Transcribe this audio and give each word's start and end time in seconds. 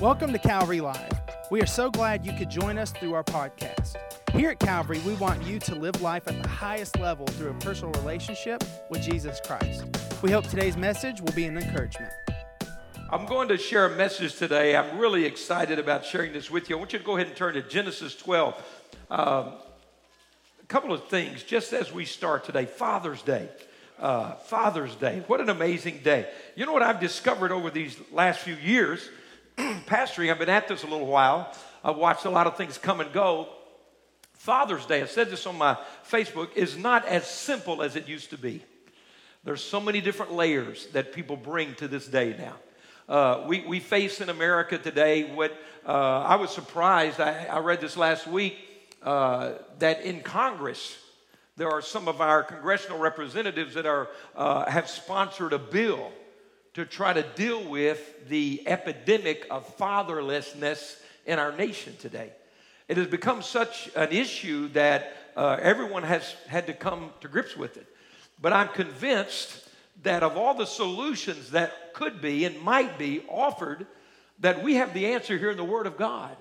Welcome 0.00 0.32
to 0.32 0.38
Calvary 0.38 0.80
Live. 0.80 1.12
We 1.50 1.60
are 1.60 1.66
so 1.66 1.90
glad 1.90 2.24
you 2.24 2.32
could 2.32 2.48
join 2.48 2.78
us 2.78 2.90
through 2.90 3.12
our 3.12 3.22
podcast. 3.22 3.96
Here 4.32 4.48
at 4.48 4.58
Calvary, 4.58 4.98
we 5.00 5.12
want 5.16 5.42
you 5.42 5.58
to 5.58 5.74
live 5.74 6.00
life 6.00 6.22
at 6.26 6.42
the 6.42 6.48
highest 6.48 6.98
level 6.98 7.26
through 7.26 7.50
a 7.50 7.54
personal 7.54 7.92
relationship 8.00 8.64
with 8.88 9.02
Jesus 9.02 9.42
Christ. 9.44 9.84
We 10.22 10.30
hope 10.30 10.46
today's 10.46 10.78
message 10.78 11.20
will 11.20 11.34
be 11.34 11.44
an 11.44 11.58
encouragement. 11.58 12.10
I'm 13.10 13.26
going 13.26 13.48
to 13.48 13.58
share 13.58 13.84
a 13.92 13.94
message 13.94 14.36
today. 14.36 14.74
I'm 14.74 14.98
really 14.98 15.26
excited 15.26 15.78
about 15.78 16.06
sharing 16.06 16.32
this 16.32 16.50
with 16.50 16.70
you. 16.70 16.76
I 16.76 16.78
want 16.78 16.94
you 16.94 16.98
to 16.98 17.04
go 17.04 17.16
ahead 17.16 17.26
and 17.26 17.36
turn 17.36 17.52
to 17.52 17.62
Genesis 17.62 18.16
12. 18.16 18.54
Um, 19.10 19.18
a 19.18 20.66
couple 20.66 20.94
of 20.94 21.08
things 21.08 21.42
just 21.42 21.74
as 21.74 21.92
we 21.92 22.06
start 22.06 22.44
today 22.44 22.64
Father's 22.64 23.20
Day. 23.20 23.50
Uh, 23.98 24.32
Father's 24.36 24.94
Day. 24.94 25.22
What 25.26 25.42
an 25.42 25.50
amazing 25.50 26.00
day. 26.02 26.30
You 26.56 26.64
know 26.64 26.72
what 26.72 26.82
I've 26.82 27.00
discovered 27.00 27.52
over 27.52 27.68
these 27.68 28.00
last 28.10 28.40
few 28.40 28.54
years? 28.54 29.06
pastoring, 29.86 30.30
I've 30.30 30.38
been 30.38 30.48
at 30.48 30.68
this 30.68 30.82
a 30.82 30.86
little 30.86 31.06
while. 31.06 31.52
I've 31.84 31.96
watched 31.96 32.24
a 32.24 32.30
lot 32.30 32.46
of 32.46 32.56
things 32.56 32.78
come 32.78 33.00
and 33.00 33.12
go. 33.12 33.48
Father's 34.32 34.86
Day, 34.86 35.02
I 35.02 35.06
said 35.06 35.30
this 35.30 35.46
on 35.46 35.58
my 35.58 35.76
Facebook, 36.08 36.54
is 36.54 36.76
not 36.76 37.04
as 37.06 37.28
simple 37.28 37.82
as 37.82 37.96
it 37.96 38.08
used 38.08 38.30
to 38.30 38.38
be. 38.38 38.64
There's 39.44 39.62
so 39.62 39.80
many 39.80 40.00
different 40.00 40.32
layers 40.32 40.86
that 40.88 41.12
people 41.12 41.36
bring 41.36 41.74
to 41.74 41.88
this 41.88 42.06
day 42.06 42.34
now. 42.38 42.56
Uh, 43.08 43.44
we, 43.46 43.60
we 43.66 43.80
face 43.80 44.20
in 44.20 44.28
America 44.28 44.78
today 44.78 45.24
what 45.24 45.52
uh, 45.86 46.20
I 46.20 46.36
was 46.36 46.50
surprised. 46.50 47.20
I, 47.20 47.44
I, 47.46 47.58
read 47.58 47.80
this 47.80 47.96
last 47.96 48.26
week 48.26 48.56
uh, 49.02 49.54
that 49.78 50.02
in 50.02 50.20
Congress, 50.20 50.96
there 51.56 51.70
are 51.70 51.82
some 51.82 52.06
of 52.06 52.20
our 52.20 52.42
congressional 52.42 52.98
representatives 52.98 53.74
that 53.74 53.84
are, 53.84 54.08
uh, 54.36 54.70
have 54.70 54.88
sponsored 54.88 55.52
a 55.52 55.58
bill 55.58 56.12
to 56.74 56.84
try 56.84 57.12
to 57.12 57.22
deal 57.22 57.62
with 57.68 58.28
the 58.28 58.62
epidemic 58.66 59.46
of 59.50 59.76
fatherlessness 59.76 60.96
in 61.26 61.38
our 61.38 61.52
nation 61.52 61.96
today. 61.98 62.30
It 62.88 62.96
has 62.96 63.06
become 63.06 63.42
such 63.42 63.90
an 63.94 64.10
issue 64.10 64.68
that 64.68 65.16
uh, 65.36 65.58
everyone 65.60 66.02
has 66.02 66.34
had 66.48 66.66
to 66.66 66.72
come 66.72 67.10
to 67.20 67.28
grips 67.28 67.56
with 67.56 67.76
it. 67.76 67.86
But 68.40 68.52
I'm 68.52 68.68
convinced 68.68 69.68
that 70.02 70.22
of 70.22 70.36
all 70.36 70.54
the 70.54 70.66
solutions 70.66 71.50
that 71.50 71.94
could 71.94 72.20
be 72.20 72.44
and 72.44 72.60
might 72.60 72.98
be 72.98 73.22
offered, 73.28 73.86
that 74.40 74.62
we 74.62 74.76
have 74.76 74.94
the 74.94 75.06
answer 75.06 75.36
here 75.36 75.50
in 75.50 75.56
the 75.56 75.64
Word 75.64 75.86
of 75.86 75.96
God. 75.96 76.36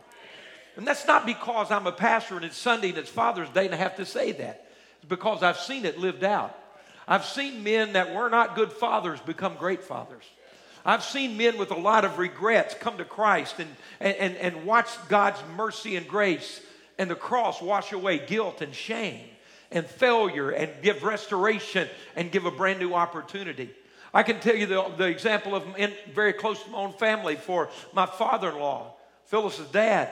And 0.75 0.87
that's 0.87 1.05
not 1.05 1.25
because 1.25 1.71
I'm 1.71 1.87
a 1.87 1.91
pastor 1.91 2.35
and 2.35 2.45
it's 2.45 2.57
Sunday 2.57 2.89
and 2.89 2.97
it's 2.97 3.09
Father's 3.09 3.49
Day 3.49 3.65
and 3.65 3.75
I 3.75 3.77
have 3.77 3.97
to 3.97 4.05
say 4.05 4.31
that. 4.33 4.71
It's 4.97 5.09
because 5.09 5.43
I've 5.43 5.59
seen 5.59 5.85
it 5.85 5.97
lived 5.97 6.23
out. 6.23 6.57
I've 7.09 7.25
seen 7.25 7.63
men 7.63 7.93
that 7.93 8.13
were 8.13 8.29
not 8.29 8.55
good 8.55 8.71
fathers 8.71 9.19
become 9.19 9.55
great 9.55 9.83
fathers. 9.83 10.23
I've 10.85 11.03
seen 11.03 11.37
men 11.37 11.57
with 11.57 11.71
a 11.71 11.75
lot 11.75 12.05
of 12.05 12.19
regrets 12.19 12.75
come 12.79 12.99
to 12.99 13.05
Christ 13.05 13.55
and, 13.59 13.69
and, 13.99 14.37
and 14.37 14.65
watch 14.65 14.87
God's 15.09 15.39
mercy 15.57 15.95
and 15.95 16.07
grace 16.07 16.61
and 16.99 17.09
the 17.09 17.15
cross 17.15 17.61
wash 17.63 17.91
away 17.91 18.19
guilt 18.19 18.61
and 18.61 18.73
shame 18.73 19.25
and 19.71 19.87
failure 19.87 20.51
and 20.51 20.69
give 20.83 21.03
restoration 21.03 21.87
and 22.15 22.31
give 22.31 22.45
a 22.45 22.51
brand 22.51 22.79
new 22.79 22.93
opportunity. 22.93 23.71
I 24.13 24.21
can 24.21 24.39
tell 24.39 24.55
you 24.55 24.67
the, 24.67 24.91
the 24.95 25.05
example 25.05 25.55
of 25.55 25.63
in, 25.77 25.91
very 26.13 26.33
close 26.33 26.61
to 26.63 26.69
my 26.69 26.77
own 26.77 26.93
family 26.93 27.35
for 27.35 27.69
my 27.91 28.05
father 28.05 28.49
in 28.49 28.59
law, 28.59 28.93
Phyllis's 29.25 29.67
dad. 29.69 30.09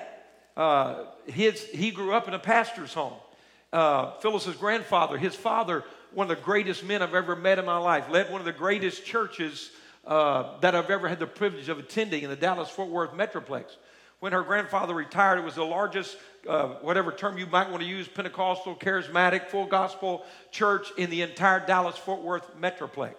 Uh, 0.55 1.05
his, 1.27 1.63
he 1.65 1.91
grew 1.91 2.13
up 2.13 2.27
in 2.27 2.33
a 2.33 2.39
pastor's 2.39 2.93
home. 2.93 3.13
Uh, 3.71 4.11
Phyllis's 4.19 4.55
grandfather, 4.55 5.17
his 5.17 5.35
father 5.35 5.83
one 6.13 6.29
of 6.29 6.37
the 6.37 6.43
greatest 6.43 6.83
men 6.83 7.01
I've 7.01 7.13
ever 7.13 7.35
met 7.35 7.59
in 7.59 7.65
my 7.65 7.77
life, 7.77 8.09
led 8.09 8.31
one 8.31 8.41
of 8.41 8.45
the 8.45 8.53
greatest 8.53 9.05
churches 9.05 9.71
uh, 10.05 10.59
that 10.61 10.73
I've 10.73 10.89
ever 10.89 11.07
had 11.07 11.19
the 11.19 11.27
privilege 11.27 11.69
of 11.69 11.79
attending 11.79 12.23
in 12.23 12.29
the 12.29 12.35
Dallas 12.35 12.69
Fort 12.69 12.89
Worth 12.89 13.13
Metroplex. 13.13 13.75
When 14.19 14.33
her 14.33 14.41
grandfather 14.41 14.95
retired, 14.95 15.37
it 15.37 15.43
was 15.43 15.55
the 15.55 15.65
largest, 15.65 16.17
uh, 16.47 16.69
whatever 16.81 17.11
term 17.11 17.37
you 17.37 17.45
might 17.45 17.69
want 17.69 17.83
to 17.83 17.87
use, 17.87 18.07
Pentecostal, 18.07 18.75
charismatic, 18.75 19.47
full 19.47 19.67
gospel 19.67 20.25
church 20.49 20.91
in 20.97 21.09
the 21.09 21.21
entire 21.21 21.63
Dallas 21.63 21.97
Fort 21.97 22.21
Worth 22.21 22.57
Metroplex. 22.59 23.15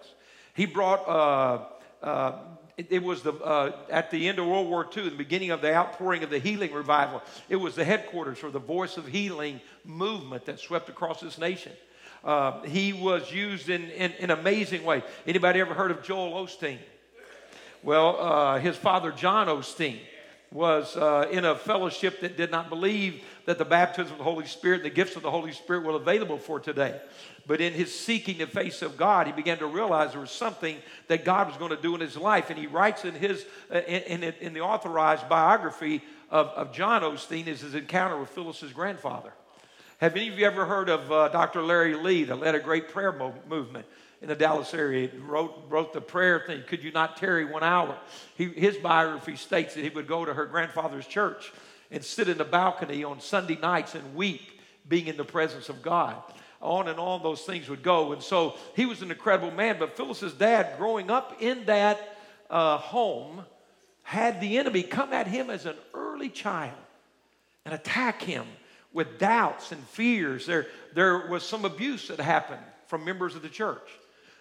He 0.55 0.65
brought, 0.65 1.07
uh, 1.07 2.05
uh 2.05 2.39
it, 2.77 3.03
was 3.03 3.21
the, 3.21 3.33
uh, 3.33 3.75
at 3.89 4.09
the 4.09 4.27
end 4.27 4.39
of 4.39 4.47
World 4.47 4.67
War 4.67 4.87
II, 4.95 5.09
the 5.09 5.15
beginning 5.15 5.51
of 5.51 5.61
the 5.61 5.73
outpouring 5.73 6.23
of 6.23 6.29
the 6.29 6.39
healing 6.39 6.73
revival. 6.73 7.21
It 7.49 7.57
was 7.57 7.75
the 7.75 7.85
headquarters 7.85 8.37
for 8.37 8.51
the 8.51 8.59
Voice 8.59 8.97
of 8.97 9.05
Healing 9.05 9.59
movement 9.85 10.45
that 10.45 10.59
swept 10.59 10.89
across 10.89 11.19
this 11.19 11.37
nation. 11.37 11.73
Uh, 12.23 12.61
he 12.63 12.93
was 12.93 13.31
used 13.31 13.69
in, 13.69 13.89
in, 13.91 14.11
in 14.19 14.29
amazing 14.31 14.83
way. 14.83 15.03
Anybody 15.25 15.61
ever 15.61 15.73
heard 15.73 15.91
of 15.91 16.03
Joel 16.03 16.45
Osteen? 16.45 16.77
Well, 17.81 18.19
uh, 18.19 18.59
his 18.59 18.75
father, 18.75 19.11
John 19.11 19.47
Osteen, 19.47 19.99
was 20.51 20.97
uh, 20.97 21.27
in 21.31 21.45
a 21.45 21.55
fellowship 21.55 22.21
that 22.21 22.35
did 22.35 22.51
not 22.51 22.69
believe 22.69 23.23
that 23.45 23.57
the 23.57 23.65
baptism 23.65 24.11
of 24.13 24.17
the 24.17 24.23
Holy 24.23 24.47
Spirit, 24.47 24.83
the 24.83 24.89
gifts 24.89 25.15
of 25.15 25.21
the 25.21 25.31
Holy 25.31 25.51
Spirit 25.51 25.83
were 25.83 25.93
available 25.93 26.37
for 26.37 26.59
today. 26.59 26.99
But 27.45 27.61
in 27.61 27.73
his 27.73 27.97
seeking 27.97 28.39
the 28.39 28.47
face 28.47 28.81
of 28.81 28.97
God, 28.97 29.27
he 29.27 29.33
began 29.33 29.59
to 29.59 29.67
realize 29.67 30.11
there 30.11 30.21
was 30.21 30.31
something 30.31 30.77
that 31.07 31.23
God 31.23 31.47
was 31.47 31.57
going 31.57 31.71
to 31.71 31.81
do 31.81 31.95
in 31.95 32.01
his 32.01 32.17
life. 32.17 32.49
And 32.49 32.59
he 32.59 32.67
writes 32.67 33.05
in 33.05 33.13
his 33.13 33.45
uh, 33.73 33.79
in, 33.79 34.23
in, 34.23 34.33
in 34.41 34.53
the 34.53 34.61
authorized 34.61 35.29
biography 35.29 36.01
of, 36.29 36.47
of 36.47 36.73
John 36.73 37.01
Osteen 37.01 37.47
is 37.47 37.61
his 37.61 37.75
encounter 37.75 38.19
with 38.19 38.29
Phyllis's 38.29 38.73
grandfather. 38.73 39.33
Have 39.99 40.15
any 40.15 40.29
of 40.29 40.39
you 40.39 40.45
ever 40.45 40.65
heard 40.65 40.87
of 40.87 41.11
uh, 41.11 41.27
Dr. 41.27 41.61
Larry 41.61 41.93
Lee 41.93 42.23
that 42.23 42.37
led 42.37 42.55
a 42.55 42.59
great 42.59 42.87
prayer 42.87 43.11
mo- 43.11 43.33
movement 43.49 43.85
in 44.21 44.29
the 44.29 44.35
Dallas 44.35 44.73
area? 44.73 45.09
He 45.09 45.17
wrote, 45.17 45.65
wrote 45.67 45.91
the 45.91 45.99
prayer 45.99 46.41
thing, 46.47 46.63
Could 46.65 46.85
You 46.85 46.93
Not 46.93 47.17
Tarry 47.17 47.43
One 47.43 47.63
Hour? 47.63 47.97
He, 48.37 48.45
his 48.45 48.77
biography 48.77 49.35
states 49.35 49.75
that 49.75 49.83
he 49.83 49.89
would 49.89 50.07
go 50.07 50.23
to 50.23 50.33
her 50.33 50.45
grandfather's 50.45 51.05
church 51.05 51.51
and 51.91 52.01
sit 52.01 52.29
in 52.29 52.37
the 52.37 52.45
balcony 52.45 53.03
on 53.03 53.19
Sunday 53.19 53.57
nights 53.57 53.93
and 53.93 54.15
weep, 54.15 54.61
being 54.87 55.07
in 55.07 55.17
the 55.17 55.25
presence 55.25 55.67
of 55.67 55.81
God. 55.81 56.15
On 56.61 56.87
and 56.87 56.97
on 56.97 57.21
those 57.21 57.41
things 57.41 57.67
would 57.67 57.83
go. 57.83 58.13
And 58.13 58.23
so 58.23 58.55
he 58.77 58.85
was 58.85 59.01
an 59.01 59.11
incredible 59.11 59.51
man. 59.51 59.75
But 59.79 59.97
Phyllis's 59.97 60.31
dad, 60.31 60.77
growing 60.77 61.11
up 61.11 61.41
in 61.41 61.65
that 61.65 62.17
uh, 62.49 62.77
home, 62.77 63.43
had 64.03 64.39
the 64.39 64.59
enemy 64.59 64.81
come 64.81 65.11
at 65.11 65.27
him 65.27 65.49
as 65.49 65.65
an 65.65 65.75
early 65.93 66.29
child 66.29 66.77
and 67.65 67.73
attack 67.73 68.21
him 68.21 68.45
with 68.93 69.19
doubts 69.19 69.71
and 69.71 69.83
fears. 69.89 70.45
There, 70.45 70.67
there 70.93 71.27
was 71.27 71.43
some 71.43 71.65
abuse 71.65 72.07
that 72.07 72.19
happened 72.19 72.61
from 72.87 73.05
members 73.05 73.35
of 73.35 73.41
the 73.41 73.49
church. 73.49 73.89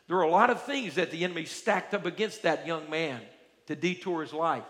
There 0.07 0.17
were 0.17 0.23
a 0.23 0.31
lot 0.31 0.51
of 0.51 0.63
things 0.63 0.95
that 0.95 1.11
the 1.11 1.25
enemy 1.25 1.45
stacked 1.45 1.93
up 1.93 2.07
against 2.07 2.43
that 2.43 2.67
young 2.67 2.89
man 2.89 3.21
to 3.67 3.77
detour 3.77 4.23
his 4.23 4.33
life. 4.33 4.65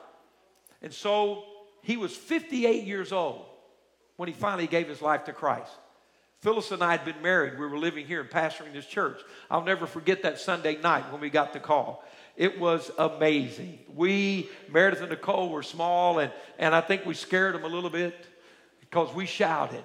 And 0.82 0.92
so 0.92 1.44
he 1.82 1.96
was 1.96 2.14
58 2.14 2.84
years 2.84 3.12
old 3.12 3.46
when 4.16 4.28
he 4.28 4.34
finally 4.34 4.66
gave 4.66 4.88
his 4.88 5.00
life 5.00 5.24
to 5.24 5.32
Christ. 5.32 5.70
Phyllis 6.40 6.70
and 6.70 6.82
I 6.82 6.92
had 6.92 7.04
been 7.04 7.20
married. 7.20 7.58
We 7.58 7.66
were 7.66 7.78
living 7.78 8.06
here 8.06 8.20
and 8.20 8.30
pastoring 8.30 8.72
this 8.72 8.86
church. 8.86 9.20
I'll 9.50 9.64
never 9.64 9.86
forget 9.86 10.22
that 10.22 10.38
Sunday 10.38 10.76
night 10.80 11.10
when 11.10 11.20
we 11.20 11.30
got 11.30 11.52
the 11.52 11.60
call. 11.60 12.04
It 12.36 12.60
was 12.60 12.90
amazing. 12.96 13.80
We, 13.92 14.48
Meredith 14.70 15.00
and 15.00 15.10
Nicole, 15.10 15.50
were 15.50 15.64
small, 15.64 16.20
and, 16.20 16.32
and 16.58 16.74
I 16.74 16.80
think 16.80 17.04
we 17.04 17.14
scared 17.14 17.56
them 17.56 17.64
a 17.64 17.68
little 17.68 17.90
bit 17.90 18.14
because 18.90 19.14
we 19.14 19.26
shouted. 19.26 19.84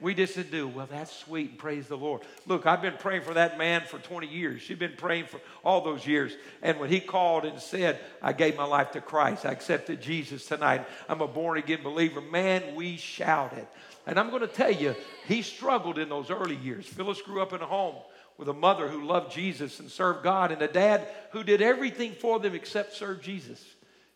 We 0.00 0.12
just 0.12 0.34
said, 0.34 0.50
do, 0.50 0.68
well, 0.68 0.88
that's 0.90 1.14
sweet, 1.14 1.50
and 1.50 1.58
praise 1.58 1.86
the 1.86 1.96
Lord. 1.96 2.22
Look, 2.46 2.66
I've 2.66 2.82
been 2.82 2.96
praying 2.98 3.22
for 3.22 3.34
that 3.34 3.56
man 3.56 3.84
for 3.86 3.98
20 3.98 4.26
years. 4.26 4.60
She's 4.60 4.76
been 4.76 4.96
praying 4.96 5.26
for 5.26 5.40
all 5.64 5.80
those 5.80 6.06
years. 6.06 6.32
And 6.62 6.78
when 6.78 6.90
he 6.90 7.00
called 7.00 7.44
and 7.44 7.58
said, 7.60 8.00
I 8.20 8.32
gave 8.32 8.56
my 8.56 8.64
life 8.64 8.90
to 8.92 9.00
Christ, 9.00 9.46
I 9.46 9.52
accepted 9.52 10.02
Jesus 10.02 10.46
tonight, 10.46 10.86
I'm 11.08 11.20
a 11.20 11.28
born 11.28 11.58
again 11.58 11.82
believer, 11.82 12.20
man, 12.20 12.74
we 12.74 12.96
shouted. 12.96 13.66
And 14.06 14.18
I'm 14.18 14.30
going 14.30 14.42
to 14.42 14.48
tell 14.48 14.72
you, 14.72 14.94
he 15.26 15.42
struggled 15.42 15.98
in 15.98 16.08
those 16.08 16.28
early 16.28 16.56
years. 16.56 16.86
Phyllis 16.86 17.22
grew 17.22 17.40
up 17.40 17.52
in 17.52 17.62
a 17.62 17.66
home 17.66 17.96
with 18.36 18.48
a 18.48 18.52
mother 18.52 18.88
who 18.88 19.06
loved 19.06 19.32
Jesus 19.32 19.80
and 19.80 19.88
served 19.88 20.24
God, 20.24 20.50
and 20.50 20.60
a 20.60 20.68
dad 20.68 21.06
who 21.30 21.44
did 21.44 21.62
everything 21.62 22.12
for 22.12 22.40
them 22.40 22.54
except 22.54 22.94
serve 22.94 23.22
Jesus. 23.22 23.64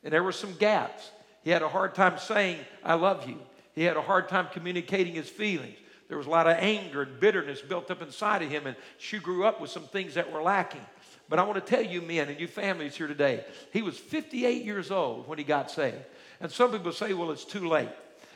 And 0.02 0.12
there 0.12 0.24
were 0.24 0.32
some 0.32 0.54
gaps. 0.54 1.10
He 1.44 1.50
had 1.50 1.62
a 1.62 1.68
hard 1.68 1.94
time 1.94 2.18
saying, 2.18 2.58
I 2.84 2.94
love 2.94 3.28
you. 3.28 3.38
He 3.78 3.84
had 3.84 3.96
a 3.96 4.02
hard 4.02 4.28
time 4.28 4.48
communicating 4.52 5.14
his 5.14 5.28
feelings. 5.28 5.76
There 6.08 6.18
was 6.18 6.26
a 6.26 6.30
lot 6.30 6.48
of 6.48 6.56
anger 6.58 7.02
and 7.02 7.20
bitterness 7.20 7.60
built 7.60 7.92
up 7.92 8.02
inside 8.02 8.42
of 8.42 8.50
him, 8.50 8.66
and 8.66 8.74
she 8.98 9.20
grew 9.20 9.44
up 9.44 9.60
with 9.60 9.70
some 9.70 9.84
things 9.84 10.14
that 10.14 10.32
were 10.32 10.42
lacking. 10.42 10.84
But 11.28 11.38
I 11.38 11.44
want 11.44 11.64
to 11.64 11.76
tell 11.76 11.84
you, 11.84 12.02
men, 12.02 12.28
and 12.28 12.40
you 12.40 12.48
families 12.48 12.96
here 12.96 13.06
today, 13.06 13.44
he 13.72 13.82
was 13.82 13.96
58 13.96 14.64
years 14.64 14.90
old 14.90 15.28
when 15.28 15.38
he 15.38 15.44
got 15.44 15.70
saved. 15.70 16.02
And 16.40 16.50
some 16.50 16.72
people 16.72 16.90
say, 16.90 17.12
well, 17.12 17.30
it's 17.30 17.44
too 17.44 17.68
late. 17.68 17.90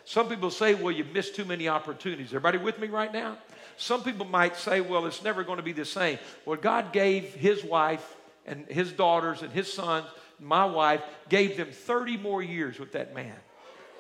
Some 0.05 0.29
people 0.29 0.49
say, 0.49 0.75
well, 0.75 0.93
you 0.93 1.03
missed 1.13 1.35
too 1.35 1.45
many 1.45 1.67
opportunities. 1.67 2.29
Everybody 2.29 2.59
with 2.59 2.79
me 2.79 2.87
right 2.87 3.13
now? 3.13 3.37
Some 3.77 4.05
people 4.05 4.27
might 4.27 4.55
say, 4.55 4.81
well, 4.81 5.07
it's 5.07 5.25
never 5.25 5.43
going 5.43 5.57
to 5.57 5.65
be 5.65 5.73
the 5.73 5.85
same. 5.85 6.21
Well, 6.47 6.57
God 6.57 6.93
gave 6.93 7.35
his 7.35 7.65
wife 7.65 8.15
and 8.47 8.65
his 8.69 8.93
daughters 8.93 9.43
and 9.43 9.53
his 9.53 9.73
sons, 9.73 10.07
my 10.39 10.67
wife, 10.67 11.03
gave 11.29 11.57
them 11.57 11.73
30 11.73 12.19
more 12.19 12.45
years 12.45 12.79
with 12.79 12.93
that 12.93 13.13
man. 13.13 13.35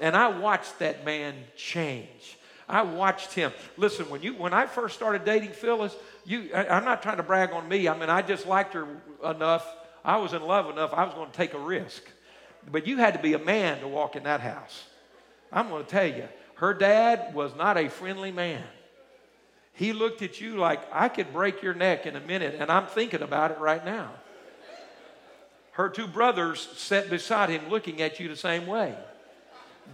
And 0.02 0.16
I 0.16 0.26
watched 0.26 0.80
that 0.80 1.04
man 1.04 1.32
change. 1.56 2.36
I 2.68 2.82
watched 2.82 3.34
him. 3.34 3.52
Listen, 3.76 4.10
when 4.10 4.20
you 4.20 4.34
when 4.34 4.52
I 4.52 4.66
first 4.66 4.96
started 4.96 5.24
dating 5.24 5.52
Phyllis, 5.52 5.94
you 6.26 6.50
I, 6.52 6.76
am 6.76 6.84
not 6.84 7.02
trying 7.02 7.18
to 7.18 7.22
brag 7.22 7.52
on 7.52 7.68
me. 7.68 7.86
I 7.86 7.96
mean, 7.96 8.10
I 8.10 8.20
just 8.20 8.44
liked 8.44 8.74
her 8.74 8.88
enough. 9.24 9.64
I 10.04 10.16
was 10.16 10.32
in 10.32 10.42
love 10.42 10.68
enough. 10.68 10.92
I 10.92 11.04
was 11.04 11.14
going 11.14 11.30
to 11.30 11.36
take 11.36 11.54
a 11.54 11.58
risk. 11.58 12.02
but 12.70 12.84
you 12.84 12.96
had 12.96 13.14
to 13.14 13.20
be 13.20 13.34
a 13.34 13.38
man 13.38 13.78
to 13.80 13.86
walk 13.86 14.16
in 14.16 14.24
that 14.24 14.40
house. 14.40 14.82
I'm 15.52 15.68
going 15.68 15.84
to 15.84 15.90
tell 15.90 16.06
you, 16.06 16.26
her 16.56 16.74
dad 16.74 17.32
was 17.32 17.54
not 17.54 17.76
a 17.76 17.88
friendly 17.88 18.32
man. 18.32 18.64
He 19.72 19.92
looked 19.92 20.20
at 20.22 20.40
you 20.40 20.56
like, 20.56 20.80
I 20.92 21.08
could 21.08 21.32
break 21.32 21.62
your 21.62 21.74
neck 21.74 22.06
in 22.06 22.16
a 22.16 22.20
minute, 22.20 22.56
and 22.58 22.72
I'm 22.72 22.86
thinking 22.86 23.22
about 23.22 23.52
it 23.52 23.58
right 23.58 23.84
now. 23.84 24.10
Her 25.72 25.88
two 25.88 26.08
brothers 26.08 26.68
sat 26.76 27.08
beside 27.08 27.50
him 27.50 27.68
looking 27.70 28.02
at 28.02 28.18
you 28.18 28.28
the 28.28 28.36
same 28.36 28.66
way. 28.66 28.96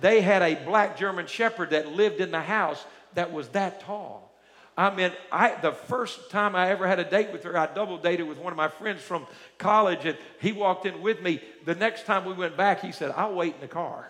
They 0.01 0.21
had 0.21 0.43
a 0.43 0.55
black 0.65 0.97
German 0.97 1.27
shepherd 1.27 1.71
that 1.71 1.93
lived 1.93 2.21
in 2.21 2.31
the 2.31 2.41
house 2.41 2.85
that 3.15 3.33
was 3.33 3.49
that 3.49 3.81
tall. 3.81 4.33
I 4.77 4.95
mean, 4.95 5.11
I, 5.33 5.57
the 5.61 5.73
first 5.73 6.31
time 6.31 6.55
I 6.55 6.71
ever 6.71 6.87
had 6.87 7.01
a 7.01 7.05
date 7.05 7.33
with 7.33 7.43
her, 7.43 7.59
I 7.59 7.67
double 7.67 7.99
dated 7.99 8.29
with 8.29 8.39
one 8.39 8.53
of 8.53 8.57
my 8.57 8.69
friends 8.69 9.03
from 9.03 9.27
college, 9.59 10.05
and 10.05 10.17
he 10.41 10.53
walked 10.53 10.87
in 10.87 11.03
with 11.03 11.21
me. 11.21 11.43
The 11.65 11.75
next 11.75 12.07
time 12.07 12.25
we 12.25 12.33
went 12.33 12.57
back, 12.57 12.81
he 12.81 12.93
said, 12.93 13.13
I'll 13.17 13.35
wait 13.35 13.57
in 13.57 13.61
the 13.61 13.67
car. 13.67 14.09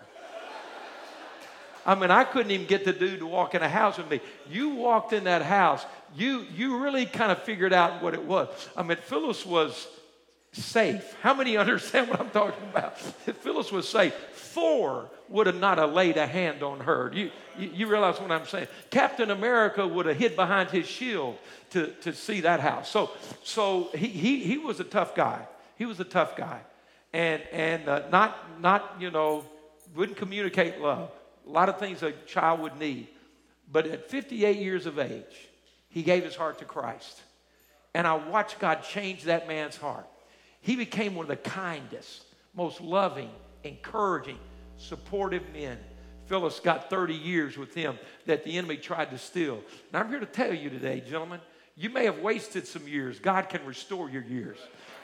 I 1.87 1.95
mean, 1.95 2.11
I 2.11 2.23
couldn't 2.23 2.51
even 2.51 2.67
get 2.67 2.85
the 2.85 2.93
dude 2.93 3.17
to 3.17 3.25
walk 3.25 3.55
in 3.55 3.63
a 3.63 3.69
house 3.69 3.97
with 3.97 4.11
me. 4.11 4.21
You 4.47 4.69
walked 4.75 5.11
in 5.11 5.23
that 5.23 5.41
house, 5.41 5.83
you, 6.15 6.45
you 6.53 6.77
really 6.77 7.07
kind 7.07 7.31
of 7.31 7.41
figured 7.41 7.73
out 7.73 8.03
what 8.03 8.13
it 8.13 8.23
was. 8.23 8.47
I 8.77 8.83
mean, 8.83 8.97
Phyllis 8.97 9.47
was 9.47 9.87
safe. 10.51 11.15
How 11.21 11.33
many 11.33 11.57
understand 11.57 12.09
what 12.09 12.19
I'm 12.19 12.29
talking 12.29 12.67
about? 12.69 12.97
Phyllis 12.97 13.71
was 13.71 13.87
safe. 13.87 14.13
Thor 14.33 15.09
would 15.29 15.47
have 15.47 15.59
not 15.59 15.77
have 15.77 15.93
laid 15.93 16.17
a 16.17 16.25
hand 16.25 16.63
on 16.63 16.79
her. 16.81 17.11
You, 17.13 17.31
you, 17.57 17.69
you, 17.73 17.87
realize 17.87 18.19
what 18.19 18.31
I'm 18.31 18.47
saying? 18.47 18.67
Captain 18.89 19.29
America 19.29 19.87
would 19.87 20.07
have 20.07 20.17
hid 20.17 20.35
behind 20.35 20.71
his 20.71 20.87
shield 20.87 21.37
to, 21.71 21.87
to 22.01 22.13
see 22.13 22.41
that 22.41 22.59
house. 22.59 22.89
So, 22.89 23.11
so 23.43 23.89
he, 23.93 24.07
he, 24.07 24.39
he 24.39 24.57
was 24.57 24.79
a 24.79 24.83
tough 24.83 25.15
guy. 25.15 25.45
He 25.77 25.85
was 25.85 25.99
a 25.99 26.05
tough 26.05 26.35
guy. 26.35 26.61
And, 27.13 27.41
and 27.51 27.87
uh, 27.87 28.09
not, 28.11 28.59
not, 28.59 28.95
you 28.99 29.11
know, 29.11 29.45
wouldn't 29.95 30.17
communicate 30.17 30.79
love. 30.79 31.11
A 31.47 31.49
lot 31.49 31.69
of 31.69 31.79
things 31.79 32.01
a 32.03 32.11
child 32.25 32.59
would 32.61 32.77
need. 32.79 33.07
But 33.71 33.85
at 33.85 34.09
58 34.09 34.57
years 34.57 34.85
of 34.87 34.97
age, 34.97 35.49
he 35.89 36.01
gave 36.01 36.23
his 36.23 36.35
heart 36.35 36.59
to 36.59 36.65
Christ. 36.65 37.21
And 37.93 38.07
I 38.07 38.15
watched 38.15 38.59
God 38.59 38.83
change 38.83 39.23
that 39.23 39.47
man's 39.47 39.77
heart. 39.77 40.07
He 40.61 40.75
became 40.75 41.15
one 41.15 41.25
of 41.25 41.29
the 41.29 41.49
kindest, 41.49 42.23
most 42.53 42.81
loving, 42.81 43.29
encouraging, 43.63 44.37
supportive 44.77 45.43
men. 45.53 45.77
Phyllis 46.25 46.59
got 46.59 46.89
30 46.89 47.13
years 47.15 47.57
with 47.57 47.73
him 47.73 47.97
that 48.25 48.43
the 48.43 48.57
enemy 48.57 48.77
tried 48.77 49.09
to 49.11 49.17
steal. 49.17 49.63
And 49.91 50.03
I'm 50.03 50.09
here 50.09 50.19
to 50.19 50.25
tell 50.25 50.53
you 50.53 50.69
today, 50.69 51.01
gentlemen, 51.01 51.39
you 51.75 51.89
may 51.89 52.05
have 52.05 52.19
wasted 52.19 52.67
some 52.67 52.87
years. 52.87 53.19
God 53.19 53.49
can 53.49 53.65
restore 53.65 54.09
your 54.09 54.23
years. 54.23 54.57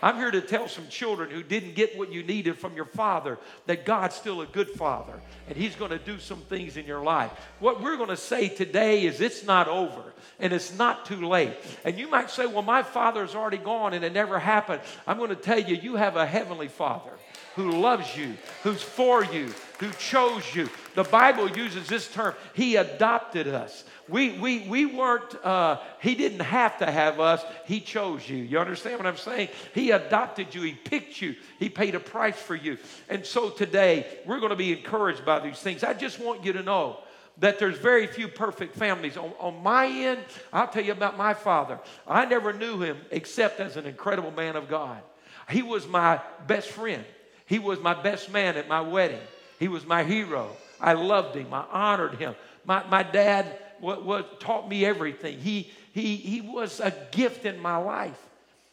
I'm 0.05 0.17
here 0.17 0.29
to 0.29 0.41
tell 0.41 0.67
some 0.67 0.87
children 0.87 1.31
who 1.31 1.41
didn't 1.41 1.73
get 1.73 1.97
what 1.97 2.13
you 2.13 2.21
needed 2.21 2.59
from 2.59 2.75
your 2.75 2.85
father 2.85 3.39
that 3.65 3.87
God's 3.87 4.13
still 4.13 4.41
a 4.41 4.45
good 4.45 4.69
father 4.69 5.19
and 5.47 5.57
He's 5.57 5.75
going 5.75 5.89
to 5.89 5.97
do 5.97 6.19
some 6.19 6.41
things 6.41 6.77
in 6.77 6.85
your 6.85 7.03
life. 7.03 7.31
What 7.59 7.81
we're 7.81 7.97
going 7.97 8.09
to 8.09 8.15
say 8.15 8.47
today 8.47 9.07
is 9.07 9.19
it's 9.19 9.43
not 9.43 9.67
over 9.67 10.03
and 10.39 10.53
it's 10.53 10.77
not 10.77 11.07
too 11.07 11.27
late. 11.27 11.55
And 11.83 11.97
you 11.97 12.07
might 12.07 12.29
say, 12.29 12.45
Well, 12.45 12.61
my 12.61 12.83
father's 12.83 13.33
already 13.33 13.57
gone 13.57 13.95
and 13.95 14.05
it 14.05 14.13
never 14.13 14.37
happened. 14.37 14.81
I'm 15.07 15.17
going 15.17 15.31
to 15.31 15.35
tell 15.35 15.57
you, 15.57 15.75
you 15.75 15.95
have 15.95 16.17
a 16.17 16.27
heavenly 16.27 16.67
father 16.67 17.13
who 17.55 17.71
loves 17.71 18.15
you, 18.15 18.35
who's 18.61 18.83
for 18.83 19.23
you, 19.23 19.51
who 19.79 19.89
chose 19.93 20.53
you. 20.53 20.69
The 20.93 21.03
Bible 21.03 21.49
uses 21.49 21.87
this 21.87 22.07
term, 22.11 22.35
He 22.53 22.75
adopted 22.75 23.47
us. 23.47 23.85
We, 24.07 24.33
we, 24.33 24.59
we 24.67 24.85
weren't, 24.85 25.35
uh, 25.43 25.79
He 26.01 26.15
didn't 26.15 26.41
have 26.41 26.77
to 26.79 26.89
have 26.89 27.19
us, 27.19 27.43
He 27.65 27.79
chose 27.79 28.27
you. 28.29 28.37
You 28.37 28.59
understand 28.59 28.97
what 28.97 29.07
I'm 29.07 29.17
saying? 29.17 29.49
He 29.73 29.91
adopted 29.91 30.53
you, 30.53 30.61
He 30.61 30.73
picked 30.73 31.21
you, 31.21 31.35
He 31.59 31.69
paid 31.69 31.95
a 31.95 31.99
price 31.99 32.37
for 32.37 32.55
you. 32.55 32.77
And 33.09 33.25
so 33.25 33.49
today, 33.49 34.05
we're 34.25 34.39
going 34.39 34.51
to 34.51 34.55
be 34.55 34.71
encouraged 34.77 35.25
by 35.25 35.39
these 35.39 35.59
things. 35.59 35.83
I 35.83 35.93
just 35.93 36.19
want 36.19 36.45
you 36.45 36.53
to 36.53 36.63
know 36.63 36.99
that 37.39 37.59
there's 37.59 37.77
very 37.77 38.07
few 38.07 38.27
perfect 38.27 38.75
families. 38.75 39.17
On, 39.17 39.31
on, 39.39 39.61
my 39.61 39.87
end, 39.87 40.21
I'll 40.53 40.67
tell 40.67 40.83
you 40.83 40.93
about 40.93 41.17
my 41.17 41.33
father. 41.33 41.79
I 42.07 42.25
never 42.25 42.53
knew 42.53 42.81
him 42.81 42.97
except 43.11 43.59
as 43.59 43.75
an 43.75 43.85
incredible 43.85 44.31
man 44.31 44.55
of 44.55 44.69
God. 44.69 45.01
He 45.49 45.61
was 45.61 45.87
my 45.87 46.21
best 46.47 46.69
friend. 46.69 47.03
He 47.45 47.59
was 47.59 47.79
my 47.79 48.01
best 48.01 48.31
man 48.31 48.57
at 48.57 48.67
my 48.67 48.81
wedding. 48.81 49.21
He 49.59 49.67
was 49.67 49.85
my 49.85 50.03
hero. 50.03 50.49
I 50.79 50.93
loved 50.93 51.35
him. 51.35 51.53
I 51.53 51.65
honored 51.71 52.15
him. 52.15 52.35
My, 52.65 52.83
my 52.87 53.03
dad 53.03 53.59
what, 53.85 54.39
taught 54.39 54.67
me 54.67 54.85
everything. 54.85 55.39
He, 55.39 55.69
he, 55.93 56.15
he 56.15 56.41
was 56.41 56.79
a 56.79 56.93
gift 57.11 57.45
in 57.45 57.59
my 57.59 57.77
life. 57.77 58.19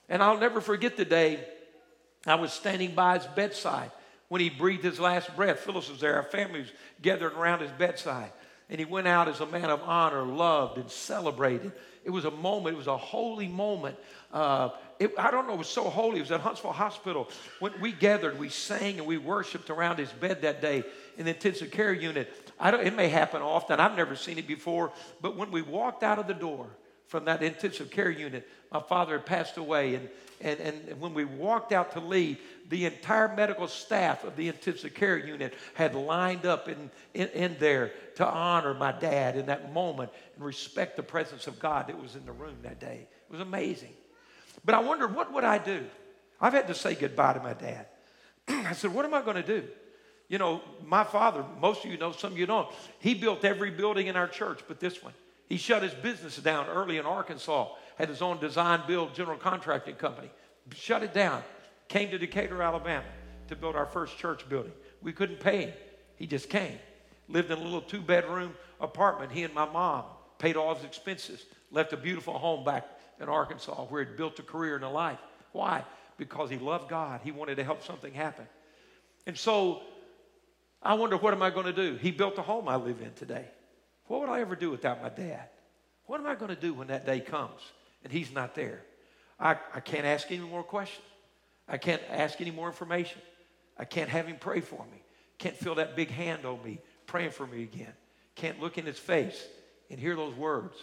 And 0.09 0.23
I'll 0.23 0.39
never 0.39 0.61
forget 0.61 0.97
the 0.97 1.05
day 1.05 1.45
I 2.27 2.37
was 2.37 2.53
standing 2.53 2.95
by 2.95 3.19
his 3.19 3.27
bedside 3.29 3.91
when 4.29 4.41
he 4.41 4.49
breathed 4.51 4.85
his 4.85 4.99
last 4.99 5.35
breath. 5.37 5.61
Phyllis 5.61 5.91
was 5.91 6.01
there. 6.01 6.17
Our 6.17 6.23
family 6.23 6.61
was 6.61 6.73
gathered 7.03 7.35
around 7.35 7.61
his 7.61 7.71
bedside. 7.73 8.33
And 8.71 8.79
he 8.79 8.85
went 8.85 9.07
out 9.07 9.29
as 9.29 9.41
a 9.41 9.47
man 9.47 9.69
of 9.69 9.83
honor, 9.83 10.23
loved 10.23 10.79
and 10.79 10.91
celebrated. 10.91 11.73
It 12.05 12.11
was 12.11 12.25
a 12.25 12.31
moment, 12.31 12.75
it 12.75 12.79
was 12.79 12.87
a 12.87 12.97
holy 12.97 13.47
moment. 13.47 13.97
Uh, 14.33 14.71
it, 14.99 15.13
I 15.19 15.31
don't 15.31 15.47
know, 15.47 15.55
it 15.55 15.59
was 15.59 15.69
so 15.69 15.85
holy. 15.85 16.19
It 16.19 16.23
was 16.23 16.33
at 16.33 16.41
Huntsville 16.41 16.73
Hospital. 16.73 17.29
When 17.61 17.73
we 17.81 17.93
gathered, 17.93 18.39
we 18.39 18.49
sang 18.49 18.99
and 18.99 19.07
we 19.07 19.19
worshiped 19.19 19.69
around 19.69 19.99
his 19.99 20.11
bed 20.11 20.43
that 20.43 20.63
day 20.63 20.85
in 21.19 21.27
the 21.27 21.35
intensive 21.35 21.71
care 21.71 21.93
unit. 21.93 22.42
It 22.63 22.95
may 22.95 23.09
happen 23.09 23.43
often. 23.43 23.81
I've 23.81 23.97
never 23.97 24.15
seen 24.15 24.39
it 24.39 24.47
before. 24.47 24.93
But 25.21 25.37
when 25.37 25.51
we 25.51 25.63
walked 25.63 26.03
out 26.03 26.19
of 26.19 26.27
the 26.27 26.35
door 26.35 26.67
from 27.09 27.25
that 27.25 27.43
intensive 27.43 27.91
care 27.91 28.11
unit, 28.11 28.49
my 28.71 28.81
father 28.81 29.15
had 29.15 29.27
passed 29.27 29.57
away. 29.57 29.97
And, 29.97 30.09
and, 30.41 30.61
and 30.61 31.01
when 31.01 31.13
we 31.13 31.25
walked 31.25 31.73
out 31.73 31.93
to 31.93 32.01
leave, 32.01 32.39
the 32.69 32.87
entire 32.87 33.35
medical 33.35 33.69
staff 33.69 34.25
of 34.25 34.37
the 34.37 34.49
intensive 34.49 34.95
care 34.95 35.19
unit 35.19 35.55
had 35.75 35.95
lined 35.95 36.47
up 36.47 36.69
in, 36.69 36.91
in, 37.15 37.29
in 37.29 37.57
there 37.59 37.93
to 38.17 38.27
honor 38.27 38.75
my 38.75 38.93
dad 38.93 39.37
in 39.37 39.47
that 39.47 39.73
moment 39.73 40.11
and 40.37 40.45
respect 40.45 40.97
the 40.97 41.03
presence 41.03 41.47
of 41.47 41.59
God 41.59 41.89
that 41.89 42.01
was 42.01 42.17
in 42.17 42.25
the 42.25 42.33
room 42.33 42.57
that 42.63 42.81
day. 42.81 43.07
It 43.29 43.33
was 43.33 43.41
amazing. 43.41 43.93
But 44.65 44.75
I 44.75 44.81
wondered, 44.81 45.15
what 45.15 45.33
would 45.33 45.45
I 45.45 45.59
do? 45.59 45.85
I've 46.41 46.53
had 46.53 46.69
to 46.69 46.75
say 46.75 46.95
goodbye 46.95 47.35
to 47.35 47.41
my 47.41 47.55
dad. 47.55 47.87
I 48.49 48.73
said, 48.73 48.95
what 48.95 49.05
am 49.05 49.15
I 49.15 49.23
going 49.23 49.37
to 49.37 49.43
do? 49.43 49.67
You 50.33 50.39
know, 50.39 50.63
my 50.87 51.05
father, 51.05 51.45
most 51.61 51.85
of 51.85 51.91
you 51.91 51.99
know, 51.99 52.11
some 52.11 52.33
of 52.33 52.39
you 52.39 52.47
don't, 52.47 52.67
he 53.01 53.13
built 53.13 53.45
every 53.45 53.71
building 53.71 54.07
in 54.07 54.17
our 54.17 54.27
church 54.27 54.61
but 54.67 54.81
this 54.81 55.03
one. 55.03 55.13
He 55.47 55.59
shut 55.59 55.83
his 55.83 55.93
business 55.93 56.39
down 56.39 56.69
early 56.69 56.97
in 56.97 57.05
Arkansas, 57.05 57.69
had 57.97 58.09
his 58.09 58.23
own 58.23 58.41
design 58.41 58.81
build 58.87 59.15
general 59.15 59.37
contracting 59.37 59.97
company, 59.97 60.31
shut 60.75 61.03
it 61.03 61.13
down, 61.13 61.43
came 61.89 62.11
to 62.11 62.17
Decatur, 62.17 62.63
Alabama 62.63 63.05
to 63.49 63.55
build 63.55 63.77
our 63.77 63.85
first 63.85 64.17
church 64.17 64.49
building. 64.49 64.73
We 65.03 65.13
couldn't 65.13 65.39
pay 65.39 65.67
him. 65.67 65.75
He 66.17 66.27
just 66.27 66.49
came. 66.49 66.79
Lived 67.29 67.51
in 67.51 67.59
a 67.59 67.63
little 67.63 67.83
two 67.83 68.01
bedroom 68.01 68.55
apartment. 68.81 69.33
He 69.33 69.43
and 69.43 69.53
my 69.53 69.71
mom 69.71 70.05
paid 70.39 70.57
all 70.57 70.75
his 70.75 70.85
expenses, 70.85 71.45
left 71.71 71.93
a 71.93 71.99
beautiful 71.99 72.39
home 72.39 72.65
back 72.65 72.89
in 73.21 73.29
Arkansas 73.29 73.85
where 73.85 74.03
he'd 74.03 74.17
built 74.17 74.39
a 74.39 74.43
career 74.43 74.77
and 74.77 74.85
a 74.85 74.89
life. 74.89 75.19
Why? 75.53 75.85
Because 76.17 76.49
he 76.49 76.57
loved 76.57 76.89
God. 76.89 77.21
He 77.23 77.33
wanted 77.33 77.57
to 77.57 77.65
help 77.65 77.83
something 77.85 78.15
happen. 78.15 78.47
And 79.27 79.37
so 79.37 79.83
I 80.83 80.95
wonder, 80.95 81.17
what 81.17 81.33
am 81.33 81.43
I 81.43 81.51
going 81.51 81.67
to 81.67 81.73
do? 81.73 81.97
He 81.97 82.11
built 82.11 82.35
the 82.35 82.43
home 82.43 82.69
I 82.69 82.77
live 82.77 83.01
in 83.01 83.13
today. 83.15 83.47
What 84.07 84.21
would 84.21 84.31
I 84.31 84.41
ever 84.41 84.57
do 84.57 84.71
without 84.71 85.03
my 85.03 85.09
dad? 85.09 85.49
What 86.07 86.21
am 86.21 86.27
I 86.27 86.35
going 86.35 86.55
to 86.55 86.61
do 86.61 86.75
when 86.75 86.89
that 86.89 87.07
day 87.07 87.21
comes 87.21 87.61
and 88.03 88.13
he's 88.13 88.33
not 88.33 88.55
there? 88.55 88.83
I, 89.39 89.57
I 89.75 89.81
can't 89.81 90.05
ask 90.05 90.31
any 90.31 90.41
more 90.41 90.63
questions. 90.63 91.07
I 91.69 91.79
can't 91.79 92.03
ask 92.11 92.41
any 92.41 92.51
more 92.51 92.67
information. 92.67 93.23
I 93.79 93.85
can't 93.85 94.09
have 94.09 94.27
him 94.27 94.37
pray 94.39 94.61
for 94.61 94.85
me. 94.91 95.03
Can't 95.39 95.57
feel 95.57 95.77
that 95.77 95.97
big 95.97 96.11
hand 96.11 96.45
on 96.45 96.63
me 96.65 96.81
praying 97.07 97.31
for 97.31 97.47
me 97.47 97.63
again. 97.63 97.93
Can't 98.35 98.61
look 98.61 98.79
in 98.79 98.85
his 98.85 98.99
face 98.99 99.47
and 99.91 99.99
hear 99.99 100.17
those 100.17 100.35
words. 100.35 100.77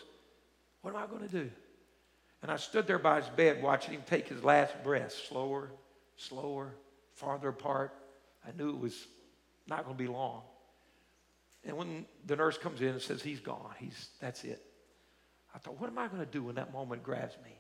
What 0.82 0.96
am 0.96 1.03
I 1.03 1.08
going 1.08 1.27
to 1.27 1.44
do? 1.44 1.51
And 2.41 2.50
I 2.50 2.56
stood 2.56 2.88
there 2.88 3.00
by 3.00 3.20
his 3.20 3.29
bed 3.29 3.62
watching 3.62 3.94
him 3.94 4.03
take 4.06 4.29
his 4.29 4.44
last 4.44 4.74
breath, 4.84 5.13
slower, 5.27 5.72
slower, 6.15 6.74
farther 7.15 7.50
apart. 7.50 7.94
I 8.48 8.51
knew 8.58 8.70
it 8.70 8.79
was 8.79 9.08
not 9.70 9.86
going 9.86 9.96
to 9.96 10.04
be 10.04 10.10
long. 10.10 10.42
And 11.66 11.78
when 11.78 12.06
the 12.26 12.36
nurse 12.36 12.58
comes 12.58 12.82
in 12.82 12.90
and 12.90 13.02
says, 13.02 13.22
he's 13.22 13.40
gone, 13.40 13.74
he's, 13.78 14.10
that's 14.20 14.44
it. 14.44 14.64
I 15.54 15.58
thought, 15.58 15.80
what 15.80 15.90
am 15.90 15.98
I 15.98 16.08
going 16.08 16.20
to 16.20 16.32
do 16.32 16.44
when 16.44 16.56
that 16.56 16.72
moment 16.74 17.04
grabs 17.04 17.36
me? 17.44 17.52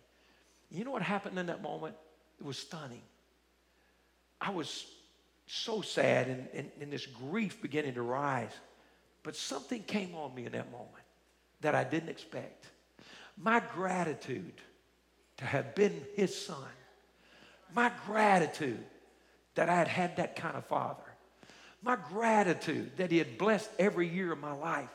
You 0.71 0.85
know 0.85 0.91
what 0.91 1.01
happened 1.01 1.37
in 1.37 1.47
that 1.47 1.61
moment? 1.61 1.95
It 2.39 2.45
was 2.45 2.57
stunning. 2.57 3.01
I 4.39 4.51
was 4.51 4.85
so 5.47 5.81
sad 5.81 6.27
and, 6.27 6.47
and, 6.53 6.71
and 6.79 6.93
this 6.93 7.05
grief 7.05 7.61
beginning 7.61 7.95
to 7.95 8.03
rise. 8.03 8.51
But 9.23 9.35
something 9.35 9.83
came 9.83 10.15
on 10.15 10.33
me 10.33 10.45
in 10.45 10.51
that 10.53 10.71
moment 10.71 11.03
that 11.61 11.75
I 11.75 11.83
didn't 11.83 12.09
expect. 12.09 12.67
My 13.35 13.61
gratitude 13.73 14.61
to 15.37 15.45
have 15.45 15.75
been 15.75 16.05
his 16.15 16.35
son, 16.35 16.57
my 17.73 17.91
gratitude 18.05 18.85
that 19.55 19.69
I 19.69 19.75
had 19.75 19.87
had 19.87 20.17
that 20.17 20.35
kind 20.35 20.55
of 20.55 20.65
father, 20.65 21.08
my 21.81 21.95
gratitude 21.95 22.97
that 22.97 23.11
He 23.11 23.17
had 23.17 23.37
blessed 23.37 23.69
every 23.79 24.07
year 24.07 24.31
of 24.31 24.39
my 24.39 24.53
life 24.53 24.89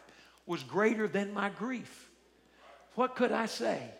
was 0.46 0.62
greater 0.62 1.08
than 1.08 1.32
my 1.32 1.48
grief. 1.48 2.10
What 2.94 3.16
could 3.16 3.32
I 3.32 3.46
say? 3.46 3.90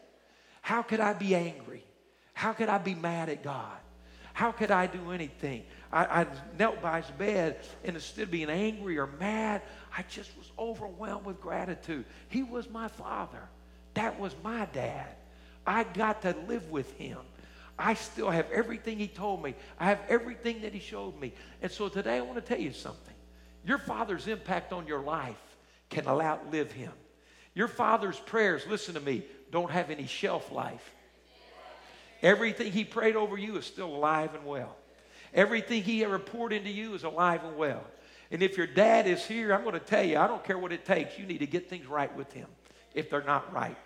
How 0.60 0.82
could 0.82 1.00
I 1.00 1.12
be 1.12 1.34
angry? 1.34 1.84
How 2.32 2.52
could 2.52 2.68
I 2.68 2.78
be 2.78 2.94
mad 2.94 3.28
at 3.28 3.42
God? 3.42 3.76
How 4.32 4.50
could 4.50 4.70
I 4.70 4.86
do 4.86 5.12
anything? 5.12 5.64
I, 5.92 6.22
I 6.22 6.26
knelt 6.58 6.82
by 6.82 7.00
his 7.00 7.10
bed, 7.12 7.64
and 7.84 7.94
instead 7.94 8.24
of 8.24 8.30
being 8.32 8.50
angry 8.50 8.98
or 8.98 9.06
mad, 9.06 9.62
I 9.96 10.02
just 10.02 10.36
was 10.36 10.50
overwhelmed 10.58 11.24
with 11.24 11.40
gratitude. 11.40 12.04
He 12.28 12.42
was 12.42 12.68
my 12.68 12.88
father. 12.88 13.48
That 13.94 14.18
was 14.18 14.34
my 14.42 14.66
dad. 14.72 15.14
I 15.64 15.84
got 15.84 16.22
to 16.22 16.34
live 16.48 16.68
with 16.70 16.92
him. 16.98 17.18
I 17.78 17.94
still 17.94 18.30
have 18.30 18.50
everything 18.52 18.98
he 18.98 19.08
told 19.08 19.42
me. 19.42 19.54
I 19.78 19.86
have 19.86 20.00
everything 20.08 20.62
that 20.62 20.72
he 20.72 20.80
showed 20.80 21.18
me. 21.20 21.32
And 21.60 21.70
so 21.70 21.88
today 21.88 22.18
I 22.18 22.20
want 22.20 22.36
to 22.36 22.40
tell 22.40 22.60
you 22.60 22.72
something. 22.72 23.14
Your 23.66 23.78
father's 23.78 24.28
impact 24.28 24.72
on 24.72 24.86
your 24.86 25.02
life 25.02 25.36
can 25.90 26.06
outlive 26.06 26.70
him. 26.72 26.92
Your 27.54 27.68
father's 27.68 28.18
prayers, 28.18 28.62
listen 28.68 28.94
to 28.94 29.00
me, 29.00 29.24
don't 29.50 29.70
have 29.70 29.90
any 29.90 30.06
shelf 30.06 30.52
life. 30.52 30.92
Everything 32.22 32.72
he 32.72 32.84
prayed 32.84 33.16
over 33.16 33.36
you 33.36 33.56
is 33.56 33.66
still 33.66 33.94
alive 33.94 34.34
and 34.34 34.44
well. 34.44 34.76
Everything 35.32 35.82
he 35.82 36.04
ever 36.04 36.18
poured 36.18 36.52
into 36.52 36.70
you 36.70 36.94
is 36.94 37.04
alive 37.04 37.44
and 37.44 37.56
well. 37.56 37.84
And 38.30 38.42
if 38.42 38.56
your 38.56 38.66
dad 38.66 39.06
is 39.06 39.24
here, 39.24 39.52
I'm 39.52 39.62
going 39.62 39.74
to 39.74 39.80
tell 39.80 40.04
you, 40.04 40.18
I 40.18 40.26
don't 40.26 40.42
care 40.42 40.58
what 40.58 40.72
it 40.72 40.84
takes, 40.84 41.18
you 41.18 41.26
need 41.26 41.38
to 41.38 41.46
get 41.46 41.68
things 41.68 41.86
right 41.86 42.14
with 42.16 42.32
him 42.32 42.48
if 42.94 43.10
they're 43.10 43.22
not 43.22 43.52
right. 43.52 43.76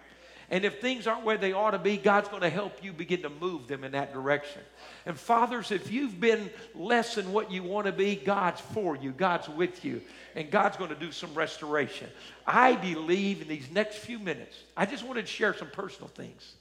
And 0.50 0.64
if 0.64 0.81
things 0.81 1.07
aren't 1.07 1.25
where 1.25 1.37
they 1.37 1.52
ought 1.52 1.73
to 1.73 1.78
be, 1.78 1.99
God's 1.99 2.28
going 2.28 2.40
to 2.40 2.49
help 2.49 2.83
you 2.83 2.93
begin 2.93 3.23
to 3.23 3.28
move 3.28 3.69
them 3.69 3.85
in 3.85 3.93
that 3.93 4.14
direction. 4.14 4.62
And 5.05 5.19
fathers, 5.19 5.71
if 5.71 5.93
you've 5.93 6.19
been 6.19 6.49
less 6.75 7.17
than 7.17 7.33
what 7.33 7.52
you 7.52 7.62
want 7.62 7.87
to 7.87 7.93
be, 7.93 8.17
God's 8.17 8.61
for 8.61 8.97
you, 8.97 9.12
God's 9.12 9.49
with 9.49 9.85
you, 9.85 10.00
and 10.35 10.50
God's 10.50 10.78
going 10.78 10.88
to 10.88 10.97
do 10.97 11.12
some 11.12 11.35
restoration. 11.35 12.09
I 12.47 12.76
believe 12.76 13.43
in 13.43 13.49
these 13.49 13.71
next 13.71 13.99
few 13.99 14.19
minutes, 14.19 14.57
I 14.75 14.87
just 14.87 15.05
wanted 15.05 15.26
to 15.26 15.33
share 15.33 15.52
some 15.52 15.69
personal 15.69 16.09
things 16.09 16.55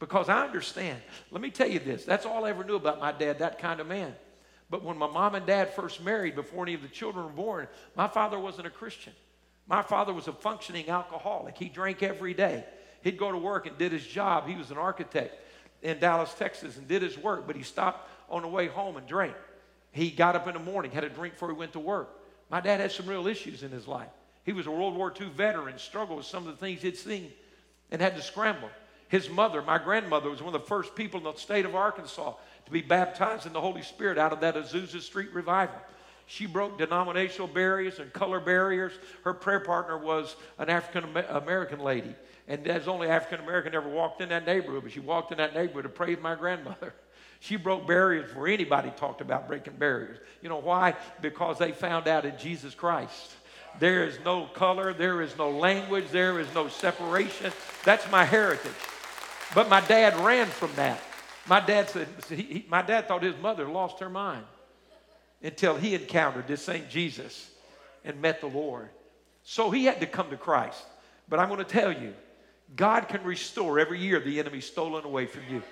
because 0.00 0.28
I 0.28 0.44
understand. 0.44 1.00
Let 1.30 1.40
me 1.40 1.50
tell 1.50 1.68
you 1.68 1.78
this 1.78 2.04
that's 2.04 2.26
all 2.26 2.44
I 2.44 2.50
ever 2.50 2.64
knew 2.64 2.76
about 2.76 2.98
my 2.98 3.12
dad, 3.12 3.38
that 3.38 3.60
kind 3.60 3.78
of 3.78 3.86
man. 3.86 4.16
But 4.68 4.82
when 4.82 4.98
my 4.98 5.06
mom 5.06 5.36
and 5.36 5.46
dad 5.46 5.72
first 5.74 6.02
married, 6.02 6.34
before 6.34 6.64
any 6.64 6.74
of 6.74 6.82
the 6.82 6.88
children 6.88 7.24
were 7.24 7.32
born, 7.32 7.68
my 7.96 8.08
father 8.08 8.38
wasn't 8.38 8.66
a 8.66 8.70
Christian. 8.70 9.14
My 9.66 9.82
father 9.82 10.12
was 10.12 10.28
a 10.28 10.32
functioning 10.32 10.88
alcoholic. 10.90 11.56
He 11.56 11.68
drank 11.68 12.02
every 12.02 12.34
day. 12.34 12.64
He'd 13.02 13.18
go 13.18 13.30
to 13.30 13.38
work 13.38 13.66
and 13.66 13.76
did 13.78 13.92
his 13.92 14.06
job. 14.06 14.46
He 14.46 14.56
was 14.56 14.70
an 14.70 14.78
architect 14.78 15.34
in 15.82 15.98
Dallas, 15.98 16.34
Texas, 16.34 16.76
and 16.76 16.88
did 16.88 17.02
his 17.02 17.16
work, 17.16 17.46
but 17.46 17.56
he 17.56 17.62
stopped 17.62 18.08
on 18.28 18.42
the 18.42 18.48
way 18.48 18.66
home 18.66 18.96
and 18.96 19.06
drank. 19.06 19.34
He 19.92 20.10
got 20.10 20.36
up 20.36 20.46
in 20.46 20.54
the 20.54 20.60
morning, 20.60 20.90
had 20.90 21.04
a 21.04 21.08
drink 21.08 21.34
before 21.34 21.48
he 21.48 21.56
went 21.56 21.72
to 21.72 21.80
work. 21.80 22.10
My 22.50 22.60
dad 22.60 22.80
had 22.80 22.92
some 22.92 23.06
real 23.06 23.26
issues 23.26 23.62
in 23.62 23.70
his 23.70 23.86
life. 23.86 24.08
He 24.44 24.52
was 24.52 24.66
a 24.66 24.70
World 24.70 24.96
War 24.96 25.12
II 25.18 25.28
veteran, 25.28 25.78
struggled 25.78 26.18
with 26.18 26.26
some 26.26 26.46
of 26.46 26.52
the 26.52 26.58
things 26.58 26.82
he'd 26.82 26.96
seen, 26.96 27.32
and 27.90 28.00
had 28.00 28.16
to 28.16 28.22
scramble. 28.22 28.70
His 29.08 29.28
mother, 29.30 29.62
my 29.62 29.78
grandmother, 29.78 30.30
was 30.30 30.42
one 30.42 30.54
of 30.54 30.60
the 30.60 30.66
first 30.66 30.94
people 30.94 31.18
in 31.18 31.24
the 31.24 31.34
state 31.34 31.64
of 31.64 31.74
Arkansas 31.74 32.34
to 32.66 32.70
be 32.70 32.82
baptized 32.82 33.46
in 33.46 33.52
the 33.52 33.60
Holy 33.60 33.82
Spirit 33.82 34.18
out 34.18 34.32
of 34.32 34.40
that 34.40 34.54
Azusa 34.54 35.00
Street 35.00 35.32
revival. 35.32 35.80
She 36.30 36.44
broke 36.44 36.76
denominational 36.76 37.48
barriers 37.48 37.98
and 37.98 38.12
color 38.12 38.38
barriers. 38.38 38.92
Her 39.24 39.32
prayer 39.32 39.60
partner 39.60 39.96
was 39.96 40.36
an 40.58 40.68
African 40.68 41.16
American 41.26 41.80
lady. 41.80 42.14
And 42.46 42.68
as 42.68 42.86
only 42.86 43.08
African 43.08 43.40
American 43.40 43.74
ever 43.74 43.88
walked 43.88 44.20
in 44.20 44.28
that 44.28 44.44
neighborhood, 44.44 44.82
but 44.82 44.92
she 44.92 45.00
walked 45.00 45.32
in 45.32 45.38
that 45.38 45.54
neighborhood 45.54 45.84
to 45.84 45.88
praise 45.88 46.18
my 46.20 46.36
grandmother. 46.36 46.94
She 47.40 47.54
broke 47.54 47.86
barriers 47.86 48.26
before 48.26 48.48
anybody 48.48 48.90
talked 48.96 49.20
about 49.20 49.46
breaking 49.46 49.74
barriers. 49.74 50.18
You 50.42 50.48
know 50.48 50.58
why? 50.58 50.96
Because 51.22 51.56
they 51.56 51.70
found 51.70 52.08
out 52.08 52.24
in 52.24 52.36
Jesus 52.36 52.74
Christ. 52.74 53.30
There 53.78 54.02
is 54.02 54.18
no 54.24 54.46
color, 54.46 54.92
there 54.92 55.22
is 55.22 55.38
no 55.38 55.48
language, 55.48 56.08
there 56.10 56.40
is 56.40 56.52
no 56.52 56.66
separation. 56.66 57.52
That's 57.84 58.10
my 58.10 58.24
heritage. 58.24 58.72
But 59.54 59.68
my 59.68 59.80
dad 59.82 60.16
ran 60.16 60.48
from 60.48 60.74
that. 60.74 61.00
My 61.46 61.60
dad 61.60 61.88
said, 61.90 62.08
he, 62.28 62.66
my 62.68 62.82
dad 62.82 63.06
thought 63.06 63.22
his 63.22 63.36
mother 63.40 63.68
lost 63.68 64.00
her 64.00 64.10
mind 64.10 64.44
until 65.42 65.76
he 65.76 65.94
encountered 65.94 66.46
this 66.46 66.62
same 66.62 66.84
Jesus 66.90 67.50
and 68.04 68.20
met 68.20 68.40
the 68.40 68.46
Lord. 68.46 68.88
So 69.42 69.70
he 69.70 69.84
had 69.84 70.00
to 70.00 70.06
come 70.06 70.30
to 70.30 70.36
Christ. 70.36 70.82
But 71.28 71.38
I'm 71.38 71.48
going 71.48 71.64
to 71.64 71.64
tell 71.64 71.92
you, 71.92 72.14
God 72.74 73.08
can 73.08 73.22
restore 73.22 73.78
every 73.78 74.00
year 74.00 74.20
the 74.20 74.38
enemy 74.38 74.60
stolen 74.60 75.04
away 75.04 75.26
from 75.26 75.42
you. 75.50 75.62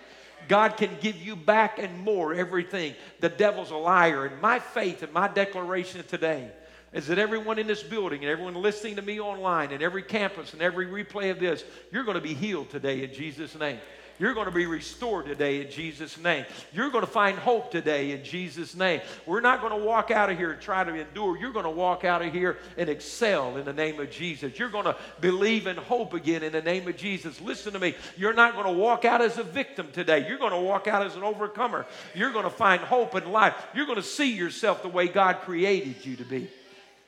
God 0.48 0.76
can 0.76 0.90
give 1.00 1.16
you 1.16 1.34
back 1.34 1.78
and 1.78 2.00
more 2.00 2.34
everything. 2.34 2.94
The 3.20 3.28
devil's 3.28 3.70
a 3.70 3.76
liar. 3.76 4.26
And 4.26 4.40
my 4.40 4.58
faith 4.58 5.02
and 5.02 5.12
my 5.12 5.28
declaration 5.28 6.04
today 6.06 6.50
is 6.92 7.08
that 7.08 7.18
everyone 7.18 7.58
in 7.58 7.66
this 7.66 7.82
building 7.82 8.22
and 8.22 8.30
everyone 8.30 8.54
listening 8.54 8.96
to 8.96 9.02
me 9.02 9.20
online 9.20 9.72
and 9.72 9.82
every 9.82 10.02
campus 10.02 10.52
and 10.52 10.62
every 10.62 10.86
replay 10.86 11.30
of 11.30 11.40
this, 11.40 11.64
you're 11.90 12.04
going 12.04 12.16
to 12.16 12.20
be 12.20 12.34
healed 12.34 12.70
today 12.70 13.02
in 13.02 13.12
Jesus' 13.12 13.58
name. 13.58 13.78
You're 14.18 14.34
going 14.34 14.46
to 14.46 14.52
be 14.52 14.66
restored 14.66 15.26
today 15.26 15.60
in 15.60 15.70
Jesus' 15.70 16.16
name. 16.18 16.46
You're 16.72 16.90
going 16.90 17.04
to 17.04 17.10
find 17.10 17.38
hope 17.38 17.70
today 17.70 18.12
in 18.12 18.24
Jesus' 18.24 18.74
name. 18.74 19.00
We're 19.26 19.40
not 19.40 19.60
going 19.60 19.78
to 19.78 19.84
walk 19.84 20.10
out 20.10 20.30
of 20.30 20.38
here 20.38 20.52
and 20.52 20.60
try 20.60 20.84
to 20.84 20.94
endure. 20.94 21.36
You're 21.36 21.52
going 21.52 21.64
to 21.64 21.70
walk 21.70 22.04
out 22.04 22.22
of 22.22 22.32
here 22.32 22.58
and 22.78 22.88
excel 22.88 23.56
in 23.56 23.64
the 23.64 23.72
name 23.72 24.00
of 24.00 24.10
Jesus. 24.10 24.58
You're 24.58 24.70
going 24.70 24.84
to 24.84 24.96
believe 25.20 25.66
in 25.66 25.76
hope 25.76 26.14
again 26.14 26.42
in 26.42 26.52
the 26.52 26.62
name 26.62 26.88
of 26.88 26.96
Jesus. 26.96 27.40
Listen 27.40 27.72
to 27.74 27.78
me. 27.78 27.94
You're 28.16 28.32
not 28.32 28.54
going 28.54 28.66
to 28.66 28.72
walk 28.72 29.04
out 29.04 29.20
as 29.20 29.38
a 29.38 29.42
victim 29.42 29.88
today. 29.92 30.26
You're 30.26 30.38
going 30.38 30.52
to 30.52 30.60
walk 30.60 30.86
out 30.86 31.04
as 31.04 31.16
an 31.16 31.22
overcomer. 31.22 31.86
You're 32.14 32.32
going 32.32 32.44
to 32.44 32.50
find 32.50 32.80
hope 32.80 33.14
in 33.14 33.30
life. 33.30 33.54
You're 33.74 33.86
going 33.86 33.96
to 33.96 34.02
see 34.02 34.32
yourself 34.32 34.82
the 34.82 34.88
way 34.88 35.08
God 35.08 35.40
created 35.40 36.04
you 36.04 36.16
to 36.16 36.24
be. 36.24 36.48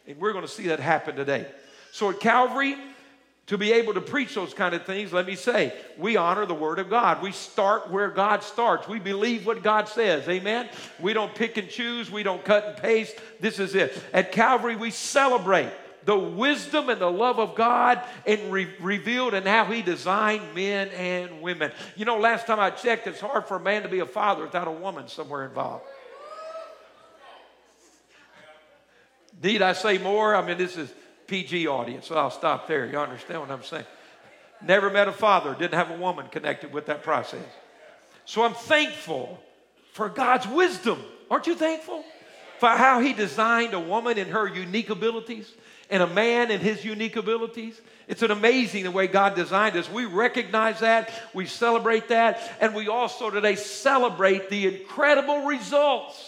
And 0.06 0.18
we're 0.18 0.32
going 0.32 0.46
to 0.46 0.50
see 0.50 0.68
that 0.68 0.80
happen 0.80 1.16
today. 1.16 1.46
So 1.92 2.10
at 2.10 2.20
Calvary, 2.20 2.76
to 3.48 3.56
be 3.56 3.72
able 3.72 3.94
to 3.94 4.00
preach 4.00 4.34
those 4.34 4.54
kind 4.54 4.74
of 4.74 4.84
things, 4.84 5.12
let 5.12 5.26
me 5.26 5.34
say, 5.34 5.72
we 5.96 6.16
honor 6.16 6.44
the 6.44 6.54
Word 6.54 6.78
of 6.78 6.90
God. 6.90 7.22
We 7.22 7.32
start 7.32 7.90
where 7.90 8.10
God 8.10 8.42
starts. 8.42 8.86
We 8.86 8.98
believe 8.98 9.46
what 9.46 9.62
God 9.62 9.88
says. 9.88 10.28
Amen? 10.28 10.68
We 11.00 11.14
don't 11.14 11.34
pick 11.34 11.56
and 11.56 11.68
choose, 11.68 12.10
we 12.10 12.22
don't 12.22 12.44
cut 12.44 12.64
and 12.66 12.76
paste. 12.76 13.16
This 13.40 13.58
is 13.58 13.74
it. 13.74 13.98
At 14.12 14.32
Calvary, 14.32 14.76
we 14.76 14.90
celebrate 14.90 15.70
the 16.04 16.18
wisdom 16.18 16.90
and 16.90 17.00
the 17.00 17.10
love 17.10 17.38
of 17.38 17.54
God 17.54 18.02
and 18.26 18.52
re- 18.52 18.68
revealed 18.80 19.32
in 19.32 19.44
how 19.44 19.64
He 19.64 19.80
designed 19.80 20.54
men 20.54 20.88
and 20.88 21.40
women. 21.40 21.72
You 21.96 22.04
know, 22.04 22.18
last 22.18 22.46
time 22.46 22.60
I 22.60 22.68
checked, 22.68 23.06
it's 23.06 23.20
hard 23.20 23.46
for 23.46 23.56
a 23.56 23.60
man 23.60 23.82
to 23.82 23.88
be 23.88 24.00
a 24.00 24.06
father 24.06 24.44
without 24.44 24.68
a 24.68 24.72
woman 24.72 25.08
somewhere 25.08 25.46
involved. 25.46 25.84
Need 29.42 29.62
I 29.62 29.72
say 29.72 29.96
more? 29.98 30.34
I 30.34 30.44
mean, 30.46 30.58
this 30.58 30.76
is 30.76 30.92
PG 31.28 31.68
audience, 31.68 32.06
so 32.06 32.16
I'll 32.16 32.30
stop 32.30 32.66
there. 32.66 32.86
You 32.86 32.98
understand 32.98 33.40
what 33.40 33.50
I'm 33.50 33.62
saying? 33.62 33.84
Never 34.60 34.90
met 34.90 35.06
a 35.06 35.12
father, 35.12 35.54
didn't 35.54 35.74
have 35.74 35.90
a 35.90 35.96
woman 35.96 36.26
connected 36.28 36.72
with 36.72 36.86
that 36.86 37.04
process. 37.04 37.44
So 38.24 38.42
I'm 38.42 38.54
thankful 38.54 39.40
for 39.92 40.08
God's 40.08 40.48
wisdom. 40.48 41.00
Aren't 41.30 41.46
you 41.46 41.54
thankful? 41.54 42.04
For 42.58 42.68
how 42.70 43.00
He 43.00 43.12
designed 43.12 43.74
a 43.74 43.80
woman 43.80 44.18
and 44.18 44.30
her 44.30 44.48
unique 44.48 44.90
abilities 44.90 45.52
and 45.90 46.02
a 46.02 46.06
man 46.06 46.50
and 46.50 46.62
his 46.62 46.84
unique 46.84 47.16
abilities. 47.16 47.80
It's 48.06 48.22
an 48.22 48.30
amazing 48.30 48.84
the 48.84 48.90
way 48.90 49.06
God 49.06 49.34
designed 49.34 49.76
us. 49.76 49.90
We 49.90 50.04
recognize 50.04 50.80
that, 50.80 51.10
we 51.34 51.46
celebrate 51.46 52.08
that, 52.08 52.56
and 52.60 52.74
we 52.74 52.88
also 52.88 53.30
today 53.30 53.54
celebrate 53.54 54.50
the 54.50 54.66
incredible 54.66 55.46
results 55.46 56.27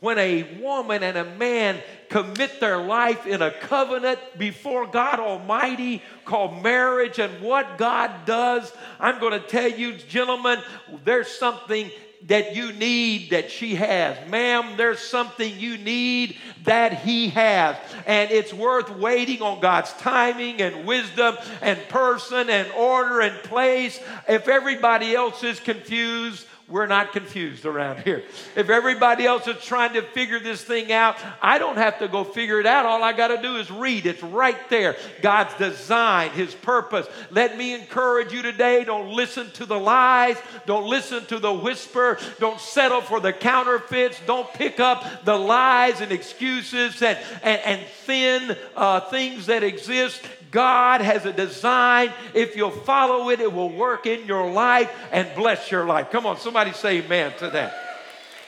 when 0.00 0.18
a 0.18 0.58
woman 0.60 1.02
and 1.02 1.16
a 1.16 1.36
man 1.36 1.78
commit 2.08 2.58
their 2.58 2.78
life 2.78 3.26
in 3.26 3.42
a 3.42 3.50
covenant 3.50 4.18
before 4.38 4.86
God 4.86 5.20
Almighty 5.20 6.02
called 6.24 6.62
marriage 6.62 7.18
and 7.18 7.40
what 7.42 7.78
God 7.78 8.24
does, 8.24 8.72
I'm 8.98 9.20
going 9.20 9.32
to 9.40 9.46
tell 9.46 9.70
you, 9.70 9.94
gentlemen, 9.94 10.58
there's 11.04 11.28
something 11.28 11.90
that 12.26 12.54
you 12.54 12.72
need 12.72 13.30
that 13.30 13.50
she 13.50 13.74
has. 13.74 14.28
Ma'am, 14.28 14.76
there's 14.76 14.98
something 14.98 15.58
you 15.58 15.78
need 15.78 16.36
that 16.64 17.00
he 17.00 17.30
has. 17.30 17.76
And 18.06 18.30
it's 18.30 18.52
worth 18.52 18.90
waiting 18.90 19.40
on 19.40 19.60
God's 19.60 19.92
timing 19.94 20.60
and 20.60 20.86
wisdom 20.86 21.36
and 21.62 21.78
person 21.88 22.50
and 22.50 22.70
order 22.72 23.20
and 23.20 23.36
place. 23.44 23.98
If 24.28 24.48
everybody 24.48 25.14
else 25.14 25.42
is 25.42 25.60
confused, 25.60 26.46
we're 26.70 26.86
not 26.86 27.12
confused 27.12 27.66
around 27.66 28.04
here. 28.04 28.22
If 28.54 28.70
everybody 28.70 29.26
else 29.26 29.46
is 29.48 29.62
trying 29.64 29.94
to 29.94 30.02
figure 30.02 30.38
this 30.38 30.62
thing 30.62 30.92
out, 30.92 31.16
I 31.42 31.58
don't 31.58 31.76
have 31.76 31.98
to 31.98 32.06
go 32.06 32.22
figure 32.22 32.60
it 32.60 32.66
out. 32.66 32.86
All 32.86 33.02
I 33.02 33.12
got 33.12 33.28
to 33.28 33.42
do 33.42 33.56
is 33.56 33.70
read. 33.70 34.06
It's 34.06 34.22
right 34.22 34.68
there. 34.70 34.96
God's 35.20 35.52
design, 35.54 36.30
His 36.30 36.54
purpose. 36.54 37.08
Let 37.30 37.58
me 37.58 37.74
encourage 37.74 38.32
you 38.32 38.42
today 38.42 38.84
don't 38.84 39.10
listen 39.10 39.50
to 39.52 39.66
the 39.66 39.78
lies, 39.78 40.36
don't 40.64 40.86
listen 40.86 41.26
to 41.26 41.40
the 41.40 41.52
whisper, 41.52 42.18
don't 42.38 42.60
settle 42.60 43.00
for 43.00 43.18
the 43.18 43.32
counterfeits, 43.32 44.20
don't 44.26 44.52
pick 44.54 44.78
up 44.78 45.24
the 45.24 45.36
lies 45.36 46.00
and 46.00 46.12
excuses 46.12 47.02
and, 47.02 47.18
and, 47.42 47.60
and 47.62 47.86
thin 48.06 48.56
uh, 48.76 49.00
things 49.00 49.46
that 49.46 49.64
exist. 49.64 50.22
God 50.50 51.00
has 51.00 51.26
a 51.26 51.32
design. 51.32 52.12
If 52.34 52.56
you'll 52.56 52.70
follow 52.70 53.30
it, 53.30 53.40
it 53.40 53.52
will 53.52 53.70
work 53.70 54.06
in 54.06 54.26
your 54.26 54.50
life 54.50 54.90
and 55.12 55.28
bless 55.34 55.70
your 55.70 55.84
life. 55.84 56.10
Come 56.10 56.26
on, 56.26 56.38
somebody 56.38 56.72
say 56.72 56.98
amen 56.98 57.32
to 57.38 57.50
that. 57.50 57.74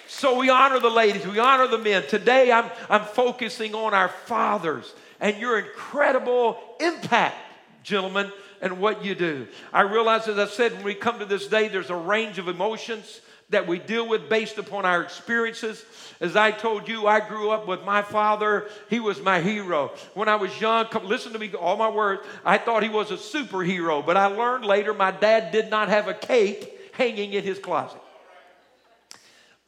So 0.08 0.38
we 0.38 0.50
honor 0.50 0.78
the 0.78 0.90
ladies, 0.90 1.26
we 1.26 1.38
honor 1.38 1.68
the 1.68 1.78
men. 1.78 2.02
Today 2.06 2.52
I'm, 2.52 2.70
I'm 2.90 3.04
focusing 3.04 3.74
on 3.74 3.94
our 3.94 4.08
fathers 4.08 4.92
and 5.20 5.36
your 5.38 5.58
incredible 5.58 6.58
impact, 6.80 7.36
gentlemen, 7.82 8.30
and 8.60 8.78
what 8.78 9.04
you 9.04 9.14
do. 9.14 9.48
I 9.72 9.82
realize, 9.82 10.28
as 10.28 10.38
I 10.38 10.46
said, 10.46 10.72
when 10.74 10.84
we 10.84 10.94
come 10.94 11.18
to 11.20 11.24
this 11.24 11.46
day, 11.46 11.68
there's 11.68 11.90
a 11.90 11.96
range 11.96 12.38
of 12.38 12.48
emotions 12.48 13.20
that 13.52 13.66
we 13.66 13.78
deal 13.78 14.08
with 14.08 14.28
based 14.28 14.58
upon 14.58 14.84
our 14.84 15.02
experiences. 15.02 15.84
As 16.20 16.36
I 16.36 16.50
told 16.50 16.88
you, 16.88 17.06
I 17.06 17.20
grew 17.20 17.50
up 17.50 17.66
with 17.66 17.84
my 17.84 18.02
father. 18.02 18.68
He 18.90 19.00
was 19.00 19.22
my 19.22 19.40
hero. 19.40 19.92
When 20.14 20.28
I 20.28 20.36
was 20.36 20.60
young, 20.60 20.86
come, 20.86 21.06
listen 21.06 21.32
to 21.32 21.38
me, 21.38 21.52
all 21.54 21.76
my 21.76 21.88
words, 21.88 22.22
I 22.44 22.58
thought 22.58 22.82
he 22.82 22.88
was 22.88 23.10
a 23.10 23.16
superhero, 23.16 24.04
but 24.04 24.16
I 24.16 24.26
learned 24.26 24.64
later 24.64 24.92
my 24.92 25.10
dad 25.10 25.52
did 25.52 25.70
not 25.70 25.88
have 25.88 26.08
a 26.08 26.14
cape 26.14 26.94
hanging 26.94 27.32
in 27.32 27.44
his 27.44 27.58
closet. 27.58 28.00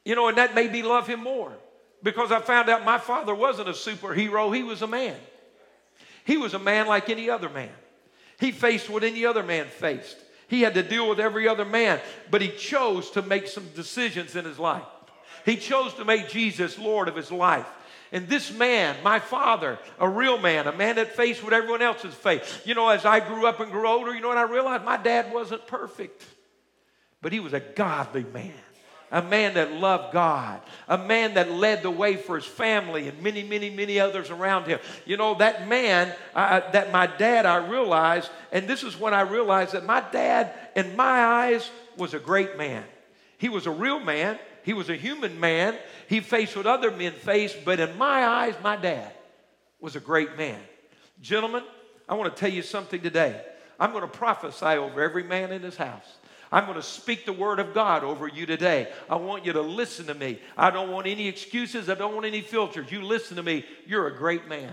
You 0.04 0.14
know, 0.14 0.28
and 0.28 0.36
that 0.36 0.54
made 0.54 0.72
me 0.72 0.82
love 0.82 1.06
him 1.06 1.22
more 1.22 1.52
because 2.02 2.30
I 2.30 2.40
found 2.40 2.68
out 2.68 2.84
my 2.84 2.98
father 2.98 3.34
wasn't 3.34 3.68
a 3.68 3.72
superhero, 3.72 4.54
he 4.54 4.62
was 4.62 4.82
a 4.82 4.86
man. 4.86 5.16
He 6.24 6.36
was 6.36 6.54
a 6.54 6.58
man 6.58 6.86
like 6.86 7.10
any 7.10 7.30
other 7.30 7.48
man. 7.48 7.70
He 8.38 8.52
faced 8.52 8.90
what 8.90 9.04
any 9.04 9.24
other 9.24 9.42
man 9.42 9.66
faced. 9.66 10.16
He 10.54 10.60
had 10.60 10.74
to 10.74 10.84
deal 10.84 11.08
with 11.08 11.18
every 11.18 11.48
other 11.48 11.64
man, 11.64 12.00
but 12.30 12.40
he 12.40 12.48
chose 12.48 13.10
to 13.10 13.22
make 13.22 13.48
some 13.48 13.68
decisions 13.74 14.36
in 14.36 14.44
his 14.44 14.56
life. 14.56 14.84
He 15.44 15.56
chose 15.56 15.92
to 15.94 16.04
make 16.04 16.28
Jesus 16.28 16.78
Lord 16.78 17.08
of 17.08 17.16
his 17.16 17.32
life. 17.32 17.66
And 18.12 18.28
this 18.28 18.52
man, 18.52 18.94
my 19.02 19.18
father, 19.18 19.80
a 19.98 20.08
real 20.08 20.38
man, 20.38 20.68
a 20.68 20.72
man 20.72 20.94
that 20.94 21.16
faced 21.16 21.42
what 21.42 21.52
everyone 21.52 21.82
else 21.82 22.02
has 22.02 22.14
faced. 22.14 22.64
You 22.64 22.76
know, 22.76 22.88
as 22.88 23.04
I 23.04 23.18
grew 23.18 23.48
up 23.48 23.58
and 23.58 23.72
grew 23.72 23.88
older, 23.88 24.14
you 24.14 24.20
know 24.20 24.28
what 24.28 24.38
I 24.38 24.42
realized? 24.42 24.84
My 24.84 24.96
dad 24.96 25.34
wasn't 25.34 25.66
perfect, 25.66 26.24
but 27.20 27.32
he 27.32 27.40
was 27.40 27.52
a 27.52 27.58
godly 27.58 28.22
man 28.22 28.52
a 29.10 29.22
man 29.22 29.54
that 29.54 29.72
loved 29.72 30.12
God, 30.12 30.60
a 30.88 30.98
man 30.98 31.34
that 31.34 31.50
led 31.50 31.82
the 31.82 31.90
way 31.90 32.16
for 32.16 32.36
his 32.36 32.44
family 32.44 33.08
and 33.08 33.22
many, 33.22 33.42
many, 33.42 33.70
many 33.70 34.00
others 34.00 34.30
around 34.30 34.66
him. 34.66 34.78
You 35.04 35.16
know, 35.16 35.34
that 35.36 35.68
man, 35.68 36.12
uh, 36.34 36.68
that 36.72 36.92
my 36.92 37.06
dad, 37.06 37.46
I 37.46 37.68
realized, 37.68 38.30
and 38.52 38.66
this 38.66 38.82
is 38.82 38.98
when 38.98 39.14
I 39.14 39.22
realized 39.22 39.72
that 39.72 39.84
my 39.84 40.02
dad, 40.12 40.52
in 40.74 40.96
my 40.96 41.24
eyes, 41.24 41.70
was 41.96 42.14
a 42.14 42.18
great 42.18 42.58
man. 42.58 42.84
He 43.38 43.48
was 43.48 43.66
a 43.66 43.70
real 43.70 44.00
man, 44.00 44.38
he 44.64 44.72
was 44.72 44.88
a 44.88 44.96
human 44.96 45.38
man. 45.38 45.76
He 46.08 46.20
faced 46.20 46.56
what 46.56 46.66
other 46.66 46.90
men 46.90 47.12
faced, 47.12 47.64
but 47.64 47.80
in 47.80 47.96
my 47.98 48.26
eyes, 48.26 48.54
my 48.62 48.76
dad 48.76 49.12
was 49.78 49.94
a 49.94 50.00
great 50.00 50.38
man. 50.38 50.58
Gentlemen, 51.20 51.62
I 52.08 52.14
want 52.14 52.34
to 52.34 52.40
tell 52.40 52.50
you 52.50 52.62
something 52.62 53.00
today. 53.00 53.40
I'm 53.78 53.92
going 53.92 54.02
to 54.02 54.08
prophesy 54.08 54.64
over 54.64 55.02
every 55.02 55.22
man 55.22 55.52
in 55.52 55.60
this 55.60 55.76
house. 55.76 56.16
I'm 56.54 56.66
going 56.66 56.76
to 56.76 56.82
speak 56.82 57.26
the 57.26 57.32
word 57.32 57.58
of 57.58 57.74
God 57.74 58.04
over 58.04 58.28
you 58.28 58.46
today. 58.46 58.86
I 59.10 59.16
want 59.16 59.44
you 59.44 59.52
to 59.54 59.60
listen 59.60 60.06
to 60.06 60.14
me. 60.14 60.38
I 60.56 60.70
don't 60.70 60.88
want 60.88 61.08
any 61.08 61.26
excuses. 61.26 61.90
I 61.90 61.96
don't 61.96 62.14
want 62.14 62.26
any 62.26 62.42
filters. 62.42 62.92
You 62.92 63.02
listen 63.02 63.38
to 63.38 63.42
me. 63.42 63.64
You're 63.86 64.06
a 64.06 64.16
great 64.16 64.46
man. 64.46 64.72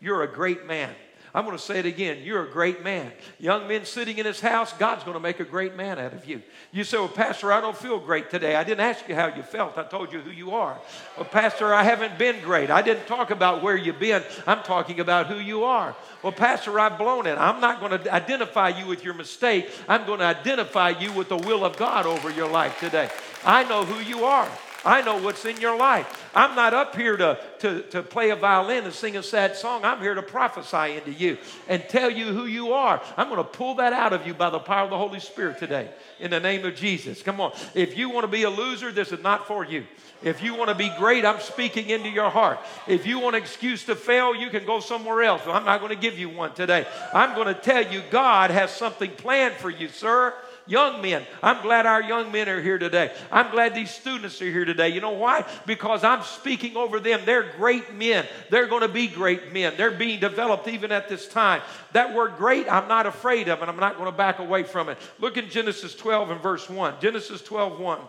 You're 0.00 0.24
a 0.24 0.32
great 0.32 0.66
man. 0.66 0.92
I'm 1.34 1.44
going 1.44 1.56
to 1.56 1.62
say 1.62 1.78
it 1.78 1.86
again. 1.86 2.22
You're 2.22 2.44
a 2.46 2.50
great 2.50 2.82
man. 2.82 3.12
Young 3.38 3.68
men 3.68 3.84
sitting 3.84 4.18
in 4.18 4.26
his 4.26 4.40
house, 4.40 4.72
God's 4.72 5.04
going 5.04 5.14
to 5.14 5.20
make 5.20 5.40
a 5.40 5.44
great 5.44 5.76
man 5.76 5.98
out 5.98 6.14
of 6.14 6.26
you. 6.26 6.42
You 6.72 6.84
say, 6.84 6.98
Well, 6.98 7.08
Pastor, 7.08 7.52
I 7.52 7.60
don't 7.60 7.76
feel 7.76 7.98
great 7.98 8.30
today. 8.30 8.56
I 8.56 8.64
didn't 8.64 8.80
ask 8.80 9.08
you 9.08 9.14
how 9.14 9.34
you 9.34 9.42
felt. 9.42 9.76
I 9.76 9.84
told 9.84 10.12
you 10.12 10.20
who 10.20 10.30
you 10.30 10.52
are. 10.52 10.78
Well, 11.16 11.26
Pastor, 11.26 11.74
I 11.74 11.82
haven't 11.82 12.18
been 12.18 12.40
great. 12.42 12.70
I 12.70 12.82
didn't 12.82 13.06
talk 13.06 13.30
about 13.30 13.62
where 13.62 13.76
you've 13.76 14.00
been. 14.00 14.22
I'm 14.46 14.62
talking 14.62 15.00
about 15.00 15.26
who 15.26 15.38
you 15.38 15.64
are. 15.64 15.94
Well, 16.22 16.32
Pastor, 16.32 16.78
I've 16.80 16.98
blown 16.98 17.26
it. 17.26 17.38
I'm 17.38 17.60
not 17.60 17.80
going 17.80 18.02
to 18.02 18.12
identify 18.12 18.70
you 18.70 18.86
with 18.86 19.04
your 19.04 19.14
mistake. 19.14 19.70
I'm 19.88 20.06
going 20.06 20.20
to 20.20 20.26
identify 20.26 20.90
you 20.90 21.12
with 21.12 21.28
the 21.28 21.36
will 21.36 21.64
of 21.64 21.76
God 21.76 22.06
over 22.06 22.30
your 22.30 22.48
life 22.48 22.78
today. 22.80 23.10
I 23.44 23.64
know 23.64 23.84
who 23.84 24.00
you 24.00 24.24
are. 24.24 24.48
I 24.88 25.02
know 25.02 25.18
what's 25.18 25.44
in 25.44 25.60
your 25.60 25.76
life. 25.76 26.30
I'm 26.34 26.56
not 26.56 26.72
up 26.72 26.96
here 26.96 27.14
to, 27.14 27.38
to, 27.58 27.82
to 27.90 28.02
play 28.02 28.30
a 28.30 28.36
violin 28.36 28.84
and 28.84 28.94
sing 28.94 29.18
a 29.18 29.22
sad 29.22 29.54
song. 29.54 29.84
I'm 29.84 30.00
here 30.00 30.14
to 30.14 30.22
prophesy 30.22 30.96
into 30.96 31.12
you 31.12 31.36
and 31.68 31.86
tell 31.90 32.10
you 32.10 32.32
who 32.32 32.46
you 32.46 32.72
are. 32.72 33.02
I'm 33.18 33.28
going 33.28 33.36
to 33.36 33.44
pull 33.44 33.74
that 33.74 33.92
out 33.92 34.14
of 34.14 34.26
you 34.26 34.32
by 34.32 34.48
the 34.48 34.58
power 34.58 34.84
of 34.84 34.90
the 34.90 34.96
Holy 34.96 35.20
Spirit 35.20 35.58
today 35.58 35.90
in 36.20 36.30
the 36.30 36.40
name 36.40 36.64
of 36.64 36.74
Jesus. 36.74 37.22
Come 37.22 37.38
on. 37.38 37.52
If 37.74 37.98
you 37.98 38.08
want 38.08 38.24
to 38.24 38.28
be 38.28 38.44
a 38.44 38.50
loser, 38.50 38.90
this 38.90 39.12
is 39.12 39.22
not 39.22 39.46
for 39.46 39.62
you. 39.62 39.84
If 40.22 40.42
you 40.42 40.54
want 40.54 40.70
to 40.70 40.74
be 40.74 40.90
great, 40.96 41.26
I'm 41.26 41.40
speaking 41.40 41.90
into 41.90 42.08
your 42.08 42.30
heart. 42.30 42.58
If 42.86 43.06
you 43.06 43.18
want 43.18 43.36
an 43.36 43.42
excuse 43.42 43.84
to 43.84 43.94
fail, 43.94 44.34
you 44.34 44.48
can 44.48 44.64
go 44.64 44.80
somewhere 44.80 45.22
else. 45.22 45.42
I'm 45.44 45.66
not 45.66 45.80
going 45.80 45.94
to 45.94 46.00
give 46.00 46.18
you 46.18 46.30
one 46.30 46.54
today. 46.54 46.86
I'm 47.12 47.34
going 47.34 47.54
to 47.54 47.60
tell 47.60 47.92
you 47.92 48.02
God 48.10 48.50
has 48.50 48.70
something 48.70 49.10
planned 49.10 49.56
for 49.56 49.68
you, 49.68 49.88
sir 49.88 50.32
young 50.68 51.02
men. 51.02 51.24
I'm 51.42 51.62
glad 51.62 51.86
our 51.86 52.02
young 52.02 52.30
men 52.30 52.48
are 52.48 52.60
here 52.60 52.78
today. 52.78 53.12
I'm 53.32 53.50
glad 53.50 53.74
these 53.74 53.90
students 53.90 54.40
are 54.42 54.50
here 54.50 54.64
today. 54.64 54.90
You 54.90 55.00
know 55.00 55.10
why? 55.10 55.44
Because 55.66 56.04
I'm 56.04 56.22
speaking 56.22 56.76
over 56.76 57.00
them. 57.00 57.20
They're 57.24 57.52
great 57.56 57.94
men. 57.94 58.26
They're 58.50 58.66
going 58.66 58.82
to 58.82 58.88
be 58.88 59.08
great 59.08 59.52
men. 59.52 59.74
They're 59.76 59.90
being 59.90 60.20
developed 60.20 60.68
even 60.68 60.92
at 60.92 61.08
this 61.08 61.28
time. 61.28 61.62
That 61.92 62.14
word 62.14 62.36
great, 62.36 62.70
I'm 62.70 62.88
not 62.88 63.06
afraid 63.06 63.48
of, 63.48 63.60
and 63.60 63.70
I'm 63.70 63.80
not 63.80 63.96
going 63.96 64.10
to 64.10 64.16
back 64.16 64.38
away 64.38 64.62
from 64.62 64.88
it. 64.88 64.98
Look 65.18 65.36
in 65.36 65.48
Genesis 65.48 65.94
12 65.94 66.30
and 66.30 66.40
verse 66.40 66.68
1. 66.68 66.94
Genesis 67.00 67.42
12, 67.42 67.80
1. 67.80 68.00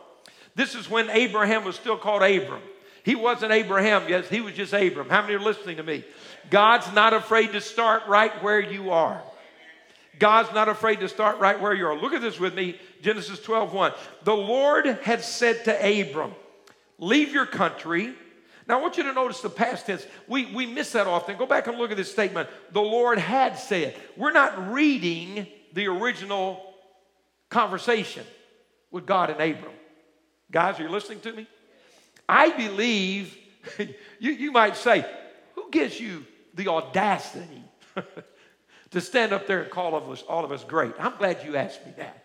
This 0.55 0.75
is 0.75 0.89
when 0.89 1.09
Abraham 1.09 1.63
was 1.63 1.75
still 1.75 1.97
called 1.97 2.21
Abram. 2.21 2.61
He 3.03 3.15
wasn't 3.15 3.51
Abraham, 3.51 4.03
yes, 4.07 4.27
he 4.27 4.41
was 4.41 4.53
just 4.53 4.73
Abram. 4.73 5.09
How 5.09 5.21
many 5.21 5.35
are 5.35 5.39
listening 5.39 5.77
to 5.77 5.83
me? 5.83 6.03
God's 6.49 6.91
not 6.93 7.13
afraid 7.13 7.53
to 7.53 7.61
start 7.61 8.03
right 8.07 8.43
where 8.43 8.59
you 8.59 8.91
are. 8.91 9.21
God's 10.19 10.53
not 10.53 10.67
afraid 10.67 10.99
to 10.99 11.09
start 11.09 11.39
right 11.39 11.59
where 11.59 11.73
you 11.73 11.87
are. 11.87 11.95
Look 11.97 12.13
at 12.13 12.21
this 12.21 12.39
with 12.39 12.53
me, 12.53 12.79
Genesis 13.01 13.39
12, 13.39 13.73
1. 13.73 13.93
The 14.23 14.35
Lord 14.35 14.85
had 14.85 15.23
said 15.23 15.65
to 15.65 16.01
Abram, 16.01 16.33
Leave 16.97 17.31
your 17.33 17.45
country. 17.45 18.13
Now 18.67 18.77
I 18.77 18.81
want 18.81 18.97
you 18.97 19.03
to 19.03 19.13
notice 19.13 19.39
the 19.39 19.49
past 19.49 19.85
tense. 19.85 20.05
We, 20.27 20.53
we 20.53 20.65
miss 20.65 20.91
that 20.91 21.07
often. 21.07 21.37
Go 21.37 21.45
back 21.45 21.67
and 21.67 21.77
look 21.77 21.91
at 21.91 21.97
this 21.97 22.11
statement. 22.11 22.49
The 22.71 22.81
Lord 22.81 23.17
had 23.17 23.57
said. 23.57 23.95
We're 24.17 24.33
not 24.33 24.71
reading 24.71 25.47
the 25.73 25.87
original 25.87 26.61
conversation 27.49 28.25
with 28.91 29.05
God 29.05 29.29
and 29.29 29.39
Abram. 29.39 29.73
Guys, 30.51 30.79
are 30.79 30.83
you 30.83 30.89
listening 30.89 31.21
to 31.21 31.33
me? 31.33 31.47
I 32.27 32.49
believe, 32.51 33.35
you, 34.19 34.31
you 34.31 34.51
might 34.51 34.75
say, 34.75 35.05
who 35.55 35.71
gives 35.71 35.99
you 35.99 36.25
the 36.53 36.67
audacity 36.67 37.63
to 38.91 39.01
stand 39.01 39.33
up 39.33 39.47
there 39.47 39.61
and 39.61 39.71
call 39.71 39.93
all 39.93 39.97
of 39.97 40.09
us, 40.09 40.23
all 40.27 40.43
of 40.43 40.51
us 40.51 40.63
great. 40.63 40.93
I'm 40.99 41.15
glad 41.17 41.43
you 41.45 41.55
asked 41.55 41.85
me 41.85 41.93
that. 41.97 42.23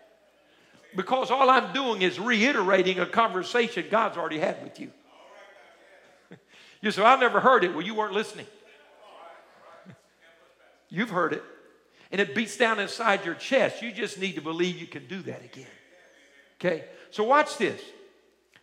Because 0.97 1.31
all 1.31 1.51
I'm 1.51 1.73
doing 1.73 2.03
is 2.03 2.19
reiterating 2.19 3.01
a 3.01 3.07
conversation 3.07 3.87
God's 3.91 4.17
already 4.17 4.39
had 4.39 4.63
with 4.63 4.81
you. 4.81 4.91
You 6.81 6.91
say, 6.91 7.03
I've 7.03 7.21
never 7.21 7.41
heard 7.41 7.65
it. 7.65 7.73
Well, 7.73 7.81
you 7.81 7.95
weren't 7.95 8.13
listening. 8.13 8.47
You've 10.91 11.09
heard 11.09 11.33
it. 11.33 11.43
And 12.13 12.21
it 12.21 12.35
beats 12.35 12.59
down 12.59 12.79
inside 12.79 13.25
your 13.25 13.35
chest. 13.35 13.81
You 13.81 13.91
just 13.91 14.19
need 14.19 14.35
to 14.35 14.43
believe 14.43 14.77
you 14.79 14.87
can 14.87 15.07
do 15.07 15.23
that 15.23 15.43
again. 15.43 15.67
Okay? 16.61 16.85
So 17.11 17.25
watch 17.25 17.57
this. 17.57 17.81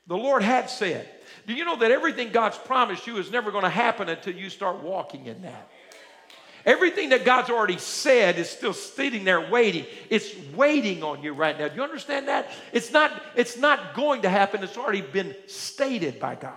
The 0.05 0.17
Lord 0.17 0.43
had 0.43 0.69
said, 0.69 1.09
Do 1.47 1.53
you 1.53 1.65
know 1.65 1.77
that 1.77 1.89
everything 1.89 2.31
God's 2.31 2.59
promised 2.59 3.07
you 3.07 3.17
is 3.17 3.31
never 3.31 3.49
going 3.49 3.63
to 3.63 3.69
happen 3.69 4.07
until 4.07 4.35
you 4.35 4.49
start 4.49 4.83
walking 4.83 5.25
in 5.25 5.41
that? 5.41 5.71
Everything 6.65 7.09
that 7.09 7.25
God's 7.25 7.49
already 7.49 7.77
said 7.77 8.37
is 8.37 8.49
still 8.49 8.73
sitting 8.73 9.23
there 9.23 9.49
waiting. 9.49 9.85
It's 10.09 10.31
waiting 10.55 11.03
on 11.03 11.23
you 11.23 11.33
right 11.33 11.57
now. 11.57 11.67
Do 11.67 11.75
you 11.75 11.83
understand 11.83 12.27
that? 12.27 12.49
It's 12.71 12.91
not, 12.91 13.11
it's 13.35 13.57
not 13.57 13.95
going 13.95 14.23
to 14.23 14.29
happen. 14.29 14.63
It's 14.63 14.77
already 14.77 15.01
been 15.01 15.35
stated 15.47 16.19
by 16.19 16.35
God. 16.35 16.53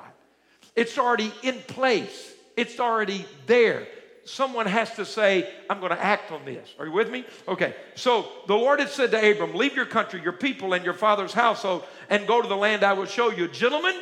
It's 0.77 0.99
already 0.99 1.33
in 1.43 1.59
place. 1.61 2.33
It's 2.57 2.79
already 2.79 3.25
there. 3.47 3.87
Someone 4.27 4.67
has 4.67 4.95
to 4.97 5.05
say, 5.05 5.51
I'm 5.69 5.81
going 5.81 5.93
to 5.93 6.03
act 6.03 6.33
on 6.33 6.45
this. 6.45 6.69
Are 6.79 6.87
you 6.87 6.93
with 6.93 7.11
me? 7.11 7.27
Okay. 7.47 7.75
So 7.95 8.27
the 8.47 8.55
Lord 8.55 8.81
had 8.81 8.89
said 8.89 9.11
to 9.11 9.31
Abram, 9.31 9.55
Leave 9.55 9.77
your 9.77 9.87
country, 9.87 10.21
your 10.23 10.33
people, 10.33 10.73
and 10.73 10.85
your 10.85 10.95
father's 10.95 11.33
household, 11.33 11.85
and 12.09 12.27
go 12.27 12.41
to 12.41 12.49
the 12.49 12.57
land 12.57 12.85
I 12.85 12.95
will 12.95 13.07
show 13.07 13.31
you. 13.31 13.49
Gentlemen, 13.49 13.95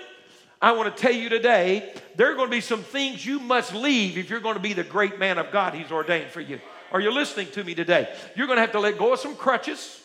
I 0.63 0.71
want 0.73 0.97
to 0.97 1.03
tell 1.03 1.13
you 1.13 1.29
today, 1.29 1.93
there 2.15 2.31
are 2.31 2.37
going 2.37 2.47
to 2.47 2.57
be 2.57 2.61
some 2.61 2.85
things 2.85 3.27
you 3.27 3.41
must 3.41 3.75
leave 3.75 4.17
if 4.17 4.31
you're 4.31 4.41
going 4.41 4.55
to 4.55 4.61
be 4.61 4.73
the 4.73 4.85
great 4.85 5.19
man 5.19 5.37
of 5.39 5.51
God 5.51 5.75
He's 5.75 5.91
ordained 5.91 6.31
for 6.31 6.41
you. 6.41 6.61
Are 6.93 7.01
you 7.01 7.11
listening 7.11 7.49
to 7.53 7.65
me 7.65 7.75
today? 7.75 8.15
You're 8.37 8.47
going 8.47 8.59
to 8.59 8.61
have 8.61 8.73
to 8.73 8.81
let 8.81 8.97
go 8.97 9.13
of 9.13 9.19
some 9.19 9.35
crutches. 9.35 10.01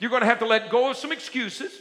You're 0.00 0.10
going 0.10 0.22
to 0.22 0.26
have 0.26 0.40
to 0.40 0.46
let 0.46 0.70
go 0.70 0.90
of 0.90 0.96
some 0.96 1.12
excuses. 1.12 1.72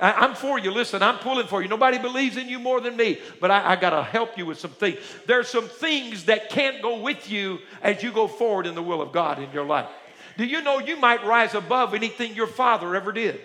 I, 0.00 0.24
am 0.24 0.34
for 0.34 0.58
you. 0.58 0.70
Listen, 0.70 1.02
I'm 1.02 1.18
pulling 1.18 1.46
for 1.46 1.60
you. 1.60 1.68
Nobody 1.68 1.98
believes 1.98 2.38
in 2.38 2.48
you 2.48 2.58
more 2.58 2.80
than 2.80 2.96
me, 2.96 3.18
but 3.40 3.50
I, 3.50 3.72
I 3.72 3.76
got 3.76 3.90
to 3.90 4.02
help 4.02 4.38
you 4.38 4.46
with 4.46 4.58
some 4.58 4.70
things. 4.70 4.98
There's 5.26 5.48
some 5.48 5.68
things 5.68 6.24
that 6.24 6.48
can't 6.48 6.80
go 6.80 7.00
with 7.00 7.30
you 7.30 7.58
as 7.82 8.02
you 8.02 8.10
go 8.10 8.26
forward 8.26 8.66
in 8.66 8.74
the 8.74 8.82
will 8.82 9.02
of 9.02 9.12
God 9.12 9.38
in 9.38 9.50
your 9.52 9.64
life. 9.64 9.88
Do 10.38 10.46
you 10.46 10.62
know 10.62 10.78
you 10.78 10.96
might 10.96 11.26
rise 11.26 11.54
above 11.54 11.94
anything 11.94 12.34
your 12.34 12.46
father 12.46 12.94
ever 12.94 13.12
did? 13.12 13.40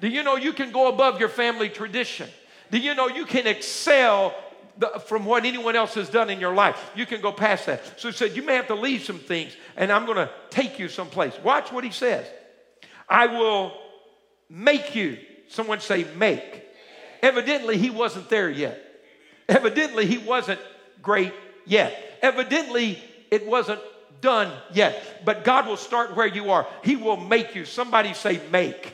Do 0.00 0.08
you 0.08 0.22
know 0.22 0.36
you 0.36 0.52
can 0.52 0.72
go 0.72 0.88
above 0.88 1.20
your 1.20 1.30
family 1.30 1.68
tradition? 1.68 2.28
Do 2.70 2.78
you 2.78 2.94
know 2.94 3.08
you 3.08 3.24
can 3.26 3.46
excel 3.46 4.34
the, 4.78 5.02
from 5.06 5.24
what 5.24 5.44
anyone 5.44 5.76
else 5.76 5.94
has 5.94 6.08
done 6.08 6.30
in 6.30 6.40
your 6.40 6.54
life? 6.54 6.90
You 6.94 7.06
can 7.06 7.20
go 7.20 7.32
past 7.32 7.66
that. 7.66 8.00
So 8.00 8.08
he 8.08 8.14
said, 8.14 8.36
You 8.36 8.42
may 8.42 8.54
have 8.54 8.66
to 8.68 8.74
leave 8.74 9.04
some 9.04 9.18
things, 9.18 9.56
and 9.76 9.92
I'm 9.92 10.04
going 10.04 10.18
to 10.18 10.30
take 10.50 10.78
you 10.78 10.88
someplace. 10.88 11.34
Watch 11.42 11.72
what 11.72 11.84
he 11.84 11.90
says. 11.90 12.26
I 13.08 13.26
will 13.26 13.72
make 14.48 14.94
you. 14.94 15.18
Someone 15.48 15.80
say, 15.80 16.04
make. 16.16 16.64
Evidently, 17.22 17.78
he 17.78 17.90
wasn't 17.90 18.28
there 18.28 18.50
yet. 18.50 18.82
Evidently, 19.48 20.06
he 20.06 20.18
wasn't 20.18 20.60
great 21.02 21.32
yet. 21.64 22.18
Evidently, 22.20 23.02
it 23.30 23.46
wasn't 23.46 23.80
done 24.20 24.52
yet. 24.72 25.24
But 25.24 25.44
God 25.44 25.66
will 25.66 25.76
start 25.76 26.16
where 26.16 26.26
you 26.26 26.50
are. 26.50 26.66
He 26.82 26.96
will 26.96 27.16
make 27.16 27.54
you. 27.54 27.64
Somebody 27.64 28.12
say, 28.12 28.40
make. 28.50 28.92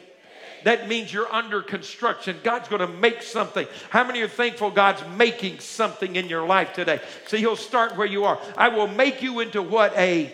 That 0.64 0.88
means 0.88 1.12
you're 1.12 1.32
under 1.32 1.62
construction. 1.62 2.36
God's 2.42 2.68
going 2.68 2.80
to 2.80 2.86
make 2.86 3.22
something. 3.22 3.66
How 3.90 4.04
many 4.04 4.20
are 4.22 4.28
thankful 4.28 4.70
God's 4.70 5.02
making 5.16 5.60
something 5.60 6.16
in 6.16 6.28
your 6.28 6.46
life 6.46 6.72
today? 6.72 7.00
See, 7.26 7.38
He'll 7.38 7.56
start 7.56 7.96
where 7.96 8.06
you 8.06 8.24
are. 8.24 8.38
I 8.56 8.68
will 8.68 8.88
make 8.88 9.22
you 9.22 9.40
into 9.40 9.62
what? 9.62 9.96
A 9.96 10.32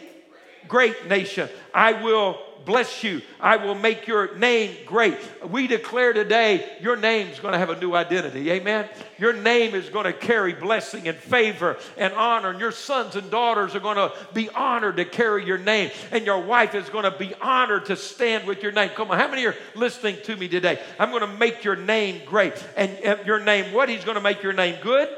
great 0.66 1.06
nation. 1.06 1.48
I 1.72 2.02
will 2.02 2.38
bless 2.64 3.02
you. 3.02 3.22
I 3.40 3.56
will 3.56 3.74
make 3.74 4.06
your 4.06 4.36
name 4.36 4.76
great. 4.84 5.16
We 5.48 5.66
declare 5.66 6.12
today 6.12 6.76
your 6.82 6.96
name's 6.96 7.40
going 7.40 7.52
to 7.52 7.58
have 7.58 7.70
a 7.70 7.80
new 7.80 7.94
identity. 7.94 8.50
Amen. 8.50 8.86
Your 9.18 9.32
name 9.32 9.74
is 9.74 9.88
going 9.88 10.04
to 10.04 10.12
carry 10.12 10.52
blessing 10.52 11.08
and 11.08 11.16
favor 11.16 11.78
and 11.96 12.12
honor. 12.12 12.50
And 12.50 12.60
your 12.60 12.72
sons 12.72 13.16
and 13.16 13.30
daughters 13.30 13.74
are 13.74 13.80
going 13.80 13.96
to 13.96 14.12
be 14.34 14.50
honored 14.50 14.98
to 14.98 15.06
carry 15.06 15.46
your 15.46 15.56
name. 15.56 15.90
And 16.10 16.26
your 16.26 16.42
wife 16.42 16.74
is 16.74 16.90
going 16.90 17.10
to 17.10 17.18
be 17.18 17.32
honored 17.40 17.86
to 17.86 17.96
stand 17.96 18.46
with 18.46 18.62
your 18.62 18.72
name. 18.72 18.90
Come 18.90 19.10
on, 19.10 19.18
how 19.18 19.28
many 19.28 19.46
are 19.46 19.56
listening 19.74 20.18
to 20.24 20.36
me 20.36 20.46
today? 20.46 20.78
I'm 20.98 21.10
going 21.10 21.22
to 21.22 21.38
make 21.38 21.64
your 21.64 21.76
name 21.76 22.20
great. 22.26 22.52
And 22.76 23.26
your 23.26 23.40
name, 23.40 23.72
what? 23.72 23.88
He's 23.88 24.04
going 24.04 24.16
to 24.16 24.20
make 24.20 24.42
your 24.42 24.52
name 24.52 24.76
good. 24.82 25.08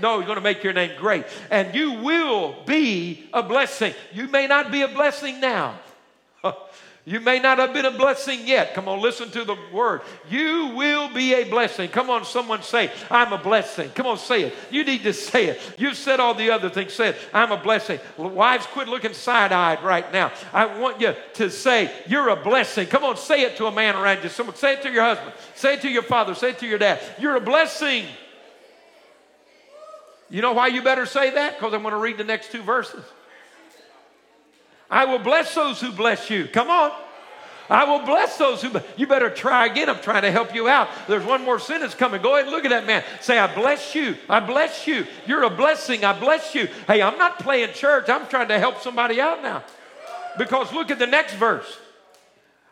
No, 0.00 0.18
he's 0.18 0.26
going 0.26 0.36
to 0.36 0.42
make 0.42 0.62
your 0.64 0.72
name 0.72 0.92
great. 0.98 1.24
And 1.50 1.74
you 1.74 1.92
will 1.92 2.56
be 2.66 3.28
a 3.32 3.42
blessing. 3.42 3.94
You 4.12 4.28
may 4.28 4.46
not 4.46 4.70
be 4.70 4.82
a 4.82 4.88
blessing 4.88 5.40
now. 5.40 5.78
You 7.06 7.18
may 7.18 7.38
not 7.38 7.58
have 7.58 7.72
been 7.72 7.86
a 7.86 7.90
blessing 7.90 8.46
yet. 8.46 8.74
Come 8.74 8.86
on, 8.86 9.00
listen 9.00 9.30
to 9.30 9.44
the 9.44 9.56
word. 9.72 10.02
You 10.28 10.74
will 10.76 11.12
be 11.12 11.32
a 11.34 11.44
blessing. 11.44 11.88
Come 11.88 12.10
on, 12.10 12.26
someone 12.26 12.62
say, 12.62 12.92
I'm 13.10 13.32
a 13.32 13.38
blessing. 13.38 13.88
Come 13.90 14.06
on, 14.06 14.18
say 14.18 14.42
it. 14.42 14.54
You 14.70 14.84
need 14.84 15.02
to 15.04 15.14
say 15.14 15.46
it. 15.46 15.60
You've 15.78 15.96
said 15.96 16.20
all 16.20 16.34
the 16.34 16.50
other 16.50 16.68
things. 16.68 16.92
Say 16.92 17.08
it. 17.08 17.16
I'm 17.32 17.52
a 17.52 17.56
blessing. 17.56 17.98
Wives, 18.18 18.66
quit 18.66 18.86
looking 18.86 19.14
side 19.14 19.50
eyed 19.50 19.82
right 19.82 20.12
now. 20.12 20.30
I 20.52 20.78
want 20.78 21.00
you 21.00 21.14
to 21.34 21.50
say, 21.50 21.90
You're 22.06 22.28
a 22.28 22.36
blessing. 22.36 22.86
Come 22.86 23.04
on, 23.04 23.16
say 23.16 23.42
it 23.42 23.56
to 23.56 23.66
a 23.66 23.72
man 23.72 23.96
around 23.96 24.22
you. 24.22 24.28
Someone 24.28 24.54
say 24.56 24.74
it 24.74 24.82
to 24.82 24.90
your 24.92 25.02
husband. 25.04 25.32
Say 25.54 25.74
it 25.74 25.80
to 25.82 25.88
your 25.88 26.02
father. 26.02 26.34
Say 26.34 26.50
it 26.50 26.58
to 26.58 26.66
your 26.66 26.78
dad. 26.78 27.00
You're 27.18 27.36
a 27.36 27.40
blessing. 27.40 28.04
You 30.30 30.42
know 30.42 30.52
why 30.52 30.68
you 30.68 30.82
better 30.82 31.06
say 31.06 31.30
that? 31.30 31.58
Because 31.58 31.74
I'm 31.74 31.82
going 31.82 31.92
to 31.92 32.00
read 32.00 32.16
the 32.16 32.24
next 32.24 32.52
two 32.52 32.62
verses. 32.62 33.04
I 34.88 35.04
will 35.04 35.18
bless 35.18 35.54
those 35.54 35.80
who 35.80 35.92
bless 35.92 36.30
you. 36.30 36.46
Come 36.46 36.70
on. 36.70 36.92
I 37.68 37.84
will 37.84 38.04
bless 38.04 38.36
those 38.36 38.62
who. 38.62 38.80
You 38.96 39.06
better 39.06 39.30
try 39.30 39.66
again. 39.66 39.88
I'm 39.88 40.00
trying 40.00 40.22
to 40.22 40.32
help 40.32 40.54
you 40.54 40.68
out. 40.68 40.88
There's 41.06 41.24
one 41.24 41.44
more 41.44 41.60
sentence 41.60 41.94
coming. 41.94 42.20
Go 42.20 42.34
ahead 42.34 42.46
and 42.46 42.52
look 42.52 42.64
at 42.64 42.70
that 42.70 42.86
man. 42.86 43.04
Say, 43.20 43.38
I 43.38 43.52
bless 43.54 43.94
you. 43.94 44.16
I 44.28 44.40
bless 44.40 44.88
you. 44.88 45.06
You're 45.26 45.44
a 45.44 45.50
blessing. 45.50 46.04
I 46.04 46.18
bless 46.18 46.54
you. 46.54 46.68
Hey, 46.88 47.00
I'm 47.00 47.16
not 47.16 47.38
playing 47.38 47.72
church. 47.72 48.08
I'm 48.08 48.26
trying 48.26 48.48
to 48.48 48.58
help 48.58 48.80
somebody 48.80 49.20
out 49.20 49.42
now. 49.42 49.62
Because 50.36 50.72
look 50.72 50.90
at 50.90 50.98
the 50.98 51.06
next 51.06 51.34
verse. 51.34 51.78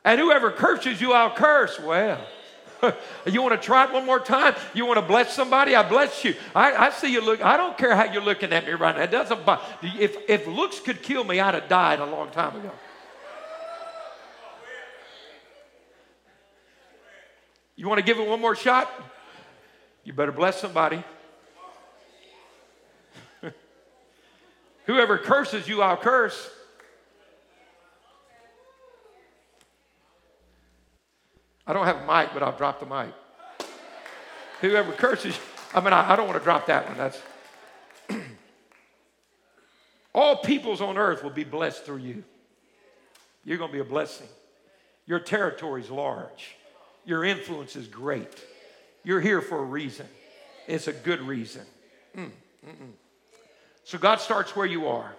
And 0.04 0.20
whoever 0.20 0.50
curses 0.50 1.00
you, 1.00 1.12
I'll 1.12 1.34
curse. 1.34 1.78
Well, 1.78 2.18
you 3.26 3.42
want 3.42 3.60
to 3.60 3.64
try 3.64 3.84
it 3.84 3.92
one 3.92 4.06
more 4.06 4.20
time? 4.20 4.54
You 4.74 4.86
want 4.86 4.98
to 4.98 5.06
bless 5.06 5.34
somebody? 5.34 5.74
I 5.74 5.88
bless 5.88 6.24
you. 6.24 6.34
I, 6.54 6.72
I 6.72 6.90
see 6.90 7.12
you 7.12 7.20
look. 7.20 7.44
I 7.44 7.56
don't 7.56 7.76
care 7.76 7.94
how 7.94 8.04
you're 8.04 8.22
looking 8.22 8.52
at 8.52 8.66
me 8.66 8.72
right 8.72 8.96
now. 8.96 9.02
It 9.02 9.10
doesn't 9.10 9.44
bother. 9.44 9.62
If, 9.82 10.16
if 10.28 10.46
looks 10.46 10.80
could 10.80 11.02
kill 11.02 11.24
me, 11.24 11.40
I'd 11.40 11.54
have 11.54 11.68
died 11.68 12.00
a 12.00 12.06
long 12.06 12.30
time 12.30 12.56
ago. 12.56 12.70
You 17.76 17.88
want 17.88 17.98
to 17.98 18.04
give 18.04 18.18
it 18.18 18.26
one 18.26 18.40
more 18.40 18.56
shot? 18.56 18.90
You 20.02 20.12
better 20.12 20.32
bless 20.32 20.60
somebody. 20.60 21.04
Whoever 24.86 25.18
curses 25.18 25.68
you, 25.68 25.82
I'll 25.82 25.96
curse. 25.96 26.50
I 31.68 31.74
don't 31.74 31.84
have 31.84 31.96
a 31.96 32.06
mic, 32.06 32.30
but 32.32 32.42
I'll 32.42 32.56
drop 32.56 32.80
the 32.80 32.86
mic. 32.86 33.12
Whoever 34.62 34.90
curses, 34.92 35.38
I 35.74 35.80
mean, 35.80 35.92
I, 35.92 36.12
I 36.12 36.16
don't 36.16 36.26
want 36.26 36.38
to 36.38 36.44
drop 36.44 36.66
that 36.66 36.88
one. 36.88 36.96
That's 36.96 37.20
all 40.14 40.36
peoples 40.36 40.80
on 40.80 40.96
earth 40.96 41.22
will 41.22 41.30
be 41.30 41.44
blessed 41.44 41.84
through 41.84 41.98
you. 41.98 42.24
You're 43.44 43.58
going 43.58 43.70
to 43.70 43.74
be 43.74 43.80
a 43.80 43.84
blessing. 43.84 44.26
Your 45.06 45.20
territory 45.20 45.82
is 45.82 45.90
large. 45.90 46.56
Your 47.04 47.24
influence 47.24 47.76
is 47.76 47.86
great. 47.86 48.34
You're 49.04 49.20
here 49.20 49.42
for 49.42 49.58
a 49.58 49.64
reason. 49.64 50.06
It's 50.66 50.88
a 50.88 50.92
good 50.92 51.20
reason. 51.20 51.62
Mm, 52.16 52.30
so 53.84 53.98
God 53.98 54.20
starts 54.20 54.56
where 54.56 54.66
you 54.66 54.88
are. 54.88 55.14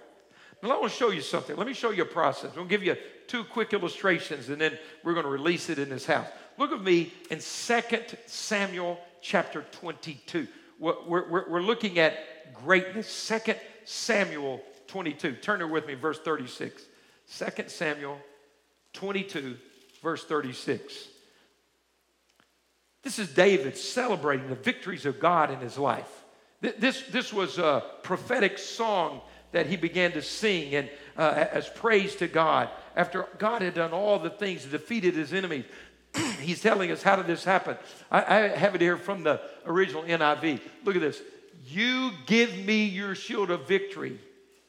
Now, 0.61 0.71
I 0.71 0.79
want 0.79 0.91
to 0.91 0.97
show 0.97 1.11
you 1.11 1.21
something. 1.21 1.55
Let 1.55 1.67
me 1.67 1.73
show 1.73 1.91
you 1.91 2.03
a 2.03 2.07
process. 2.07 2.53
To 2.53 2.65
give 2.65 2.83
you 2.83 2.95
two 3.29 3.43
quick 3.43 3.73
illustrations, 3.73 4.49
and 4.49 4.59
then 4.59 4.77
we're 5.03 5.13
going 5.13 5.25
to 5.25 5.31
release 5.31 5.69
it 5.69 5.79
in 5.79 5.89
this 5.89 6.05
house. 6.05 6.27
Look 6.57 6.71
at 6.71 6.81
me 6.81 7.13
in 7.29 7.37
2 7.37 7.81
Samuel 8.25 8.99
chapter 9.21 9.63
22. 9.71 10.47
We're, 10.79 10.95
we're, 11.07 11.49
we're 11.49 11.61
looking 11.61 11.99
at 11.99 12.53
greatness. 12.53 13.27
2 13.45 13.53
Samuel 13.85 14.61
22. 14.87 15.33
Turn 15.35 15.59
there 15.59 15.67
with 15.67 15.87
me, 15.87 15.93
verse 15.93 16.19
36. 16.19 16.83
2 17.37 17.63
Samuel 17.67 18.17
22, 18.93 19.57
verse 20.01 20.25
36. 20.25 21.07
This 23.03 23.19
is 23.19 23.29
David 23.29 23.77
celebrating 23.77 24.49
the 24.49 24.55
victories 24.55 25.05
of 25.05 25.19
God 25.19 25.51
in 25.51 25.59
his 25.59 25.77
life. 25.77 26.25
This, 26.61 27.03
this 27.03 27.31
was 27.31 27.57
a 27.57 27.83
prophetic 28.03 28.57
song 28.57 29.21
that 29.51 29.67
he 29.67 29.77
began 29.77 30.11
to 30.13 30.21
sing 30.21 30.75
and 30.75 30.89
uh, 31.17 31.45
as 31.51 31.69
praise 31.69 32.15
to 32.17 32.27
God 32.27 32.69
after 32.99 33.25
God 33.37 33.61
had 33.61 33.75
done 33.75 33.93
all 33.93 34.19
the 34.19 34.29
things, 34.29 34.65
defeated 34.65 35.15
his 35.15 35.31
enemies. 35.31 35.63
he's 36.41 36.61
telling 36.61 36.91
us, 36.91 37.01
how 37.01 37.15
did 37.15 37.27
this 37.27 37.45
happen? 37.45 37.77
I, 38.11 38.23
I 38.23 38.47
have 38.49 38.75
it 38.75 38.81
here 38.81 38.97
from 38.97 39.23
the 39.23 39.39
original 39.65 40.03
NIV. 40.03 40.59
Look 40.83 40.97
at 40.97 41.01
this. 41.01 41.21
You 41.65 42.11
give 42.25 42.53
me 42.57 42.83
your 42.83 43.15
shield 43.15 43.51
of 43.51 43.65
victory. 43.69 44.19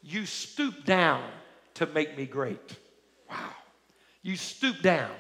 You 0.05 0.27
stoop 0.27 0.85
down 0.85 1.29
to 1.75 1.87
make 1.87 2.17
me 2.17 2.25
great. 2.25 2.79
Wow. 3.29 3.51
You 4.23 4.37
stoop 4.37 4.81
down. 4.81 5.11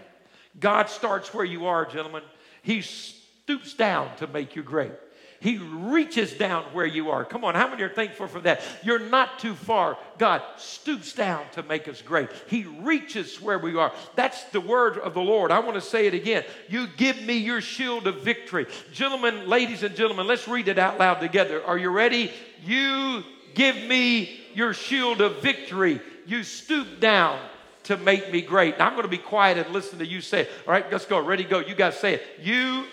God 0.60 0.88
starts 0.88 1.34
where 1.34 1.44
you 1.44 1.66
are, 1.66 1.84
gentlemen. 1.86 2.22
He 2.62 2.80
stoops 2.80 3.74
down 3.74 4.14
to 4.18 4.28
make 4.28 4.54
you 4.54 4.62
great. 4.62 4.92
He 5.40 5.56
reaches 5.56 6.34
down 6.34 6.64
where 6.74 6.86
you 6.86 7.10
are. 7.10 7.24
Come 7.24 7.44
on, 7.44 7.54
how 7.54 7.66
many 7.66 7.82
are 7.82 7.88
thankful 7.88 8.26
for 8.26 8.40
that? 8.40 8.60
You're 8.82 8.98
not 8.98 9.38
too 9.38 9.54
far. 9.54 9.96
God 10.18 10.42
stoops 10.58 11.14
down 11.14 11.44
to 11.52 11.62
make 11.62 11.88
us 11.88 12.02
great. 12.02 12.28
He 12.46 12.64
reaches 12.64 13.40
where 13.40 13.58
we 13.58 13.74
are. 13.76 13.90
That's 14.16 14.44
the 14.44 14.60
word 14.60 14.98
of 14.98 15.14
the 15.14 15.22
Lord. 15.22 15.50
I 15.50 15.60
want 15.60 15.76
to 15.76 15.80
say 15.80 16.06
it 16.06 16.12
again. 16.12 16.44
You 16.68 16.86
give 16.98 17.22
me 17.22 17.38
your 17.38 17.62
shield 17.62 18.06
of 18.06 18.22
victory. 18.22 18.66
Gentlemen, 18.92 19.48
ladies 19.48 19.82
and 19.82 19.96
gentlemen, 19.96 20.26
let's 20.26 20.46
read 20.46 20.68
it 20.68 20.78
out 20.78 20.98
loud 20.98 21.20
together. 21.20 21.64
Are 21.64 21.78
you 21.78 21.88
ready? 21.88 22.30
You 22.62 23.24
give 23.54 23.76
me 23.76 24.38
your 24.52 24.74
shield 24.74 25.22
of 25.22 25.40
victory. 25.40 26.02
You 26.26 26.42
stoop 26.42 27.00
down 27.00 27.40
to 27.84 27.96
make 27.96 28.30
me 28.30 28.42
great. 28.42 28.78
Now, 28.78 28.88
I'm 28.88 28.92
going 28.92 29.04
to 29.04 29.08
be 29.08 29.16
quiet 29.16 29.56
and 29.56 29.72
listen 29.72 30.00
to 30.00 30.06
you 30.06 30.20
say 30.20 30.42
it. 30.42 30.50
All 30.66 30.72
right, 30.72 30.84
let's 30.92 31.06
go. 31.06 31.18
Ready, 31.18 31.44
go. 31.44 31.60
You 31.60 31.74
guys 31.74 31.98
say 31.98 32.14
it. 32.14 32.22
You 32.42 32.84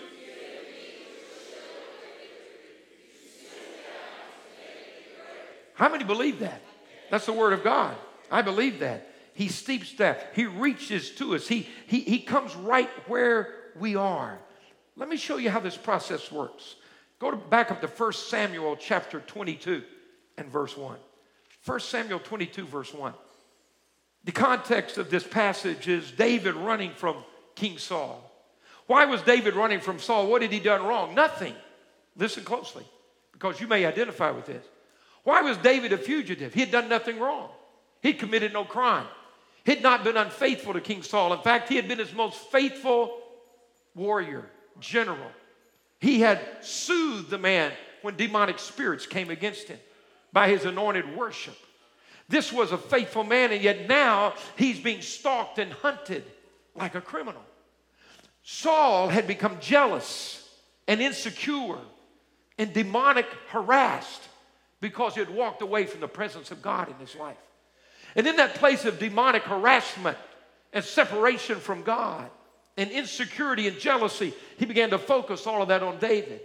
How 5.77 5.89
many 5.89 6.03
believe 6.03 6.39
that? 6.39 6.61
That's 7.11 7.27
the 7.27 7.33
word 7.33 7.53
of 7.53 7.63
God. 7.63 7.95
I 8.31 8.41
believe 8.41 8.79
that. 8.79 9.13
He 9.33 9.47
steeps 9.47 9.93
that. 9.93 10.31
He 10.33 10.47
reaches 10.47 11.11
to 11.11 11.35
us. 11.35 11.47
He, 11.47 11.69
he, 11.85 11.99
he 11.99 12.17
comes 12.17 12.55
right 12.55 12.89
where 13.07 13.53
we 13.79 13.95
are. 13.95 14.39
Let 14.95 15.07
me 15.07 15.17
show 15.17 15.37
you 15.37 15.51
how 15.51 15.59
this 15.59 15.77
process 15.77 16.31
works. 16.31 16.75
Go 17.19 17.29
to, 17.29 17.37
back 17.37 17.69
up 17.69 17.81
to 17.81 17.87
1 17.87 18.13
Samuel 18.13 18.75
chapter 18.75 19.19
22 19.19 19.83
and 20.39 20.47
verse 20.49 20.75
1. 20.75 20.97
1 21.63 21.79
Samuel 21.79 22.19
22, 22.19 22.65
verse 22.65 22.91
1. 22.91 23.13
The 24.23 24.31
context 24.31 24.97
of 24.97 25.11
this 25.11 25.25
passage 25.25 25.87
is 25.87 26.09
David 26.09 26.55
running 26.55 26.91
from 26.91 27.17
King 27.53 27.77
Saul. 27.77 28.23
Why 28.87 29.05
was 29.05 29.21
David 29.21 29.53
running 29.53 29.79
from 29.79 29.99
Saul? 29.99 30.25
What 30.25 30.41
had 30.41 30.51
he 30.51 30.59
done 30.59 30.83
wrong? 30.83 31.13
Nothing. 31.13 31.53
Listen 32.15 32.43
closely, 32.43 32.85
because 33.31 33.61
you 33.61 33.67
may 33.67 33.85
identify 33.85 34.31
with 34.31 34.47
this. 34.47 34.65
Why 35.27 35.41
was 35.41 35.57
David 35.57 35.91
a 35.91 35.97
fugitive? 35.97 36.53
He 36.53 36.61
had 36.61 36.71
done 36.71 36.87
nothing 36.87 37.19
wrong. 37.19 37.49
He 38.01 38.13
committed 38.13 38.53
no 38.53 38.63
crime. 38.63 39.07
He 39.65 39.73
had 39.73 39.83
not 39.83 40.05
been 40.05 40.15
unfaithful 40.15 40.71
to 40.71 40.79
King 40.79 41.03
Saul. 41.03 41.33
In 41.33 41.41
fact, 41.41 41.67
he 41.67 41.75
had 41.75 41.89
been 41.89 41.99
his 41.99 42.13
most 42.13 42.37
faithful 42.49 43.19
warrior, 43.93 44.49
general. 44.79 45.29
He 45.99 46.21
had 46.21 46.39
soothed 46.61 47.29
the 47.29 47.37
man 47.37 47.73
when 48.03 48.15
demonic 48.15 48.57
spirits 48.57 49.05
came 49.05 49.29
against 49.29 49.67
him 49.67 49.77
by 50.31 50.47
his 50.47 50.63
anointed 50.63 51.17
worship. 51.17 51.57
This 52.29 52.53
was 52.53 52.71
a 52.71 52.77
faithful 52.77 53.25
man, 53.25 53.51
and 53.51 53.61
yet 53.61 53.85
now 53.89 54.33
he's 54.55 54.79
being 54.79 55.01
stalked 55.01 55.59
and 55.59 55.73
hunted 55.73 56.23
like 56.73 56.95
a 56.95 57.01
criminal. 57.01 57.43
Saul 58.43 59.09
had 59.09 59.27
become 59.27 59.59
jealous 59.59 60.47
and 60.87 61.01
insecure 61.01 61.79
and 62.57 62.71
demonic 62.71 63.27
harassed 63.49 64.21
because 64.81 65.13
he 65.13 65.19
had 65.19 65.29
walked 65.29 65.61
away 65.61 65.85
from 65.85 66.01
the 66.01 66.07
presence 66.07 66.51
of 66.51 66.61
God 66.61 66.89
in 66.89 66.95
his 66.95 67.15
life. 67.15 67.37
And 68.15 68.25
in 68.27 68.35
that 68.37 68.55
place 68.55 68.85
of 68.85 68.99
demonic 68.99 69.43
harassment 69.43 70.17
and 70.73 70.83
separation 70.83 71.59
from 71.59 71.83
God, 71.83 72.29
and 72.77 72.91
insecurity 72.91 73.67
and 73.67 73.79
jealousy, 73.79 74.33
he 74.57 74.65
began 74.65 74.91
to 74.91 74.99
focus 74.99 75.47
all 75.47 75.63
of 75.63 75.67
that 75.69 75.83
on 75.83 75.97
David. 75.97 76.41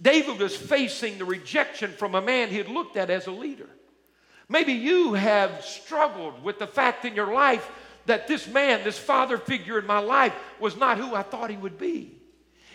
David 0.00 0.38
was 0.38 0.56
facing 0.56 1.18
the 1.18 1.24
rejection 1.24 1.90
from 1.90 2.14
a 2.14 2.22
man 2.22 2.48
he 2.48 2.56
had 2.56 2.68
looked 2.68 2.96
at 2.96 3.10
as 3.10 3.26
a 3.26 3.32
leader. 3.32 3.68
Maybe 4.48 4.72
you 4.72 5.14
have 5.14 5.64
struggled 5.64 6.42
with 6.42 6.58
the 6.58 6.66
fact 6.66 7.04
in 7.04 7.14
your 7.14 7.32
life 7.34 7.68
that 8.06 8.28
this 8.28 8.46
man, 8.46 8.84
this 8.84 8.98
father 8.98 9.36
figure 9.36 9.78
in 9.78 9.86
my 9.86 9.98
life, 9.98 10.32
was 10.60 10.76
not 10.76 10.96
who 10.96 11.14
I 11.14 11.22
thought 11.22 11.50
he 11.50 11.56
would 11.56 11.76
be. 11.76 12.14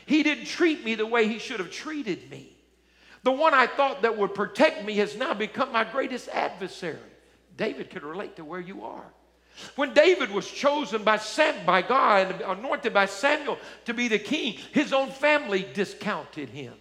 He 0.06 0.22
didn't 0.22 0.46
treat 0.46 0.84
me 0.84 0.96
the 0.96 1.06
way 1.06 1.28
he 1.28 1.40
should 1.40 1.60
have 1.60 1.72
treated 1.72 2.30
me. 2.30 2.53
The 3.24 3.32
one 3.32 3.54
I 3.54 3.68
thought 3.68 4.02
that 4.02 4.18
would 4.18 4.36
protect 4.36 4.84
me 4.84 4.96
has 4.98 5.16
now 5.16 5.34
become 5.34 5.72
my 5.72 5.84
greatest 5.84 6.30
adversary. 6.30 6.98
David 7.56 7.90
could 7.90 8.04
relate 8.04 8.36
to 8.36 8.46
where 8.46 8.60
you 8.60 8.84
are. 8.84 9.06
When 9.76 9.94
David 9.94 10.32
was 10.32 10.50
chosen 10.50 11.04
by, 11.04 11.18
Sam, 11.18 11.66
by 11.66 11.84
God 11.84 12.32
and 12.32 12.42
anointed 12.42 12.94
by 12.94 13.06
Samuel 13.06 13.60
to 13.86 13.94
be 13.94 14.08
the 14.08 14.20
king, 14.20 14.58
his 14.72 14.94
own 14.94 15.10
family 15.10 15.66
discounted 15.74 16.50
him. 16.50 16.74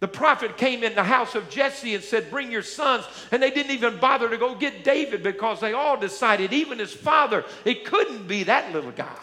The 0.00 0.08
prophet 0.08 0.56
came 0.56 0.84
in 0.84 0.94
the 0.94 1.02
house 1.02 1.34
of 1.34 1.50
Jesse 1.50 1.96
and 1.96 2.04
said, 2.04 2.30
Bring 2.30 2.52
your 2.52 2.62
sons. 2.62 3.04
And 3.32 3.42
they 3.42 3.50
didn't 3.50 3.72
even 3.72 3.98
bother 3.98 4.28
to 4.28 4.38
go 4.38 4.54
get 4.54 4.84
David 4.84 5.24
because 5.24 5.60
they 5.60 5.72
all 5.72 5.98
decided, 5.98 6.52
even 6.52 6.78
his 6.78 6.94
father, 6.94 7.44
it 7.64 7.84
couldn't 7.84 8.28
be 8.28 8.44
that 8.44 8.72
little 8.72 8.92
guy. 8.92 9.18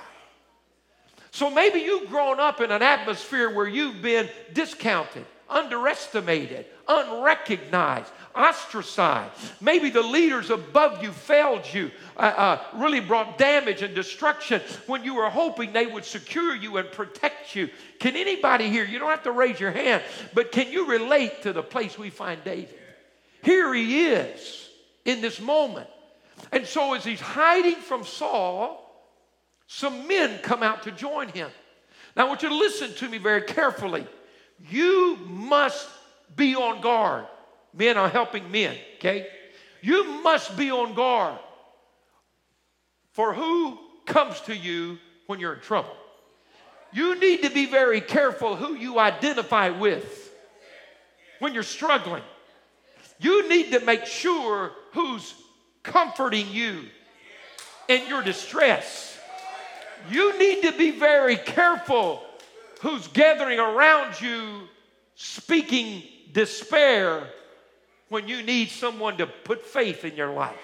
So 1.31 1.49
maybe 1.49 1.79
you've 1.79 2.09
grown 2.09 2.41
up 2.41 2.59
in 2.59 2.71
an 2.71 2.81
atmosphere 2.81 3.49
where 3.53 3.67
you've 3.67 4.01
been 4.01 4.29
discounted, 4.53 5.25
underestimated, 5.49 6.65
unrecognized, 6.87 8.11
ostracized. 8.35 9.33
Maybe 9.61 9.89
the 9.89 10.01
leaders 10.01 10.49
above 10.49 11.03
you 11.03 11.11
failed 11.11 11.63
you, 11.71 11.91
uh, 12.17 12.19
uh, 12.19 12.63
really 12.73 12.99
brought 12.99 13.37
damage 13.37 13.81
and 13.81 13.93
destruction 13.93 14.61
when 14.87 15.03
you 15.03 15.15
were 15.15 15.29
hoping 15.29 15.73
they 15.73 15.87
would 15.87 16.05
secure 16.05 16.55
you 16.55 16.77
and 16.77 16.91
protect 16.91 17.55
you. 17.55 17.69
Can 17.99 18.15
anybody 18.15 18.69
here, 18.69 18.85
you 18.85 18.99
don't 18.99 19.09
have 19.09 19.23
to 19.23 19.31
raise 19.31 19.59
your 19.59 19.71
hand, 19.71 20.03
but 20.33 20.51
can 20.51 20.71
you 20.71 20.87
relate 20.87 21.43
to 21.43 21.53
the 21.53 21.63
place 21.63 21.97
we 21.97 22.09
find 22.09 22.43
David? 22.43 22.75
Here 23.43 23.73
he 23.73 24.05
is 24.07 24.69
in 25.05 25.21
this 25.21 25.39
moment. 25.39 25.87
And 26.51 26.65
so 26.65 26.93
as 26.93 27.03
he's 27.05 27.21
hiding 27.21 27.75
from 27.75 28.03
Saul, 28.03 28.81
some 29.67 30.07
men 30.07 30.39
come 30.39 30.63
out 30.63 30.83
to 30.83 30.91
join 30.91 31.29
him. 31.29 31.49
Now 32.15 32.25
I 32.25 32.29
want 32.29 32.43
you 32.43 32.49
to 32.49 32.55
listen 32.55 32.93
to 32.95 33.09
me 33.09 33.17
very 33.17 33.41
carefully. 33.41 34.07
You 34.69 35.17
must 35.47 35.87
be 36.35 36.55
on 36.55 36.81
guard. 36.81 37.25
Men 37.73 37.97
are 37.97 38.09
helping 38.09 38.51
men, 38.51 38.75
okay? 38.97 39.27
You 39.81 40.21
must 40.21 40.57
be 40.57 40.71
on 40.71 40.93
guard 40.95 41.37
for 43.11 43.33
who 43.33 43.77
comes 44.05 44.39
to 44.41 44.55
you 44.55 44.97
when 45.27 45.39
you're 45.39 45.53
in 45.53 45.59
trouble. 45.59 45.95
You 46.93 47.19
need 47.19 47.43
to 47.43 47.49
be 47.49 47.65
very 47.65 47.99
careful 47.99 48.55
who 48.55 48.75
you 48.75 48.99
identify 48.99 49.69
with 49.69 50.33
when 51.39 51.53
you're 51.53 51.63
struggling. 51.63 52.23
You 53.19 53.49
need 53.49 53.71
to 53.71 53.79
make 53.81 54.05
sure 54.05 54.71
who's 54.93 55.33
comforting 55.83 56.49
you 56.49 56.85
in 57.87 58.07
your 58.07 58.21
distress. 58.23 59.17
You 60.09 60.37
need 60.39 60.63
to 60.63 60.71
be 60.77 60.91
very 60.91 61.35
careful 61.35 62.23
who's 62.81 63.07
gathering 63.09 63.59
around 63.59 64.19
you 64.21 64.67
speaking 65.15 66.03
despair 66.31 67.27
when 68.09 68.27
you 68.27 68.43
need 68.43 68.69
someone 68.69 69.17
to 69.17 69.25
put 69.25 69.65
faith 69.65 70.05
in 70.05 70.15
your 70.15 70.31
life. 70.33 70.59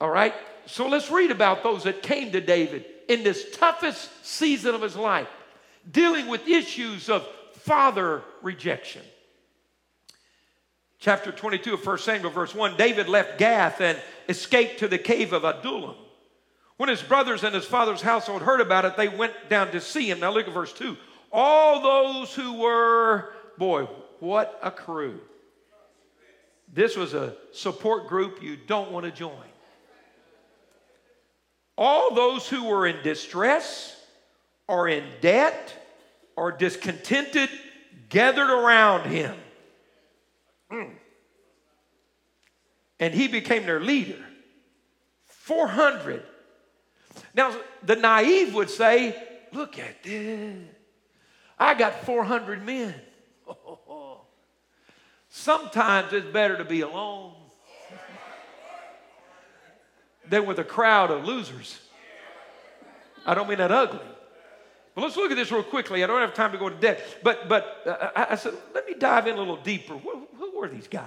All 0.00 0.10
right? 0.10 0.34
So 0.66 0.86
let's 0.86 1.10
read 1.10 1.30
about 1.30 1.62
those 1.62 1.84
that 1.84 2.02
came 2.02 2.30
to 2.32 2.40
David 2.40 2.84
in 3.08 3.22
this 3.22 3.56
toughest 3.56 4.10
season 4.24 4.74
of 4.74 4.82
his 4.82 4.96
life, 4.96 5.28
dealing 5.90 6.26
with 6.26 6.46
issues 6.46 7.08
of 7.08 7.26
father 7.54 8.22
rejection. 8.42 9.02
Chapter 11.00 11.32
22 11.32 11.74
of 11.74 11.86
1 11.86 11.98
Samuel, 11.98 12.30
verse 12.30 12.54
1 12.54 12.76
David 12.76 13.08
left 13.08 13.38
Gath 13.38 13.80
and 13.80 13.98
escaped 14.28 14.80
to 14.80 14.88
the 14.88 14.98
cave 14.98 15.32
of 15.32 15.44
Adullam. 15.44 15.94
When 16.76 16.88
his 16.88 17.02
brothers 17.02 17.44
and 17.44 17.54
his 17.54 17.64
father's 17.64 18.02
household 18.02 18.42
heard 18.42 18.60
about 18.60 18.84
it, 18.84 18.96
they 18.96 19.08
went 19.08 19.32
down 19.48 19.70
to 19.72 19.80
see 19.80 20.10
him. 20.10 20.20
Now 20.20 20.32
look 20.32 20.46
at 20.46 20.54
verse 20.54 20.72
2. 20.72 20.96
All 21.32 21.82
those 21.82 22.34
who 22.34 22.54
were, 22.60 23.32
boy, 23.58 23.84
what 24.20 24.58
a 24.62 24.70
crew. 24.70 25.20
This 26.72 26.96
was 26.96 27.14
a 27.14 27.34
support 27.52 28.08
group 28.08 28.42
you 28.42 28.56
don't 28.56 28.90
want 28.90 29.04
to 29.04 29.12
join. 29.12 29.32
All 31.76 32.14
those 32.14 32.48
who 32.48 32.64
were 32.64 32.86
in 32.86 33.02
distress 33.02 33.94
or 34.66 34.88
in 34.88 35.04
debt 35.20 35.74
or 36.36 36.52
discontented 36.52 37.48
gathered 38.08 38.50
around 38.50 39.08
him. 39.08 39.36
Mm. 40.72 40.90
And 43.00 43.14
he 43.14 43.28
became 43.28 43.64
their 43.64 43.80
leader. 43.80 44.18
400. 45.26 46.22
Now, 47.34 47.56
the 47.82 47.96
naive 47.96 48.54
would 48.54 48.70
say, 48.70 49.16
Look 49.52 49.78
at 49.78 50.02
this. 50.02 50.58
I 51.58 51.74
got 51.74 52.04
400 52.04 52.64
men. 52.64 52.94
Sometimes 55.28 56.12
it's 56.12 56.26
better 56.26 56.56
to 56.56 56.64
be 56.64 56.80
alone 56.80 57.34
than 60.28 60.46
with 60.46 60.58
a 60.58 60.64
crowd 60.64 61.10
of 61.10 61.24
losers. 61.24 61.80
I 63.26 63.34
don't 63.34 63.48
mean 63.48 63.58
that 63.58 63.72
ugly. 63.72 64.00
But 64.94 65.02
let's 65.02 65.16
look 65.16 65.30
at 65.30 65.36
this 65.36 65.52
real 65.52 65.62
quickly. 65.62 66.02
I 66.02 66.06
don't 66.06 66.20
have 66.20 66.34
time 66.34 66.52
to 66.52 66.58
go 66.58 66.68
into 66.68 66.80
depth. 66.80 67.18
But, 67.22 67.48
but 67.48 67.82
uh, 67.86 68.10
I, 68.16 68.32
I, 68.32 68.34
said, 68.34 68.54
let 68.74 68.86
me 68.86 68.94
dive 68.98 69.26
in 69.26 69.34
a 69.34 69.38
little 69.38 69.56
deeper. 69.56 69.96
Who, 69.96 70.26
who 70.36 70.62
are 70.62 70.68
these 70.68 70.88
guys? 70.88 71.06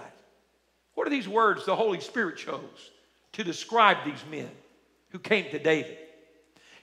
What 0.94 1.08
are 1.08 1.10
these 1.10 1.28
words 1.28 1.66
the 1.66 1.76
Holy 1.76 2.00
Spirit 2.00 2.38
chose 2.38 2.92
to 3.34 3.44
describe 3.44 3.98
these 4.06 4.24
men 4.30 4.50
who 5.10 5.20
came 5.20 5.50
to 5.52 5.60
David? 5.60 5.98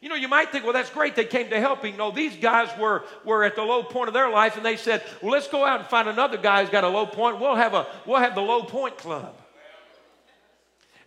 You 0.00 0.08
know, 0.08 0.14
you 0.14 0.28
might 0.28 0.52
think, 0.52 0.64
well, 0.64 0.72
that's 0.72 0.90
great. 0.90 1.16
They 1.16 1.24
came 1.24 1.50
to 1.50 1.60
help 1.60 1.84
him. 1.84 1.96
No, 1.96 2.12
these 2.12 2.36
guys 2.36 2.68
were, 2.78 3.04
were 3.24 3.42
at 3.42 3.56
the 3.56 3.62
low 3.62 3.82
point 3.82 4.08
of 4.08 4.14
their 4.14 4.30
life, 4.30 4.56
and 4.56 4.64
they 4.64 4.76
said, 4.76 5.02
well, 5.20 5.32
let's 5.32 5.48
go 5.48 5.64
out 5.64 5.80
and 5.80 5.88
find 5.88 6.08
another 6.08 6.36
guy 6.36 6.60
who's 6.62 6.70
got 6.70 6.84
a 6.84 6.88
low 6.88 7.06
point. 7.06 7.40
We'll 7.40 7.56
have, 7.56 7.74
a, 7.74 7.86
we'll 8.06 8.20
have 8.20 8.36
the 8.36 8.40
low 8.40 8.62
point 8.62 8.96
club. 8.96 9.34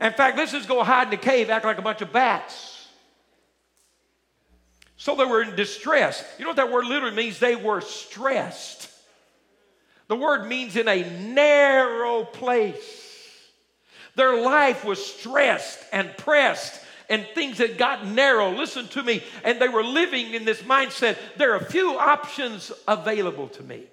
In 0.02 0.12
fact, 0.12 0.38
let's 0.38 0.52
just 0.52 0.68
go 0.68 0.84
hide 0.84 1.04
in 1.04 1.12
the 1.12 1.18
cave, 1.18 1.50
act 1.50 1.64
like 1.64 1.78
a 1.78 1.82
bunch 1.82 2.02
of 2.02 2.12
bats. 2.12 2.88
So 4.98 5.16
they 5.16 5.26
were 5.26 5.44
in 5.44 5.56
distress. 5.56 6.24
You 6.38 6.44
know 6.44 6.50
what 6.50 6.58
that 6.58 6.72
word 6.72 6.86
literally 6.86 7.16
means? 7.16 7.40
They 7.40 7.56
were 7.56 7.82
stressed. 7.82 8.90
The 10.08 10.16
word 10.16 10.48
means 10.48 10.76
in 10.76 10.88
a 10.88 11.10
narrow 11.20 12.26
place. 12.26 13.08
Their 14.16 14.42
life 14.42 14.84
was 14.84 15.04
stressed 15.04 15.80
and 15.94 16.16
pressed 16.18 16.81
and 17.12 17.28
things 17.36 17.60
had 17.60 17.78
got 17.78 18.08
narrow. 18.08 18.50
Listen 18.52 18.88
to 18.88 19.04
me. 19.04 19.22
And 19.44 19.62
they 19.62 19.68
were 19.68 19.84
living 19.84 20.34
in 20.34 20.46
this 20.46 20.64
mindset 20.64 21.18
there 21.38 21.54
are 21.54 21.60
few 21.60 22.00
options 22.00 22.72
available 22.88 23.50
to 23.50 23.64
me. 23.64 23.84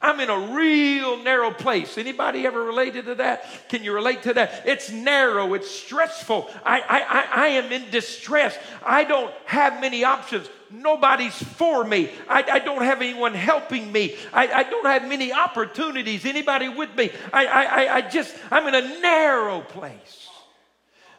I'm 0.00 0.20
in 0.20 0.28
a 0.28 0.54
real 0.54 1.22
narrow 1.22 1.50
place. 1.50 1.96
Anybody 1.96 2.46
ever 2.46 2.62
related 2.62 3.06
to 3.06 3.14
that? 3.16 3.68
Can 3.68 3.82
you 3.82 3.92
relate 3.92 4.22
to 4.24 4.34
that? 4.34 4.62
It's 4.66 4.90
narrow, 4.90 5.54
it's 5.54 5.70
stressful. 5.70 6.50
I, 6.64 6.80
I, 6.80 7.00
I, 7.00 7.44
I 7.44 7.46
am 7.48 7.72
in 7.72 7.90
distress. 7.90 8.56
I 8.84 9.04
don't 9.04 9.32
have 9.46 9.80
many 9.80 10.04
options. 10.04 10.48
Nobody's 10.70 11.42
for 11.42 11.84
me. 11.84 12.10
I, 12.28 12.42
I 12.42 12.58
don't 12.58 12.82
have 12.82 13.00
anyone 13.00 13.34
helping 13.34 13.90
me. 13.90 14.16
I, 14.32 14.48
I 14.48 14.62
don't 14.64 14.86
have 14.86 15.08
many 15.08 15.32
opportunities. 15.32 16.26
Anybody 16.26 16.68
with 16.68 16.94
me? 16.94 17.10
I, 17.32 17.46
I, 17.46 17.94
I 17.96 18.00
just, 18.02 18.34
I'm 18.50 18.66
in 18.66 18.74
a 18.74 19.00
narrow 19.00 19.62
place. 19.62 20.25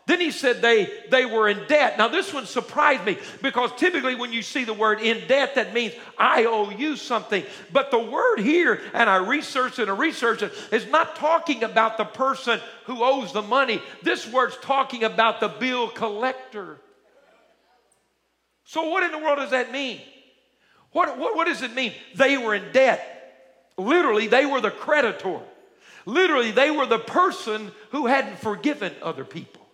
Then 0.08 0.22
he 0.22 0.32
said 0.32 0.62
they, 0.62 0.90
they 1.12 1.26
were 1.26 1.50
in 1.50 1.68
debt. 1.68 1.98
Now, 1.98 2.08
this 2.08 2.34
one 2.34 2.46
surprised 2.46 3.04
me 3.04 3.18
because 3.42 3.72
typically 3.76 4.16
when 4.16 4.32
you 4.32 4.42
see 4.42 4.64
the 4.64 4.74
word 4.74 5.02
in 5.02 5.28
debt, 5.28 5.56
that 5.56 5.74
means 5.74 5.94
I 6.18 6.46
owe 6.46 6.70
you 6.70 6.96
something. 6.96 7.44
But 7.74 7.92
the 7.92 8.00
word 8.00 8.40
here, 8.40 8.80
and 8.94 9.10
I 9.10 9.18
researched 9.18 9.80
it 9.80 9.90
and 9.90 10.00
researched 10.00 10.44
it, 10.44 10.54
is 10.72 10.88
not 10.88 11.18
talking 11.18 11.66
about 11.66 11.98
the 11.98 12.06
person 12.06 12.62
who 12.86 13.04
owes 13.04 13.34
the 13.34 13.42
money. 13.42 13.82
This 14.02 14.26
word's 14.26 14.56
talking 14.62 15.04
about 15.04 15.42
the 15.42 15.50
bill 15.50 15.90
collector. 15.90 16.78
So, 18.64 18.90
what 18.90 19.04
in 19.04 19.12
the 19.12 19.20
world 19.20 19.40
does 19.40 19.52
that 19.52 19.74
mean? 19.74 20.00
What, 20.94 21.18
what, 21.18 21.36
what 21.36 21.48
does 21.48 21.64
it 21.64 21.74
mean? 21.74 21.92
They 22.16 22.38
were 22.38 22.56
in 22.56 22.72
debt. 22.72 23.74
Literally, 23.78 24.28
they 24.28 24.46
were 24.46 24.62
the 24.62 24.72
creditor. 24.72 25.42
Literally, 26.06 26.52
they 26.52 26.72
were 26.72 26.86
the 26.86 26.98
person 26.98 27.74
who 27.92 28.06
hadn't 28.06 28.40
forgiven 28.40 28.94
other 29.02 29.26
people. 29.26 29.67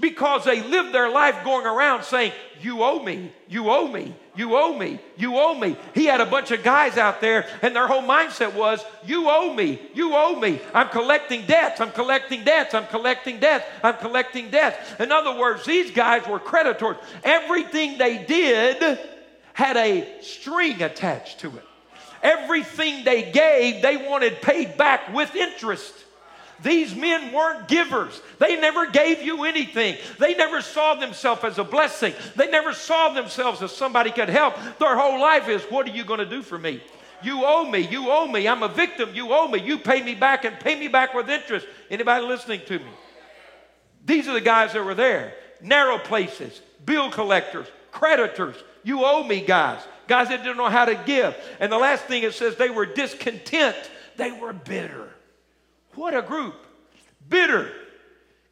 Because 0.00 0.44
they 0.44 0.62
lived 0.62 0.94
their 0.94 1.10
life 1.10 1.44
going 1.44 1.66
around 1.66 2.04
saying, 2.04 2.32
You 2.60 2.82
owe 2.82 3.02
me, 3.02 3.32
you 3.48 3.70
owe 3.70 3.88
me, 3.88 4.14
you 4.34 4.56
owe 4.56 4.76
me, 4.76 5.00
you 5.16 5.36
owe 5.36 5.58
me. 5.58 5.76
He 5.94 6.04
had 6.04 6.20
a 6.20 6.26
bunch 6.26 6.50
of 6.50 6.62
guys 6.62 6.96
out 6.96 7.20
there, 7.20 7.46
and 7.62 7.74
their 7.74 7.86
whole 7.86 8.02
mindset 8.02 8.54
was, 8.54 8.84
You 9.04 9.28
owe 9.28 9.52
me, 9.52 9.80
you 9.94 10.14
owe 10.14 10.38
me. 10.38 10.60
I'm 10.74 10.88
collecting 10.88 11.46
debts, 11.46 11.80
I'm 11.80 11.92
collecting 11.92 12.44
debts, 12.44 12.74
I'm 12.74 12.86
collecting 12.86 13.40
debts, 13.40 13.64
I'm 13.82 13.96
collecting 13.96 14.50
debts. 14.50 14.78
In 15.00 15.12
other 15.12 15.38
words, 15.38 15.64
these 15.64 15.90
guys 15.90 16.26
were 16.26 16.38
creditors. 16.38 16.96
Everything 17.24 17.98
they 17.98 18.24
did 18.24 18.98
had 19.52 19.76
a 19.76 20.20
string 20.20 20.82
attached 20.82 21.40
to 21.40 21.48
it. 21.48 21.64
Everything 22.22 23.04
they 23.04 23.30
gave, 23.30 23.82
they 23.82 23.96
wanted 23.96 24.42
paid 24.42 24.76
back 24.76 25.14
with 25.14 25.34
interest. 25.34 25.94
These 26.62 26.94
men 26.94 27.32
weren't 27.32 27.68
givers. 27.68 28.20
They 28.38 28.58
never 28.58 28.86
gave 28.90 29.22
you 29.22 29.44
anything. 29.44 29.96
They 30.18 30.34
never 30.34 30.62
saw 30.62 30.94
themselves 30.94 31.44
as 31.44 31.58
a 31.58 31.64
blessing. 31.64 32.14
They 32.34 32.50
never 32.50 32.72
saw 32.72 33.10
themselves 33.10 33.62
as 33.62 33.72
somebody 33.72 34.10
could 34.10 34.30
help. 34.30 34.54
Their 34.78 34.96
whole 34.96 35.20
life 35.20 35.48
is, 35.48 35.62
what 35.64 35.86
are 35.86 35.92
you 35.92 36.04
going 36.04 36.20
to 36.20 36.26
do 36.26 36.42
for 36.42 36.58
me? 36.58 36.82
You 37.22 37.44
owe 37.44 37.70
me. 37.70 37.80
You 37.80 38.10
owe 38.10 38.26
me. 38.26 38.48
I'm 38.48 38.62
a 38.62 38.68
victim. 38.68 39.10
You 39.14 39.32
owe 39.32 39.48
me. 39.48 39.60
You 39.60 39.78
pay 39.78 40.02
me 40.02 40.14
back 40.14 40.44
and 40.44 40.58
pay 40.58 40.78
me 40.78 40.88
back 40.88 41.14
with 41.14 41.28
interest. 41.28 41.66
Anybody 41.90 42.24
listening 42.26 42.60
to 42.66 42.78
me? 42.78 42.90
These 44.04 44.28
are 44.28 44.34
the 44.34 44.40
guys 44.40 44.72
that 44.72 44.84
were 44.84 44.94
there. 44.94 45.34
Narrow 45.60 45.98
places, 45.98 46.60
bill 46.84 47.10
collectors, 47.10 47.66
creditors. 47.90 48.56
You 48.82 49.04
owe 49.04 49.24
me, 49.24 49.40
guys. 49.40 49.80
Guys 50.06 50.28
that 50.28 50.44
didn't 50.44 50.58
know 50.58 50.68
how 50.68 50.84
to 50.84 50.94
give. 50.94 51.34
And 51.58 51.72
the 51.72 51.78
last 51.78 52.04
thing 52.04 52.22
it 52.22 52.34
says, 52.34 52.56
they 52.56 52.70
were 52.70 52.86
discontent. 52.86 53.76
They 54.16 54.30
were 54.30 54.52
bitter. 54.52 55.05
What 55.96 56.16
a 56.16 56.22
group. 56.22 56.54
Bitter, 57.28 57.72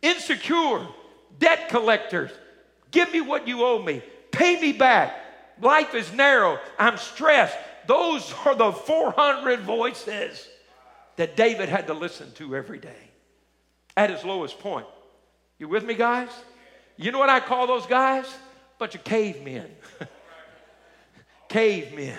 insecure, 0.03 0.87
debt 1.39 1.69
collectors. 1.69 2.33
Give 2.91 3.13
me 3.13 3.21
what 3.21 3.47
you 3.47 3.65
owe 3.65 3.81
me. 3.81 4.03
Pay 4.33 4.61
me 4.61 4.73
back. 4.73 5.15
Life 5.61 5.95
is 5.95 6.13
narrow. 6.13 6.59
I'm 6.79 6.97
stressed. 6.97 7.57
Those 7.87 8.35
are 8.45 8.57
the 8.57 8.73
400 8.73 9.61
voices 9.61 10.49
that 11.17 11.37
David 11.37 11.69
had 11.69 11.87
to 11.87 11.95
listen 11.95 12.33
to 12.33 12.57
every 12.57 12.79
day 12.79 13.11
at 13.97 14.11
his 14.11 14.25
lowest 14.25 14.59
point. 14.59 14.87
You 15.59 15.69
with 15.69 15.85
me, 15.85 15.95
guys? 15.95 16.31
You 16.97 17.13
know 17.13 17.19
what 17.19 17.29
I 17.29 17.39
call 17.39 17.69
those 17.69 17.87
guys? 17.87 18.27
Bunch 18.79 18.97
of 18.97 19.05
cavemen. 19.05 19.71
cavemen 21.49 22.19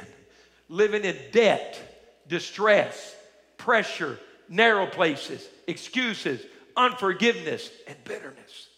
living 0.70 1.04
in 1.04 1.18
debt, 1.32 1.80
distress, 2.28 3.16
pressure, 3.58 4.20
narrow 4.50 4.88
places, 4.88 5.48
excuses, 5.68 6.42
unforgiveness, 6.76 7.70
and 7.88 7.96
bitterness. 8.04 8.70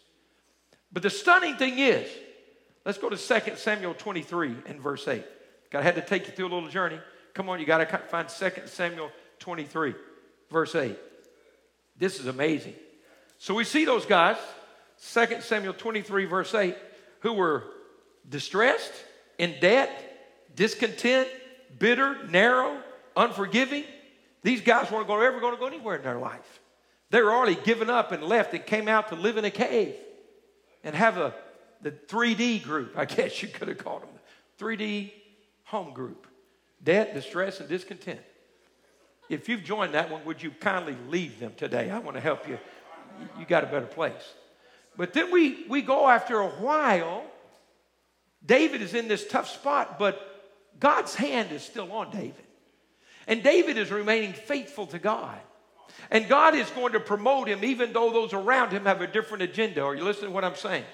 But 0.91 1.03
the 1.03 1.09
stunning 1.09 1.57
thing 1.57 1.79
is, 1.79 2.09
let's 2.85 2.97
go 2.97 3.09
to 3.09 3.17
2 3.17 3.55
Samuel 3.55 3.93
23 3.93 4.55
and 4.67 4.79
verse 4.79 5.07
8. 5.07 5.23
I 5.73 5.81
had 5.81 5.95
to 5.95 6.01
take 6.01 6.27
you 6.27 6.33
through 6.33 6.47
a 6.47 6.53
little 6.53 6.69
journey. 6.69 6.99
Come 7.33 7.49
on, 7.49 7.59
you 7.59 7.65
got 7.65 7.77
to 7.77 7.97
find 8.09 8.29
2 8.29 8.67
Samuel 8.67 9.11
23, 9.39 9.93
verse 10.49 10.75
8. 10.75 10.97
This 11.97 12.19
is 12.19 12.27
amazing. 12.27 12.75
So 13.37 13.53
we 13.53 13.63
see 13.63 13.85
those 13.85 14.05
guys, 14.05 14.37
2 15.13 15.41
Samuel 15.41 15.73
23, 15.73 16.25
verse 16.25 16.53
8, 16.55 16.75
who 17.19 17.33
were 17.33 17.63
distressed, 18.27 18.93
in 19.37 19.55
debt, 19.59 19.91
discontent, 20.55 21.27
bitter, 21.77 22.25
narrow, 22.27 22.81
unforgiving. 23.15 23.83
These 24.47 24.61
guys 24.61 24.89
weren't 24.89 25.07
going, 25.07 25.25
ever 25.25 25.41
going 25.41 25.55
to 25.55 25.59
go 25.59 25.67
anywhere 25.67 25.97
in 25.97 26.03
their 26.03 26.17
life. 26.17 26.61
They 27.09 27.21
were 27.21 27.33
already 27.33 27.57
given 27.65 27.89
up 27.89 28.13
and 28.13 28.23
left 28.23 28.53
and 28.53 28.65
came 28.65 28.87
out 28.87 29.09
to 29.09 29.15
live 29.15 29.35
in 29.35 29.43
a 29.43 29.51
cave 29.51 29.93
and 30.85 30.95
have 30.95 31.17
a 31.17 31.35
the 31.81 31.91
3D 31.91 32.63
group, 32.63 32.97
I 32.97 33.03
guess 33.03 33.43
you 33.43 33.49
could 33.49 33.67
have 33.67 33.77
called 33.77 34.03
them. 34.03 34.09
3D 34.57 35.11
home 35.65 35.93
group. 35.93 36.27
Debt, 36.81 37.13
distress, 37.13 37.59
and 37.59 37.67
discontent. 37.67 38.21
If 39.27 39.49
you've 39.49 39.65
joined 39.65 39.93
that 39.95 40.09
one, 40.09 40.23
would 40.23 40.41
you 40.41 40.51
kindly 40.51 40.95
leave 41.09 41.41
them 41.41 41.51
today? 41.57 41.91
I 41.91 41.99
want 41.99 42.15
to 42.15 42.21
help 42.21 42.47
you. 42.47 42.57
You 43.37 43.45
got 43.45 43.65
a 43.65 43.67
better 43.67 43.85
place. 43.85 44.33
But 44.95 45.11
then 45.11 45.29
we, 45.29 45.65
we 45.67 45.81
go 45.81 46.07
after 46.07 46.39
a 46.39 46.47
while. 46.47 47.25
David 48.45 48.81
is 48.81 48.93
in 48.93 49.09
this 49.09 49.27
tough 49.27 49.49
spot, 49.49 49.99
but 49.99 50.21
God's 50.79 51.15
hand 51.15 51.51
is 51.51 51.63
still 51.63 51.91
on 51.91 52.11
David. 52.11 52.46
And 53.27 53.43
David 53.43 53.77
is 53.77 53.91
remaining 53.91 54.33
faithful 54.33 54.87
to 54.87 54.99
God. 54.99 55.37
And 56.09 56.27
God 56.29 56.55
is 56.55 56.69
going 56.69 56.93
to 56.93 56.99
promote 56.99 57.49
him 57.49 57.63
even 57.63 57.91
though 57.91 58.11
those 58.11 58.33
around 58.33 58.71
him 58.71 58.85
have 58.85 59.01
a 59.01 59.07
different 59.07 59.43
agenda. 59.43 59.83
Are 59.83 59.95
you 59.95 60.03
listening 60.03 60.29
to 60.29 60.31
what 60.31 60.45
I'm 60.45 60.55
saying? 60.55 60.85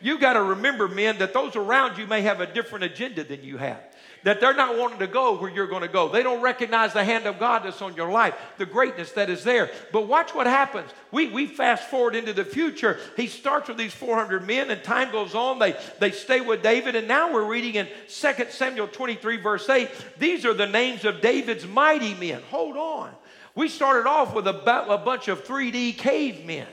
You 0.00 0.18
got 0.18 0.32
to 0.32 0.42
remember, 0.42 0.88
men, 0.88 1.18
that 1.18 1.32
those 1.32 1.54
around 1.54 1.98
you 1.98 2.06
may 2.06 2.22
have 2.22 2.40
a 2.40 2.46
different 2.46 2.84
agenda 2.84 3.22
than 3.22 3.44
you 3.44 3.58
have 3.58 3.80
that 4.24 4.40
they're 4.40 4.54
not 4.54 4.78
wanting 4.78 5.00
to 5.00 5.06
go 5.06 5.36
where 5.36 5.50
you're 5.50 5.66
going 5.66 5.82
to 5.82 5.88
go. 5.88 6.08
They 6.08 6.22
don't 6.22 6.42
recognize 6.42 6.92
the 6.92 7.04
hand 7.04 7.26
of 7.26 7.38
God 7.38 7.64
that's 7.64 7.82
on 7.82 7.94
your 7.94 8.10
life, 8.10 8.34
the 8.58 8.66
greatness 8.66 9.12
that 9.12 9.28
is 9.28 9.44
there. 9.44 9.70
But 9.92 10.06
watch 10.06 10.34
what 10.34 10.46
happens. 10.46 10.90
We, 11.10 11.28
we 11.28 11.46
fast 11.46 11.90
forward 11.90 12.14
into 12.14 12.32
the 12.32 12.44
future. 12.44 12.98
He 13.16 13.26
starts 13.26 13.68
with 13.68 13.76
these 13.76 13.94
400 13.94 14.46
men, 14.46 14.70
and 14.70 14.82
time 14.82 15.10
goes 15.10 15.34
on. 15.34 15.58
They, 15.58 15.76
they 15.98 16.10
stay 16.10 16.40
with 16.40 16.62
David, 16.62 16.96
and 16.96 17.08
now 17.08 17.32
we're 17.32 17.44
reading 17.44 17.74
in 17.74 17.86
2 18.08 18.32
Samuel 18.50 18.88
23, 18.88 19.36
verse 19.38 19.68
8. 19.68 19.90
These 20.18 20.44
are 20.44 20.54
the 20.54 20.66
names 20.66 21.04
of 21.04 21.20
David's 21.20 21.66
mighty 21.66 22.14
men. 22.14 22.42
Hold 22.50 22.76
on. 22.76 23.10
We 23.54 23.68
started 23.68 24.08
off 24.08 24.34
with 24.34 24.46
a, 24.46 24.90
a 24.90 24.98
bunch 24.98 25.28
of 25.28 25.44
3D 25.44 25.98
cavemen. 25.98 26.66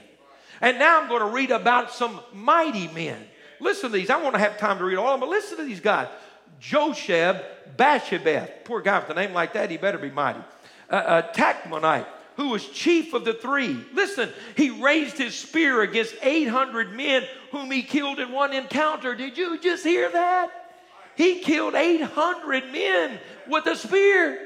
And 0.61 0.77
now 0.77 1.01
I'm 1.01 1.09
going 1.09 1.21
to 1.21 1.27
read 1.27 1.51
about 1.51 1.91
some 1.91 2.19
mighty 2.33 2.87
men. 2.89 3.17
Listen 3.59 3.91
to 3.91 3.97
these. 3.97 4.09
I 4.09 4.21
want 4.21 4.35
to 4.35 4.39
have 4.39 4.57
time 4.57 4.77
to 4.77 4.85
read 4.85 4.97
all 4.97 5.07
of 5.07 5.19
them, 5.19 5.27
but 5.27 5.29
listen 5.29 5.57
to 5.57 5.63
these 5.63 5.79
guys. 5.79 6.07
Josheb 6.61 7.43
Basshebeth. 7.77 8.65
Poor 8.65 8.81
guy 8.81 8.99
with 8.99 9.09
a 9.09 9.13
name 9.13 9.33
like 9.33 9.53
that, 9.53 9.71
he 9.71 9.77
better 9.77 9.97
be 9.97 10.11
mighty. 10.11 10.39
Uh, 10.89 10.95
uh, 10.95 11.33
Tahkemonite, 11.33 12.07
who 12.35 12.49
was 12.49 12.67
chief 12.67 13.13
of 13.13 13.25
the 13.25 13.33
three. 13.33 13.85
Listen, 13.93 14.29
he 14.55 14.69
raised 14.69 15.17
his 15.17 15.35
spear 15.35 15.81
against 15.81 16.15
800 16.21 16.93
men 16.93 17.23
whom 17.51 17.71
he 17.71 17.83
killed 17.83 18.19
in 18.19 18.31
one 18.31 18.53
encounter. 18.53 19.15
Did 19.15 19.37
you 19.37 19.59
just 19.59 19.83
hear 19.83 20.11
that? 20.11 20.51
He 21.15 21.39
killed 21.39 21.75
800 21.75 22.71
men 22.71 23.19
with 23.47 23.65
a 23.65 23.75
spear. 23.75 24.39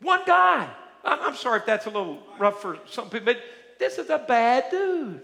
One 0.00 0.20
guy. 0.26 0.68
I'm, 1.04 1.20
I'm 1.20 1.36
sorry 1.36 1.60
if 1.60 1.66
that's 1.66 1.86
a 1.86 1.90
little 1.90 2.22
rough 2.38 2.62
for 2.62 2.78
some 2.86 3.10
people, 3.10 3.26
but 3.26 3.38
this 3.78 3.98
is 3.98 4.10
a 4.10 4.18
bad 4.18 4.70
dude. 4.70 5.22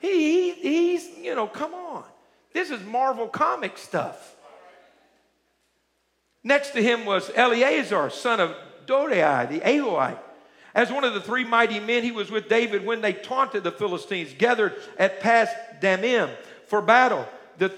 He, 0.00 0.52
he, 0.52 0.52
he's, 0.52 1.18
you 1.18 1.34
know, 1.34 1.46
come 1.46 1.74
on. 1.74 2.04
This 2.52 2.70
is 2.70 2.82
Marvel 2.84 3.28
comic 3.28 3.78
stuff. 3.78 4.36
Next 6.42 6.70
to 6.70 6.82
him 6.82 7.04
was 7.04 7.30
Eleazar, 7.34 8.10
son 8.10 8.40
of 8.40 8.56
Dodai, 8.86 9.48
the 9.48 9.60
Ahohite. 9.60 10.18
As 10.74 10.90
one 10.90 11.04
of 11.04 11.14
the 11.14 11.20
three 11.20 11.44
mighty 11.44 11.80
men, 11.80 12.02
he 12.02 12.12
was 12.12 12.30
with 12.30 12.48
David 12.48 12.86
when 12.86 13.00
they 13.00 13.12
taunted 13.12 13.64
the 13.64 13.72
Philistines, 13.72 14.34
gathered 14.36 14.74
at 14.98 15.20
Pas 15.20 15.48
Dammim 15.80 16.30
for 16.66 16.80
battle. 16.80 17.28
The, 17.58 17.72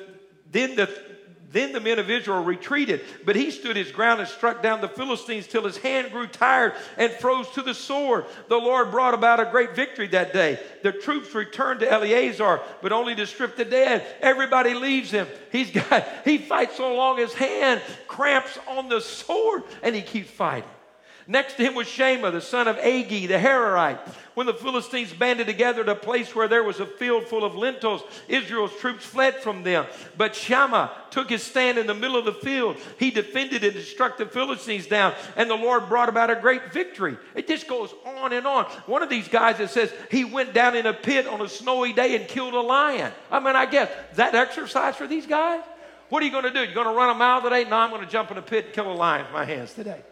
then 0.51 0.77
the 0.77 1.12
then 1.53 1.73
the 1.73 1.81
men 1.81 1.99
of 1.99 2.11
Israel 2.11 2.43
retreated, 2.43 3.03
but 3.25 3.37
he 3.37 3.51
stood 3.51 3.77
his 3.77 3.93
ground 3.93 4.21
and 4.21 4.29
struck 4.29 4.63
down 4.63 4.81
the 4.81 4.89
Philistines 4.89 5.47
till 5.47 5.65
his 5.65 5.77
hand 5.77 6.11
grew 6.11 6.27
tired 6.27 6.73
and 6.97 7.13
froze 7.13 7.49
to 7.51 7.63
the 7.63 7.75
sword. 7.75 8.25
The 8.49 8.57
Lord 8.57 8.91
brought 8.91 9.15
about 9.15 9.41
a 9.41 9.51
great 9.51 9.77
victory 9.77 10.09
that 10.09 10.33
day. 10.33 10.59
The 10.83 10.93
troops 10.93 11.35
returned 11.35 11.81
to 11.81 11.91
Eleazar, 11.91 12.61
but 12.81 12.93
only 12.93 13.15
to 13.15 13.27
strip 13.27 13.57
the 13.57 13.65
dead. 13.65 14.05
Everybody 14.21 14.75
leaves 14.75 15.11
him. 15.11 15.27
He's 15.51 15.71
got 15.71 16.07
he 16.25 16.39
fights 16.39 16.77
so 16.77 16.95
long 16.95 17.19
his 17.19 17.35
hand 17.35 17.83
cramps 18.09 18.59
on 18.67 18.89
the 18.89 19.01
sword 19.01 19.63
and 19.83 19.95
he 19.95 20.03
keeps 20.03 20.31
fighting. 20.31 20.69
Next 21.27 21.55
to 21.55 21.63
him 21.63 21.75
was 21.75 21.87
Shammah, 21.87 22.31
the 22.31 22.41
son 22.41 22.69
of 22.69 22.77
Agee, 22.77 23.29
the 23.29 23.35
Hararite. 23.35 23.99
When 24.35 24.47
the 24.47 24.55
Philistines 24.55 25.13
banded 25.13 25.47
together 25.47 25.83
at 25.83 25.89
a 25.89 25.95
place 25.95 26.35
where 26.35 26.49
there 26.49 26.65
was 26.65 26.81
a 26.81 26.87
field 26.87 27.27
full 27.27 27.45
of 27.45 27.55
lentils, 27.55 28.03
Israel's 28.29 28.75
troops 28.81 29.05
fled 29.05 29.37
from 29.37 29.63
them. 29.63 29.87
But 30.17 30.35
Shammah 30.35 30.91
took 31.11 31.29
his 31.29 31.43
stand 31.43 31.79
in 31.79 31.87
the 31.87 31.95
middle 31.95 32.17
of 32.17 32.25
the 32.25 32.33
field. 32.33 32.77
He 32.99 33.11
defended 33.11 33.63
and 33.63 33.85
struck 33.85 34.17
the 34.17 34.27
Philistines 34.27 34.87
down, 34.87 35.15
and 35.37 35.51
the 35.51 35.55
Lord 35.55 35.89
brought 35.89 36.09
about 36.09 36.31
a 36.31 36.37
great 36.37 36.73
victory. 36.73 37.17
It 37.35 37.47
just 37.47 37.69
goes 37.69 37.95
on 38.05 38.33
and 38.33 38.47
on. 38.47 38.65
One 38.87 39.03
of 39.03 39.11
these 39.11 39.29
guys 39.29 39.59
that 39.59 39.71
says 39.71 39.93
he 40.11 40.25
went 40.25 40.55
down 40.55 40.77
in 40.77 40.87
a 40.87 40.95
pit 40.95 41.27
on 41.27 41.41
a 41.41 41.49
snowy 41.49 41.93
day 41.93 42.17
and 42.17 42.27
killed 42.27 42.55
a 42.55 42.61
lion. 42.61 43.13
I 43.31 43.39
mean, 43.39 43.55
I 43.55 43.67
guess 43.67 43.91
that 44.15 44.35
exercise 44.35 44.97
for 44.97 45.07
these 45.07 45.27
guys? 45.27 45.63
What 46.09 46.23
are 46.23 46.27
you 46.27 46.33
going 46.33 46.45
to 46.45 46.51
do? 46.51 46.61
You're 46.61 46.75
going 46.75 46.87
to 46.87 46.93
run 46.93 47.09
a 47.09 47.15
mile 47.15 47.41
today? 47.41 47.65
No, 47.65 47.77
I'm 47.77 47.91
going 47.91 48.05
to 48.05 48.11
jump 48.11 48.31
in 48.31 48.39
a 48.39 48.43
pit 48.43 48.67
and 48.67 48.75
kill 48.75 48.91
a 48.91 48.95
lion 48.95 49.25
with 49.25 49.33
my 49.33 49.45
hands 49.45 49.73
today. 49.73 50.03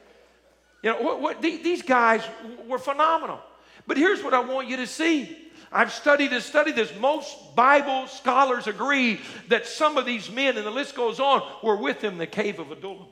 You 0.83 0.91
know, 0.91 1.03
what, 1.03 1.20
what, 1.20 1.43
these 1.43 1.83
guys 1.83 2.22
were 2.66 2.78
phenomenal. 2.78 3.41
But 3.87 3.97
here's 3.97 4.22
what 4.22 4.35
I 4.35 4.41
want 4.41 4.68
you 4.68 4.76
to 4.78 4.87
see. 4.87 5.37
I've 5.72 5.93
studied 5.93 6.33
and 6.33 6.43
studied 6.43 6.74
this. 6.74 6.93
Most 6.99 7.55
Bible 7.55 8.09
scholars 8.09 8.66
agree 8.66 9.20
that 9.49 9.66
some 9.66 9.99
of 9.99 10.07
these 10.07 10.31
men, 10.31 10.57
and 10.57 10.66
the 10.66 10.70
list 10.70 10.97
goes 10.97 11.20
on, 11.20 11.43
were 11.62 11.76
with 11.76 12.03
him 12.03 12.14
in 12.14 12.18
the 12.18 12.26
cave 12.26 12.59
of 12.59 12.72
Adullam. 12.72 13.07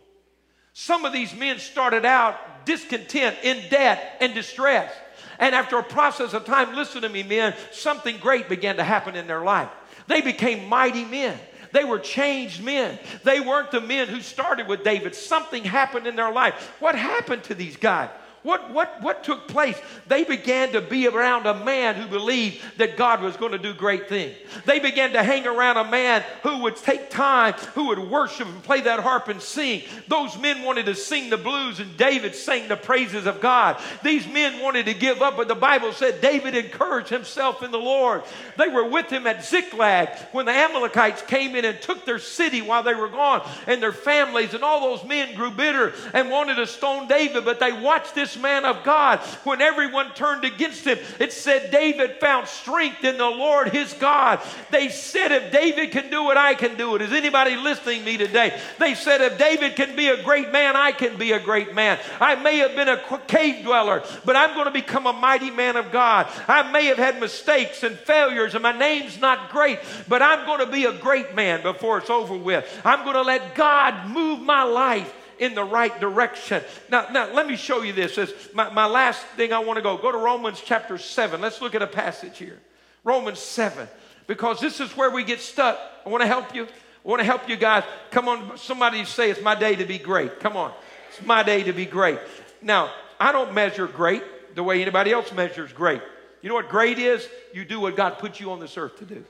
Some 0.72 1.04
of 1.04 1.12
these 1.12 1.34
men 1.34 1.58
started 1.58 2.04
out 2.04 2.36
discontent, 2.64 3.36
in 3.42 3.68
debt, 3.68 4.16
and 4.20 4.34
distress. 4.34 4.92
And 5.38 5.54
after 5.54 5.78
a 5.78 5.84
process 5.84 6.34
of 6.34 6.44
time, 6.44 6.74
listen 6.74 7.02
to 7.02 7.08
me, 7.08 7.22
men, 7.22 7.54
something 7.72 8.18
great 8.18 8.48
began 8.48 8.76
to 8.76 8.84
happen 8.84 9.14
in 9.14 9.26
their 9.26 9.42
life. 9.42 9.68
They 10.06 10.20
became 10.20 10.68
mighty 10.68 11.04
men. 11.04 11.38
They 11.72 11.84
were 11.84 11.98
changed 11.98 12.62
men. 12.62 12.98
They 13.24 13.40
weren't 13.40 13.70
the 13.70 13.80
men 13.80 14.08
who 14.08 14.20
started 14.20 14.68
with 14.68 14.84
David. 14.84 15.14
Something 15.14 15.64
happened 15.64 16.06
in 16.06 16.16
their 16.16 16.32
life. 16.32 16.72
What 16.80 16.94
happened 16.94 17.44
to 17.44 17.54
these 17.54 17.76
guys? 17.76 18.10
What, 18.48 18.70
what, 18.70 19.02
what 19.02 19.24
took 19.24 19.46
place? 19.46 19.78
They 20.06 20.24
began 20.24 20.72
to 20.72 20.80
be 20.80 21.06
around 21.06 21.44
a 21.44 21.62
man 21.66 21.96
who 21.96 22.06
believed 22.06 22.62
that 22.78 22.96
God 22.96 23.20
was 23.20 23.36
going 23.36 23.52
to 23.52 23.58
do 23.58 23.74
great 23.74 24.08
things. 24.08 24.38
They 24.64 24.78
began 24.78 25.12
to 25.12 25.22
hang 25.22 25.46
around 25.46 25.76
a 25.76 25.90
man 25.90 26.24
who 26.42 26.62
would 26.62 26.76
take 26.76 27.10
time, 27.10 27.52
who 27.74 27.88
would 27.88 27.98
worship 27.98 28.48
and 28.48 28.62
play 28.62 28.80
that 28.80 29.00
harp 29.00 29.28
and 29.28 29.42
sing. 29.42 29.82
Those 30.06 30.38
men 30.38 30.62
wanted 30.62 30.86
to 30.86 30.94
sing 30.94 31.28
the 31.28 31.36
blues, 31.36 31.78
and 31.78 31.94
David 31.98 32.34
sang 32.34 32.68
the 32.68 32.76
praises 32.76 33.26
of 33.26 33.42
God. 33.42 33.78
These 34.02 34.26
men 34.26 34.62
wanted 34.62 34.86
to 34.86 34.94
give 34.94 35.20
up, 35.20 35.36
but 35.36 35.48
the 35.48 35.54
Bible 35.54 35.92
said 35.92 36.22
David 36.22 36.54
encouraged 36.54 37.10
himself 37.10 37.62
in 37.62 37.70
the 37.70 37.76
Lord. 37.76 38.22
They 38.56 38.68
were 38.68 38.88
with 38.88 39.10
him 39.10 39.26
at 39.26 39.44
Ziklag 39.44 40.08
when 40.32 40.46
the 40.46 40.52
Amalekites 40.52 41.20
came 41.20 41.54
in 41.54 41.66
and 41.66 41.78
took 41.82 42.06
their 42.06 42.18
city 42.18 42.62
while 42.62 42.82
they 42.82 42.94
were 42.94 43.08
gone, 43.08 43.46
and 43.66 43.82
their 43.82 43.92
families, 43.92 44.54
and 44.54 44.64
all 44.64 44.96
those 44.96 45.06
men 45.06 45.34
grew 45.34 45.50
bitter 45.50 45.92
and 46.14 46.30
wanted 46.30 46.54
to 46.54 46.66
stone 46.66 47.08
David, 47.08 47.44
but 47.44 47.60
they 47.60 47.72
watched 47.72 48.14
this 48.14 48.37
man 48.38 48.64
of 48.64 48.84
God, 48.84 49.20
when 49.44 49.60
everyone 49.60 50.12
turned 50.14 50.44
against 50.44 50.84
him, 50.84 50.98
it 51.18 51.32
said 51.32 51.70
David 51.70 52.20
found 52.20 52.48
strength 52.48 53.04
in 53.04 53.18
the 53.18 53.28
Lord 53.28 53.68
his 53.68 53.92
God. 53.94 54.40
They 54.70 54.88
said, 54.88 55.32
if 55.32 55.52
David 55.52 55.90
can 55.90 56.10
do 56.10 56.30
it, 56.30 56.36
I 56.36 56.54
can 56.54 56.76
do 56.76 56.94
it. 56.94 57.02
Is 57.02 57.12
anybody 57.12 57.56
listening 57.56 58.00
to 58.00 58.04
me 58.06 58.16
today? 58.16 58.58
They 58.78 58.94
said, 58.94 59.20
if 59.20 59.38
David 59.38 59.76
can 59.76 59.96
be 59.96 60.08
a 60.08 60.22
great 60.22 60.52
man, 60.52 60.76
I 60.76 60.92
can 60.92 61.16
be 61.18 61.32
a 61.32 61.40
great 61.40 61.74
man. 61.74 61.98
I 62.20 62.34
may 62.36 62.58
have 62.58 62.74
been 62.74 62.88
a 62.88 63.02
cave 63.26 63.64
dweller, 63.64 64.02
but 64.24 64.36
I'm 64.36 64.54
going 64.54 64.66
to 64.66 64.70
become 64.70 65.06
a 65.06 65.12
mighty 65.12 65.50
man 65.50 65.76
of 65.76 65.90
God. 65.92 66.28
I 66.46 66.70
may 66.70 66.86
have 66.86 66.98
had 66.98 67.20
mistakes 67.20 67.82
and 67.82 67.96
failures, 67.96 68.54
and 68.54 68.62
my 68.62 68.76
name's 68.76 69.20
not 69.20 69.50
great, 69.50 69.78
but 70.08 70.22
I'm 70.22 70.46
going 70.46 70.60
to 70.60 70.72
be 70.72 70.84
a 70.84 70.92
great 70.92 71.34
man 71.34 71.62
before 71.62 71.98
it's 71.98 72.10
over 72.10 72.36
with. 72.36 72.64
I'm 72.84 73.02
going 73.04 73.14
to 73.14 73.22
let 73.22 73.54
God 73.54 74.08
move 74.10 74.40
my 74.40 74.62
life 74.62 75.14
in 75.38 75.54
the 75.54 75.64
right 75.64 75.98
direction. 76.00 76.62
Now, 76.90 77.08
now 77.10 77.32
let 77.32 77.46
me 77.46 77.56
show 77.56 77.82
you 77.82 77.92
this. 77.92 78.18
As 78.18 78.32
my, 78.54 78.70
my 78.70 78.86
last 78.86 79.22
thing 79.36 79.52
I 79.52 79.58
want 79.60 79.76
to 79.76 79.82
go. 79.82 79.96
Go 79.96 80.12
to 80.12 80.18
Romans 80.18 80.62
chapter 80.64 80.98
7. 80.98 81.40
Let's 81.40 81.60
look 81.60 81.74
at 81.74 81.82
a 81.82 81.86
passage 81.86 82.38
here. 82.38 82.58
Romans 83.04 83.38
7. 83.38 83.88
Because 84.26 84.60
this 84.60 84.80
is 84.80 84.96
where 84.96 85.10
we 85.10 85.24
get 85.24 85.40
stuck. 85.40 85.78
I 86.04 86.08
want 86.08 86.22
to 86.22 86.26
help 86.26 86.54
you. 86.54 86.64
I 86.64 87.08
want 87.08 87.20
to 87.20 87.24
help 87.24 87.48
you 87.48 87.56
guys. 87.56 87.84
Come 88.10 88.28
on, 88.28 88.58
somebody 88.58 89.04
say 89.04 89.30
it's 89.30 89.40
my 89.40 89.54
day 89.54 89.76
to 89.76 89.84
be 89.84 89.98
great. 89.98 90.40
Come 90.40 90.56
on. 90.56 90.72
It's 91.08 91.24
my 91.24 91.42
day 91.42 91.62
to 91.62 91.72
be 91.72 91.86
great. 91.86 92.18
Now, 92.60 92.92
I 93.18 93.32
don't 93.32 93.54
measure 93.54 93.86
great 93.86 94.22
the 94.54 94.62
way 94.62 94.82
anybody 94.82 95.12
else 95.12 95.32
measures 95.32 95.72
great. 95.72 96.02
You 96.42 96.48
know 96.48 96.54
what 96.54 96.68
great 96.68 96.98
is? 96.98 97.26
You 97.52 97.64
do 97.64 97.80
what 97.80 97.96
God 97.96 98.18
put 98.18 98.40
you 98.40 98.52
on 98.52 98.60
this 98.60 98.76
earth 98.76 98.98
to 98.98 99.04
do. 99.04 99.24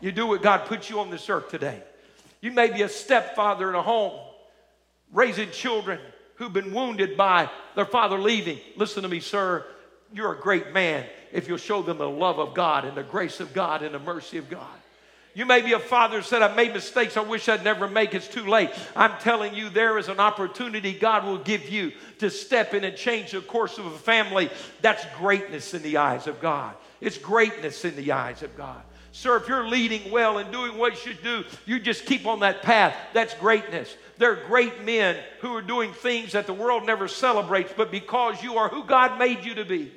You 0.00 0.12
do 0.12 0.26
what 0.26 0.42
God 0.42 0.66
put 0.66 0.90
you 0.90 1.00
on 1.00 1.10
this 1.10 1.28
earth 1.28 1.48
today. 1.48 1.82
You 2.40 2.50
may 2.52 2.72
be 2.72 2.82
a 2.82 2.88
stepfather 2.88 3.68
in 3.68 3.74
a 3.74 3.82
home 3.82 4.18
raising 5.12 5.50
children 5.50 6.00
who've 6.36 6.52
been 6.52 6.72
wounded 6.72 7.16
by 7.16 7.50
their 7.76 7.86
father 7.86 8.18
leaving. 8.18 8.58
Listen 8.76 9.02
to 9.02 9.08
me, 9.08 9.20
sir. 9.20 9.64
You're 10.12 10.32
a 10.32 10.40
great 10.40 10.72
man 10.72 11.06
if 11.32 11.48
you'll 11.48 11.58
show 11.58 11.82
them 11.82 11.98
the 11.98 12.08
love 12.08 12.38
of 12.38 12.54
God 12.54 12.84
and 12.84 12.96
the 12.96 13.02
grace 13.02 13.40
of 13.40 13.54
God 13.54 13.82
and 13.82 13.94
the 13.94 13.98
mercy 13.98 14.38
of 14.38 14.50
God. 14.50 14.66
You 15.34 15.46
may 15.46 15.62
be 15.62 15.72
a 15.72 15.78
father 15.78 16.16
who 16.16 16.22
said, 16.22 16.42
I 16.42 16.54
made 16.54 16.74
mistakes. 16.74 17.16
I 17.16 17.22
wish 17.22 17.48
I'd 17.48 17.64
never 17.64 17.88
make. 17.88 18.14
It's 18.14 18.28
too 18.28 18.46
late. 18.46 18.70
I'm 18.94 19.18
telling 19.20 19.54
you, 19.54 19.70
there 19.70 19.96
is 19.96 20.08
an 20.08 20.20
opportunity 20.20 20.92
God 20.92 21.24
will 21.24 21.38
give 21.38 21.70
you 21.70 21.92
to 22.18 22.28
step 22.28 22.74
in 22.74 22.84
and 22.84 22.96
change 22.96 23.30
the 23.30 23.40
course 23.40 23.78
of 23.78 23.86
a 23.86 23.98
family. 23.98 24.50
That's 24.82 25.04
greatness 25.16 25.72
in 25.72 25.82
the 25.82 25.96
eyes 25.96 26.26
of 26.26 26.38
God. 26.40 26.74
It's 27.00 27.16
greatness 27.16 27.84
in 27.86 27.96
the 27.96 28.12
eyes 28.12 28.42
of 28.42 28.54
God. 28.58 28.82
Sir, 29.14 29.36
if 29.36 29.46
you're 29.46 29.68
leading 29.68 30.10
well 30.10 30.38
and 30.38 30.50
doing 30.50 30.78
what 30.78 30.92
you 30.94 31.12
should 31.12 31.22
do, 31.22 31.44
you 31.66 31.78
just 31.78 32.06
keep 32.06 32.26
on 32.26 32.40
that 32.40 32.62
path. 32.62 32.96
That's 33.12 33.34
greatness. 33.34 33.94
They're 34.16 34.36
great 34.46 34.84
men 34.84 35.18
who 35.40 35.54
are 35.54 35.60
doing 35.60 35.92
things 35.92 36.32
that 36.32 36.46
the 36.46 36.54
world 36.54 36.86
never 36.86 37.06
celebrates, 37.08 37.74
but 37.76 37.90
because 37.90 38.42
you 38.42 38.56
are 38.56 38.70
who 38.70 38.84
God 38.84 39.18
made 39.18 39.44
you 39.44 39.54
to 39.56 39.66
be, 39.66 39.92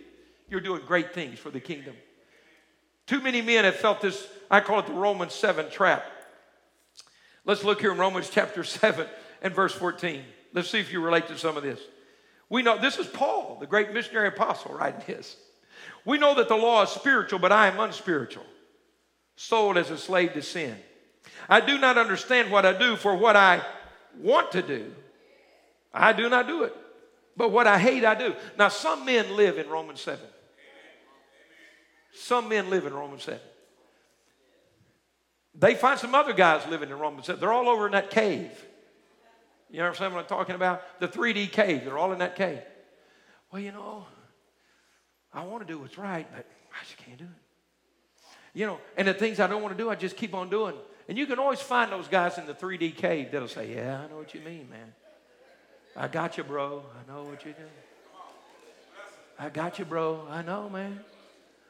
you're 0.49 0.59
doing 0.59 0.81
great 0.85 1.13
things 1.13 1.39
for 1.39 1.49
the 1.49 1.61
kingdom. 1.61 1.95
Too 3.07 3.21
many 3.21 3.41
men 3.41 3.63
have 3.63 3.77
felt 3.77 4.01
this, 4.01 4.27
I 4.51 4.59
call 4.59 4.79
it 4.79 4.87
the 4.87 4.93
Romans 4.93 5.33
7 5.33 5.69
trap. 5.69 6.05
Let's 7.45 7.63
look 7.63 7.79
here 7.79 7.93
in 7.93 7.97
Romans 7.97 8.29
chapter 8.29 8.65
7 8.65 9.07
and 9.41 9.53
verse 9.53 9.73
14. 9.73 10.23
Let's 10.51 10.69
see 10.69 10.79
if 10.79 10.91
you 10.91 10.99
relate 10.99 11.27
to 11.27 11.37
some 11.37 11.55
of 11.55 11.63
this. 11.63 11.79
We 12.49 12.63
know 12.63 12.77
this 12.77 12.97
is 12.97 13.07
Paul, 13.07 13.57
the 13.61 13.67
great 13.67 13.93
missionary 13.93 14.27
apostle, 14.27 14.73
writing 14.73 15.03
this. 15.07 15.37
We 16.03 16.17
know 16.17 16.35
that 16.35 16.49
the 16.49 16.55
law 16.55 16.83
is 16.83 16.89
spiritual, 16.89 17.39
but 17.39 17.53
I 17.53 17.67
am 17.67 17.79
unspiritual 17.79 18.43
sold 19.35 19.77
as 19.77 19.91
a 19.91 19.97
slave 19.97 20.33
to 20.33 20.41
sin. 20.41 20.75
I 21.49 21.61
do 21.61 21.77
not 21.77 21.97
understand 21.97 22.51
what 22.51 22.65
I 22.65 22.77
do, 22.77 22.95
for 22.95 23.15
what 23.15 23.35
I 23.35 23.61
want 24.19 24.51
to 24.53 24.61
do, 24.61 24.93
I 25.93 26.13
do 26.13 26.29
not 26.29 26.47
do 26.47 26.63
it. 26.63 26.75
But 27.37 27.51
what 27.51 27.67
I 27.67 27.77
hate, 27.77 28.05
I 28.05 28.15
do. 28.15 28.33
Now, 28.57 28.69
some 28.69 29.05
men 29.05 29.35
live 29.35 29.57
in 29.57 29.67
Romans 29.69 30.01
7. 30.01 30.25
Some 32.13 32.47
men 32.47 32.69
live 32.69 32.85
in 32.85 32.93
Romans 32.93 33.23
7. 33.23 33.39
They 35.53 35.75
find 35.75 35.99
some 35.99 36.15
other 36.15 36.33
guys 36.33 36.65
living 36.67 36.89
in 36.89 36.97
Romans 36.97 37.25
7. 37.25 37.39
They're 37.39 37.51
all 37.51 37.69
over 37.69 37.85
in 37.85 37.91
that 37.93 38.09
cave. 38.09 38.51
You 39.69 39.81
understand 39.81 40.13
what 40.13 40.21
I'm 40.21 40.27
talking 40.27 40.55
about? 40.55 40.81
The 40.99 41.07
3D 41.07 41.51
cave. 41.51 41.83
They're 41.83 41.97
all 41.97 42.13
in 42.13 42.19
that 42.19 42.35
cave. 42.35 42.61
Well, 43.51 43.61
you 43.61 43.71
know, 43.71 44.05
I 45.33 45.43
want 45.43 45.65
to 45.65 45.73
do 45.73 45.79
what's 45.79 45.97
right, 45.97 46.25
but 46.33 46.45
I 46.73 46.83
just 46.83 46.97
can't 46.97 47.17
do 47.17 47.25
it. 47.25 47.44
You 48.55 48.65
know, 48.65 48.79
and 48.97 49.07
the 49.07 49.13
things 49.13 49.39
I 49.39 49.47
don't 49.47 49.61
want 49.61 49.77
to 49.77 49.83
do, 49.83 49.89
I 49.89 49.95
just 49.95 50.15
keep 50.15 50.33
on 50.33 50.49
doing. 50.49 50.73
And 51.07 51.17
you 51.17 51.27
can 51.27 51.37
always 51.37 51.59
find 51.59 51.91
those 51.91 52.07
guys 52.07 52.37
in 52.37 52.47
the 52.47 52.53
3D 52.53 52.95
cave 52.95 53.29
that'll 53.31 53.49
say, 53.49 53.75
Yeah, 53.75 54.01
I 54.01 54.09
know 54.09 54.15
what 54.15 54.33
you 54.33 54.39
mean, 54.39 54.67
man. 54.69 54.93
I 55.95 56.07
got 56.07 56.37
you, 56.37 56.43
bro. 56.43 56.83
I 56.93 57.11
know 57.11 57.23
what 57.23 57.43
you're 57.45 57.53
doing. 57.53 57.69
I 59.37 59.49
got 59.49 59.77
you, 59.77 59.85
bro. 59.85 60.25
I 60.29 60.41
know, 60.41 60.69
man. 60.69 61.01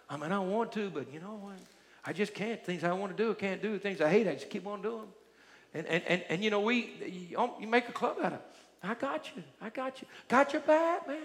I 0.09 0.17
mean, 0.17 0.31
I 0.31 0.39
want 0.39 0.71
to, 0.73 0.91
but 0.91 1.11
you 1.11 1.19
know 1.19 1.39
what? 1.41 1.57
I 2.05 2.13
just 2.13 2.35
can't. 2.35 2.63
Things 2.63 2.83
I 2.83 2.93
want 2.93 3.17
to 3.17 3.23
do, 3.23 3.31
I 3.31 3.33
can't 3.33 3.61
do. 3.61 3.79
Things 3.79 3.99
I 3.99 4.09
hate, 4.09 4.27
I 4.27 4.35
just 4.35 4.51
keep 4.51 4.67
on 4.67 4.83
doing. 4.83 5.07
And, 5.73 5.87
and, 5.87 6.03
and, 6.07 6.23
and 6.29 6.43
you 6.43 6.51
know, 6.51 6.61
we, 6.61 7.33
um, 7.35 7.51
you 7.59 7.67
make 7.67 7.89
a 7.89 7.91
club 7.91 8.17
out 8.19 8.33
of 8.33 8.39
it. 8.39 8.45
I 8.83 8.93
got 8.93 9.31
you. 9.35 9.43
I 9.59 9.69
got 9.69 10.01
you. 10.01 10.07
Got 10.27 10.53
your 10.53 10.61
back, 10.61 11.07
man. 11.07 11.17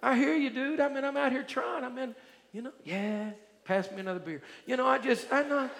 I 0.00 0.16
hear 0.16 0.36
you, 0.36 0.50
dude. 0.50 0.78
I 0.78 0.88
mean, 0.88 1.04
I'm 1.04 1.16
out 1.16 1.32
here 1.32 1.42
trying. 1.42 1.82
I 1.82 1.88
mean, 1.88 2.14
you 2.52 2.62
know, 2.62 2.72
yeah. 2.84 3.30
Pass 3.64 3.90
me 3.90 4.00
another 4.00 4.20
beer. 4.20 4.42
You 4.66 4.76
know, 4.76 4.86
I 4.86 4.98
just, 4.98 5.32
I 5.32 5.42
know. 5.42 5.70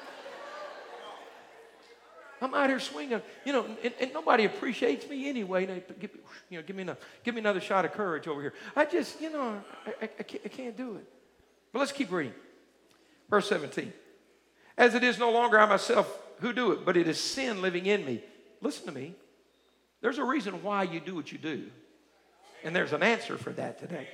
I'm 2.43 2.55
out 2.55 2.70
here 2.70 2.81
swinging, 2.81 3.20
you 3.45 3.53
know, 3.53 3.66
and, 3.85 3.93
and 4.01 4.12
nobody 4.14 4.47
appreciates 4.47 5.07
me 5.09 5.28
anyway. 5.28 5.66
They 5.66 5.83
give, 6.01 6.11
you 6.49 6.59
know, 6.59 6.64
give 6.66 6.74
me, 6.74 6.83
another, 6.83 7.01
give 7.22 7.35
me 7.35 7.41
another 7.41 7.61
shot 7.61 7.85
of 7.85 7.93
courage 7.93 8.26
over 8.28 8.41
here. 8.41 8.55
I 8.74 8.87
just, 8.87 9.20
you 9.20 9.31
know, 9.31 9.62
I, 9.87 9.91
I, 10.05 10.11
I, 10.18 10.22
can't, 10.22 10.43
I 10.45 10.49
can't 10.49 10.76
do 10.76 10.97
it. 10.97 11.05
But 11.72 11.81
let's 11.81 11.93
keep 11.93 12.11
reading. 12.11 12.33
Verse 13.28 13.49
17. 13.49 13.93
As 14.78 14.95
it 14.95 15.05
is 15.05 15.18
no 15.18 15.31
longer 15.31 15.59
I 15.59 15.66
myself 15.66 16.11
who 16.41 16.55
do 16.55 16.72
it, 16.72 16.87
but 16.87 16.97
it 16.97 17.07
is 17.07 17.20
sin 17.20 17.61
living 17.61 17.85
in 17.85 18.05
me. 18.07 18.22
Listen 18.62 18.87
to 18.87 18.93
me. 18.93 19.14
There's 20.01 20.18
a 20.18 20.24
reason 20.24 20.62
why 20.62 20.85
you 20.85 21.01
do 21.01 21.14
what 21.14 21.31
you 21.31 21.39
do. 21.39 21.66
And 22.64 22.74
there's 22.74 22.93
an 22.93 23.03
answer 23.03 23.37
for 23.37 23.51
that 23.53 23.78
today. 23.78 24.09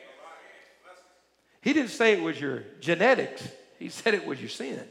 He 1.62 1.72
didn't 1.72 1.90
say 1.90 2.12
it 2.12 2.22
was 2.22 2.40
your 2.40 2.62
genetics. 2.80 3.46
He 3.78 3.88
said 3.88 4.14
it 4.14 4.26
was 4.26 4.40
your 4.40 4.48
sin. 4.48 4.82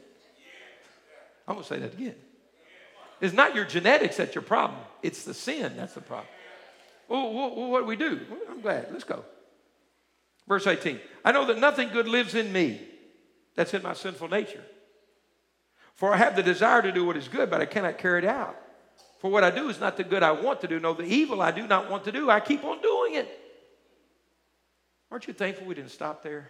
I'm 1.47 1.55
going 1.55 1.63
to 1.63 1.67
say 1.67 1.79
that 1.79 1.93
again. 1.93 2.15
It's 3.21 3.33
not 3.33 3.55
your 3.55 3.65
genetics 3.65 4.17
that's 4.17 4.35
your 4.35 4.41
problem, 4.41 4.79
it's 5.01 5.23
the 5.23 5.33
sin 5.33 5.77
that's 5.77 5.93
the 5.93 6.01
problem. 6.01 6.27
Well, 7.07 7.31
what 7.71 7.81
do 7.81 7.85
we 7.85 7.95
do? 7.95 8.19
I'm 8.49 8.61
glad. 8.61 8.87
Let's 8.91 9.03
go. 9.03 9.23
Verse 10.47 10.67
18 10.67 10.99
I 11.23 11.31
know 11.31 11.45
that 11.45 11.59
nothing 11.59 11.89
good 11.89 12.07
lives 12.07 12.35
in 12.35 12.51
me, 12.51 12.81
that's 13.55 13.73
in 13.73 13.83
my 13.83 13.93
sinful 13.93 14.27
nature. 14.27 14.63
For 15.95 16.13
I 16.13 16.17
have 16.17 16.35
the 16.35 16.43
desire 16.43 16.81
to 16.81 16.91
do 16.91 17.05
what 17.05 17.15
is 17.15 17.27
good, 17.27 17.49
but 17.49 17.61
I 17.61 17.65
cannot 17.65 17.97
carry 17.97 18.19
it 18.19 18.25
out. 18.25 18.57
For 19.19 19.31
what 19.31 19.43
I 19.43 19.49
do 19.49 19.69
is 19.69 19.79
not 19.79 19.95
the 19.97 20.03
good 20.03 20.23
I 20.23 20.31
want 20.31 20.61
to 20.61 20.67
do. 20.67 20.79
No, 20.79 20.93
the 20.93 21.03
evil 21.03 21.41
I 21.41 21.51
do 21.51 21.65
not 21.65 21.89
want 21.89 22.03
to 22.03 22.11
do, 22.11 22.29
I 22.29 22.41
keep 22.41 22.63
on 22.65 22.81
doing 22.81 23.15
it. 23.15 23.44
Aren't 25.11 25.27
you 25.27 25.33
thankful 25.33 25.67
we 25.67 25.75
didn't 25.75 25.91
stop 25.91 26.23
there? 26.23 26.49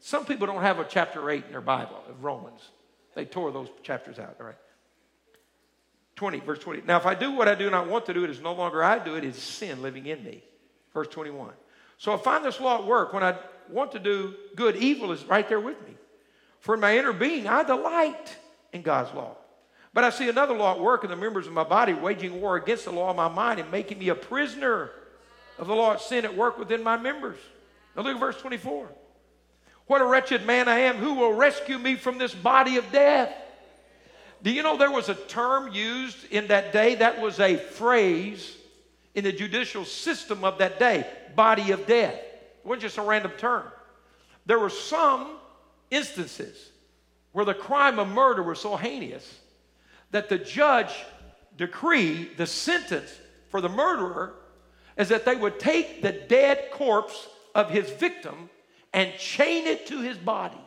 Some 0.00 0.24
people 0.24 0.46
don't 0.46 0.62
have 0.62 0.78
a 0.78 0.84
chapter 0.84 1.28
8 1.30 1.44
in 1.46 1.50
their 1.50 1.60
Bible 1.60 2.02
of 2.08 2.22
Romans. 2.22 2.60
They 3.14 3.24
tore 3.24 3.50
those 3.50 3.68
chapters 3.82 4.18
out, 4.18 4.36
all 4.38 4.46
right? 4.46 4.56
20, 6.16 6.40
verse 6.40 6.58
20. 6.58 6.82
Now, 6.86 6.96
if 6.96 7.06
I 7.06 7.14
do 7.14 7.32
what 7.32 7.48
I 7.48 7.54
do 7.54 7.70
not 7.70 7.88
want 7.88 8.06
to 8.06 8.14
do, 8.14 8.24
it 8.24 8.30
is 8.30 8.40
no 8.40 8.52
longer 8.52 8.82
I 8.82 8.98
do 8.98 9.14
it, 9.14 9.24
it 9.24 9.28
is 9.28 9.36
sin 9.36 9.82
living 9.82 10.06
in 10.06 10.22
me. 10.22 10.42
Verse 10.92 11.08
21. 11.08 11.52
So 11.96 12.12
I 12.12 12.16
find 12.16 12.44
this 12.44 12.60
law 12.60 12.78
at 12.78 12.86
work. 12.86 13.12
When 13.12 13.22
I 13.22 13.36
want 13.68 13.92
to 13.92 13.98
do 13.98 14.34
good, 14.56 14.76
evil 14.76 15.12
is 15.12 15.24
right 15.24 15.48
there 15.48 15.60
with 15.60 15.80
me. 15.86 15.94
For 16.60 16.74
in 16.74 16.80
my 16.80 16.96
inner 16.96 17.12
being, 17.12 17.46
I 17.46 17.62
delight 17.62 18.36
in 18.72 18.82
God's 18.82 19.14
law. 19.14 19.36
But 19.94 20.04
I 20.04 20.10
see 20.10 20.28
another 20.28 20.54
law 20.54 20.74
at 20.74 20.80
work 20.80 21.04
in 21.04 21.10
the 21.10 21.16
members 21.16 21.46
of 21.46 21.52
my 21.52 21.64
body, 21.64 21.92
waging 21.92 22.40
war 22.40 22.56
against 22.56 22.84
the 22.84 22.92
law 22.92 23.10
of 23.10 23.16
my 23.16 23.28
mind 23.28 23.60
and 23.60 23.70
making 23.70 23.98
me 23.98 24.08
a 24.08 24.14
prisoner 24.14 24.90
of 25.58 25.66
the 25.66 25.74
of 25.74 26.00
sin 26.00 26.24
at 26.24 26.36
work 26.36 26.58
within 26.58 26.82
my 26.82 26.96
members. 26.96 27.38
Now 27.96 28.02
look 28.02 28.14
at 28.14 28.20
verse 28.20 28.40
24. 28.40 28.88
What 29.86 30.00
a 30.00 30.06
wretched 30.06 30.46
man 30.46 30.68
I 30.68 30.80
am. 30.80 30.96
Who 30.96 31.14
will 31.14 31.32
rescue 31.32 31.78
me 31.78 31.96
from 31.96 32.18
this 32.18 32.34
body 32.34 32.76
of 32.76 32.90
death? 32.92 33.34
Do 34.42 34.50
you 34.50 34.62
know 34.62 34.76
there 34.76 34.90
was 34.90 35.08
a 35.08 35.14
term 35.14 35.72
used 35.72 36.30
in 36.30 36.46
that 36.48 36.72
day? 36.72 36.94
That 36.96 37.20
was 37.20 37.40
a 37.40 37.56
phrase 37.56 38.56
in 39.14 39.24
the 39.24 39.32
judicial 39.32 39.84
system 39.84 40.44
of 40.44 40.58
that 40.58 40.78
day 40.78 41.06
body 41.34 41.72
of 41.72 41.86
death. 41.86 42.14
It 42.14 42.66
wasn't 42.66 42.82
just 42.82 42.98
a 42.98 43.02
random 43.02 43.32
term. 43.38 43.64
There 44.46 44.58
were 44.58 44.70
some 44.70 45.36
instances 45.90 46.70
where 47.32 47.44
the 47.44 47.54
crime 47.54 47.98
of 47.98 48.08
murder 48.08 48.42
was 48.42 48.60
so 48.60 48.76
heinous 48.76 49.40
that 50.10 50.28
the 50.28 50.38
judge 50.38 50.92
decreed 51.56 52.36
the 52.36 52.46
sentence 52.46 53.10
for 53.50 53.60
the 53.60 53.68
murderer 53.68 54.34
is 54.98 55.08
that 55.08 55.24
they 55.24 55.36
would 55.36 55.58
take 55.58 56.02
the 56.02 56.12
dead 56.12 56.70
corpse 56.72 57.28
of 57.54 57.70
his 57.70 57.88
victim 57.88 58.50
and 58.92 59.16
chain 59.16 59.66
it 59.66 59.86
to 59.86 60.00
his 60.00 60.18
body. 60.18 60.60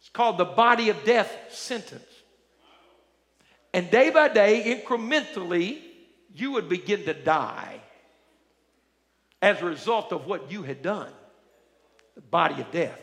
It's 0.00 0.10
called 0.10 0.38
the 0.38 0.44
body 0.44 0.90
of 0.90 1.04
death 1.04 1.34
sentence. 1.50 2.04
And 3.72 3.90
day 3.90 4.10
by 4.10 4.28
day, 4.28 4.80
incrementally, 4.82 5.78
you 6.34 6.52
would 6.52 6.68
begin 6.68 7.04
to 7.04 7.14
die 7.14 7.80
as 9.40 9.60
a 9.60 9.64
result 9.64 10.12
of 10.12 10.26
what 10.26 10.50
you 10.50 10.62
had 10.62 10.82
done 10.82 11.12
the 12.14 12.20
body 12.22 12.60
of 12.60 12.70
death. 12.72 13.00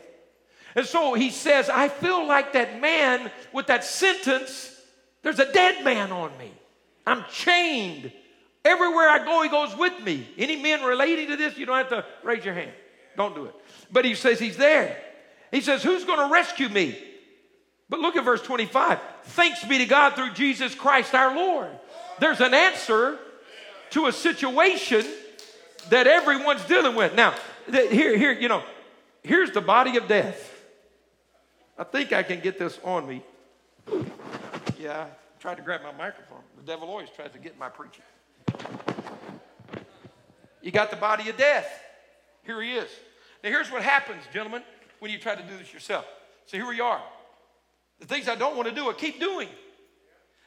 And 0.74 0.84
so 0.84 1.14
he 1.14 1.30
says, 1.30 1.70
I 1.70 1.88
feel 1.88 2.26
like 2.26 2.52
that 2.52 2.80
man 2.80 3.30
with 3.52 3.68
that 3.68 3.82
sentence, 3.82 4.78
there's 5.22 5.38
a 5.38 5.50
dead 5.50 5.82
man 5.84 6.12
on 6.12 6.36
me. 6.36 6.52
I'm 7.06 7.24
chained. 7.32 8.12
Everywhere 8.66 9.08
I 9.08 9.24
go, 9.24 9.42
he 9.44 9.48
goes 9.48 9.76
with 9.76 10.02
me. 10.02 10.26
Any 10.36 10.56
men 10.56 10.82
relating 10.82 11.28
to 11.28 11.36
this, 11.36 11.56
you 11.56 11.66
don't 11.66 11.76
have 11.76 11.88
to 11.90 12.04
raise 12.24 12.44
your 12.44 12.54
hand. 12.54 12.72
Don't 13.16 13.32
do 13.32 13.44
it. 13.44 13.54
But 13.92 14.04
he 14.04 14.16
says 14.16 14.40
he's 14.40 14.56
there. 14.56 15.00
He 15.52 15.60
says, 15.60 15.84
Who's 15.84 16.04
going 16.04 16.18
to 16.18 16.32
rescue 16.32 16.68
me? 16.68 16.98
But 17.88 18.00
look 18.00 18.16
at 18.16 18.24
verse 18.24 18.42
25. 18.42 18.98
Thanks 19.22 19.64
be 19.64 19.78
to 19.78 19.86
God 19.86 20.14
through 20.14 20.32
Jesus 20.32 20.74
Christ 20.74 21.14
our 21.14 21.36
Lord. 21.36 21.70
There's 22.18 22.40
an 22.40 22.54
answer 22.54 23.20
to 23.90 24.06
a 24.06 24.12
situation 24.12 25.06
that 25.90 26.08
everyone's 26.08 26.64
dealing 26.64 26.96
with. 26.96 27.14
Now, 27.14 27.36
here, 27.70 28.18
here, 28.18 28.32
you 28.32 28.48
know, 28.48 28.64
here's 29.22 29.52
the 29.52 29.60
body 29.60 29.96
of 29.96 30.08
death. 30.08 30.52
I 31.78 31.84
think 31.84 32.12
I 32.12 32.24
can 32.24 32.40
get 32.40 32.58
this 32.58 32.80
on 32.82 33.06
me. 33.06 33.22
Yeah, 34.76 35.04
I 35.04 35.40
tried 35.40 35.58
to 35.58 35.62
grab 35.62 35.82
my 35.84 35.92
microphone. 35.92 36.42
The 36.56 36.64
devil 36.64 36.88
always 36.88 37.10
tries 37.10 37.30
to 37.30 37.38
get 37.38 37.56
my 37.56 37.68
preaching. 37.68 38.02
You 40.62 40.72
got 40.72 40.90
the 40.90 40.96
body 40.96 41.28
of 41.28 41.36
death. 41.36 41.68
Here 42.44 42.60
he 42.60 42.72
is. 42.72 42.90
Now, 43.44 43.50
here's 43.50 43.70
what 43.70 43.82
happens, 43.82 44.22
gentlemen, 44.32 44.62
when 44.98 45.10
you 45.10 45.18
try 45.18 45.34
to 45.34 45.42
do 45.42 45.56
this 45.58 45.72
yourself. 45.72 46.04
So 46.46 46.56
here 46.56 46.66
we 46.66 46.80
are. 46.80 47.00
The 48.00 48.06
things 48.06 48.28
I 48.28 48.34
don't 48.34 48.56
want 48.56 48.68
to 48.68 48.74
do, 48.74 48.90
I 48.90 48.92
keep 48.92 49.20
doing. 49.20 49.48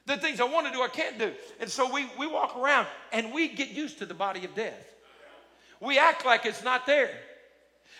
The 0.05 0.17
things 0.17 0.39
I 0.39 0.45
want 0.45 0.67
to 0.67 0.73
do, 0.73 0.81
I 0.81 0.87
can't 0.87 1.19
do. 1.19 1.31
And 1.59 1.69
so 1.69 1.91
we, 1.93 2.07
we 2.17 2.27
walk 2.27 2.57
around 2.57 2.87
and 3.11 3.33
we 3.33 3.47
get 3.47 3.69
used 3.69 3.99
to 3.99 4.05
the 4.05 4.13
body 4.13 4.43
of 4.43 4.55
death. 4.55 4.87
We 5.79 5.97
act 5.97 6.25
like 6.25 6.45
it's 6.45 6.63
not 6.63 6.85
there. 6.85 7.11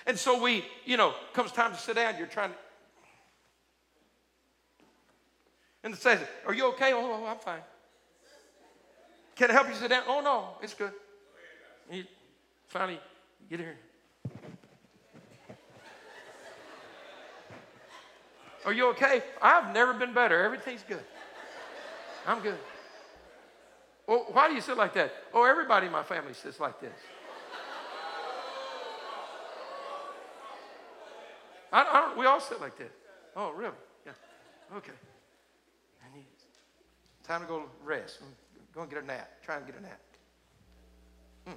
And 0.05 0.18
so 0.18 0.41
we, 0.41 0.66
you 0.86 0.97
know, 0.97 1.14
comes 1.34 1.51
time 1.51 1.72
to 1.72 1.78
sit 1.78 1.95
down, 1.95 2.18
you're 2.18 2.28
trying 2.28 2.49
to. 2.49 2.55
And 5.84 5.93
it 5.93 6.01
says, 6.01 6.20
Are 6.45 6.53
you 6.53 6.68
okay? 6.70 6.93
Oh, 6.93 7.22
oh, 7.24 7.26
I'm 7.26 7.38
fine. 7.38 7.62
Can 9.39 9.49
I 9.49 9.53
help 9.53 9.69
you 9.69 9.73
sit 9.75 9.89
down? 9.89 10.03
Oh, 10.05 10.19
no, 10.19 10.49
it's 10.61 10.73
good. 10.73 10.91
You 11.89 12.03
finally 12.67 12.99
get 13.49 13.61
here. 13.61 13.77
Are 18.65 18.73
you 18.73 18.89
okay? 18.89 19.23
I've 19.41 19.73
never 19.73 19.93
been 19.93 20.13
better. 20.13 20.43
Everything's 20.43 20.83
good. 20.85 20.99
I'm 22.27 22.41
good. 22.41 22.57
Well, 24.05 24.25
why 24.33 24.49
do 24.49 24.55
you 24.55 24.59
sit 24.59 24.75
like 24.75 24.93
that? 24.95 25.13
Oh, 25.33 25.45
everybody 25.45 25.85
in 25.85 25.93
my 25.93 26.03
family 26.03 26.33
sits 26.33 26.59
like 26.59 26.81
this. 26.81 26.99
I, 31.71 31.81
I 31.81 32.01
don't, 32.01 32.17
we 32.17 32.25
all 32.25 32.41
sit 32.41 32.59
like 32.59 32.77
this. 32.77 32.91
Oh, 33.37 33.53
really? 33.53 33.71
Yeah. 34.05 34.11
Okay. 34.75 34.91
I 36.03 36.13
need 36.13 36.25
time 37.23 37.39
to 37.39 37.47
go 37.47 37.63
rest. 37.85 38.19
Go 38.74 38.82
and 38.82 38.89
get 38.89 39.03
a 39.03 39.05
nap. 39.05 39.30
Try 39.43 39.57
and 39.57 39.65
get 39.65 39.76
a 39.76 39.82
nap. 39.82 39.99
Mm. 41.47 41.53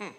Mm. 0.00 0.12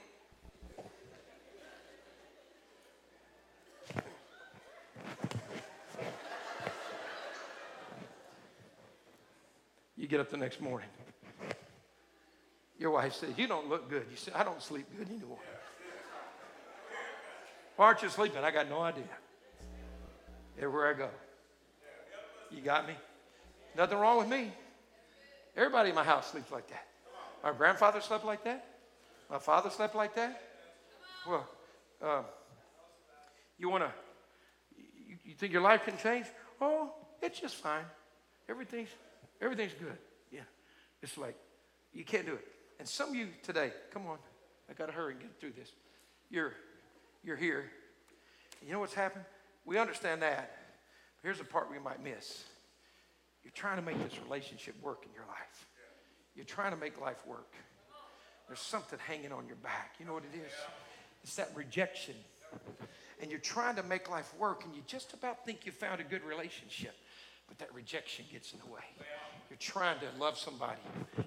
You 9.98 10.08
get 10.08 10.20
up 10.20 10.30
the 10.30 10.38
next 10.38 10.62
morning. 10.62 10.88
Your 12.78 12.92
wife 12.92 13.14
says, 13.14 13.32
You 13.38 13.48
don't 13.48 13.68
look 13.68 13.90
good. 13.90 14.06
You 14.10 14.16
say, 14.16 14.32
I 14.34 14.44
don't 14.44 14.62
sleep 14.62 14.86
good 14.98 15.10
anymore. 15.10 15.38
Why 17.76 17.86
aren't 17.86 18.02
you 18.02 18.10
sleeping? 18.10 18.44
I 18.44 18.52
got 18.52 18.70
no 18.70 18.82
idea. 18.82 19.04
Everywhere 20.58 20.94
I 20.94 20.98
go. 20.98 21.10
You 22.52 22.62
got 22.62 22.88
me? 22.88 22.94
Nothing 23.80 23.98
wrong 23.98 24.18
with 24.18 24.28
me. 24.28 24.52
Everybody 25.56 25.90
in 25.90 25.96
my 25.96 26.04
house 26.04 26.30
sleeps 26.30 26.52
like 26.52 26.68
that. 26.68 26.86
My 27.42 27.54
grandfather 27.54 28.02
slept 28.02 28.26
like 28.26 28.44
that. 28.44 28.66
My 29.32 29.40
father 29.40 29.70
slept 29.70 29.96
like 29.96 30.16
that. 30.16 30.42
Well, 31.26 31.48
uh, 32.02 32.24
you 33.58 33.70
want 33.70 33.86
to, 33.86 33.92
you, 35.08 35.16
you 35.24 35.34
think 35.34 35.54
your 35.54 35.62
life 35.62 35.86
can 35.86 35.98
change? 35.98 36.26
Oh, 36.60 36.92
it's 37.22 37.40
just 37.40 37.56
fine. 37.56 37.86
Everything's 38.50 38.90
Everything's 39.42 39.72
good. 39.72 39.98
Yeah. 40.30 40.42
It's 41.02 41.18
like, 41.18 41.38
you 41.94 42.04
can't 42.04 42.26
do 42.26 42.34
it. 42.34 42.46
And 42.80 42.86
some 42.86 43.12
of 43.12 43.16
you 43.16 43.30
today, 43.44 43.72
come 43.94 44.06
on, 44.08 44.18
I 44.70 44.74
got 44.74 44.88
to 44.88 44.92
hurry 44.92 45.14
and 45.14 45.22
get 45.22 45.40
through 45.40 45.52
this. 45.52 45.72
You're, 46.30 46.52
you're 47.24 47.38
here. 47.38 47.72
You 48.62 48.74
know 48.74 48.80
what's 48.80 48.94
happened? 48.94 49.24
We 49.64 49.78
understand 49.78 50.22
that. 50.22 50.58
Here's 51.24 51.38
the 51.38 51.46
part 51.46 51.72
we 51.72 51.80
might 51.80 52.04
miss. 52.04 52.44
You're 53.50 53.56
trying 53.56 53.78
to 53.78 53.82
make 53.82 53.98
this 54.08 54.20
relationship 54.24 54.76
work 54.80 55.06
in 55.08 55.12
your 55.12 55.26
life. 55.26 55.66
You're 56.36 56.46
trying 56.46 56.70
to 56.70 56.78
make 56.78 57.02
life 57.02 57.26
work. 57.26 57.52
There's 58.46 58.60
something 58.60 59.00
hanging 59.08 59.32
on 59.32 59.48
your 59.48 59.56
back. 59.56 59.96
You 60.00 60.06
know 60.06 60.14
what 60.14 60.22
it 60.32 60.38
is? 60.38 60.52
It's 61.24 61.36
that 61.38 61.50
rejection. 61.56 62.14
And 63.20 63.32
you're 63.32 63.40
trying 63.40 63.76
to 63.78 63.82
make 63.82 64.08
life 64.08 64.32
work, 64.38 64.66
and 64.66 64.76
you 64.76 64.84
just 64.86 65.14
about 65.14 65.48
think 65.48 65.66
you 65.66 65.72
found 65.72 66.00
a 66.00 66.04
good 66.04 66.24
relationship, 66.24 66.94
but 67.48 67.58
that 67.58 67.74
rejection 67.74 68.26
gets 68.32 68.54
in 68.54 68.60
the 68.60 68.72
way. 68.72 68.84
You're 69.50 69.58
trying 69.58 69.98
to 70.02 70.06
love 70.20 70.38
somebody. 70.38 70.82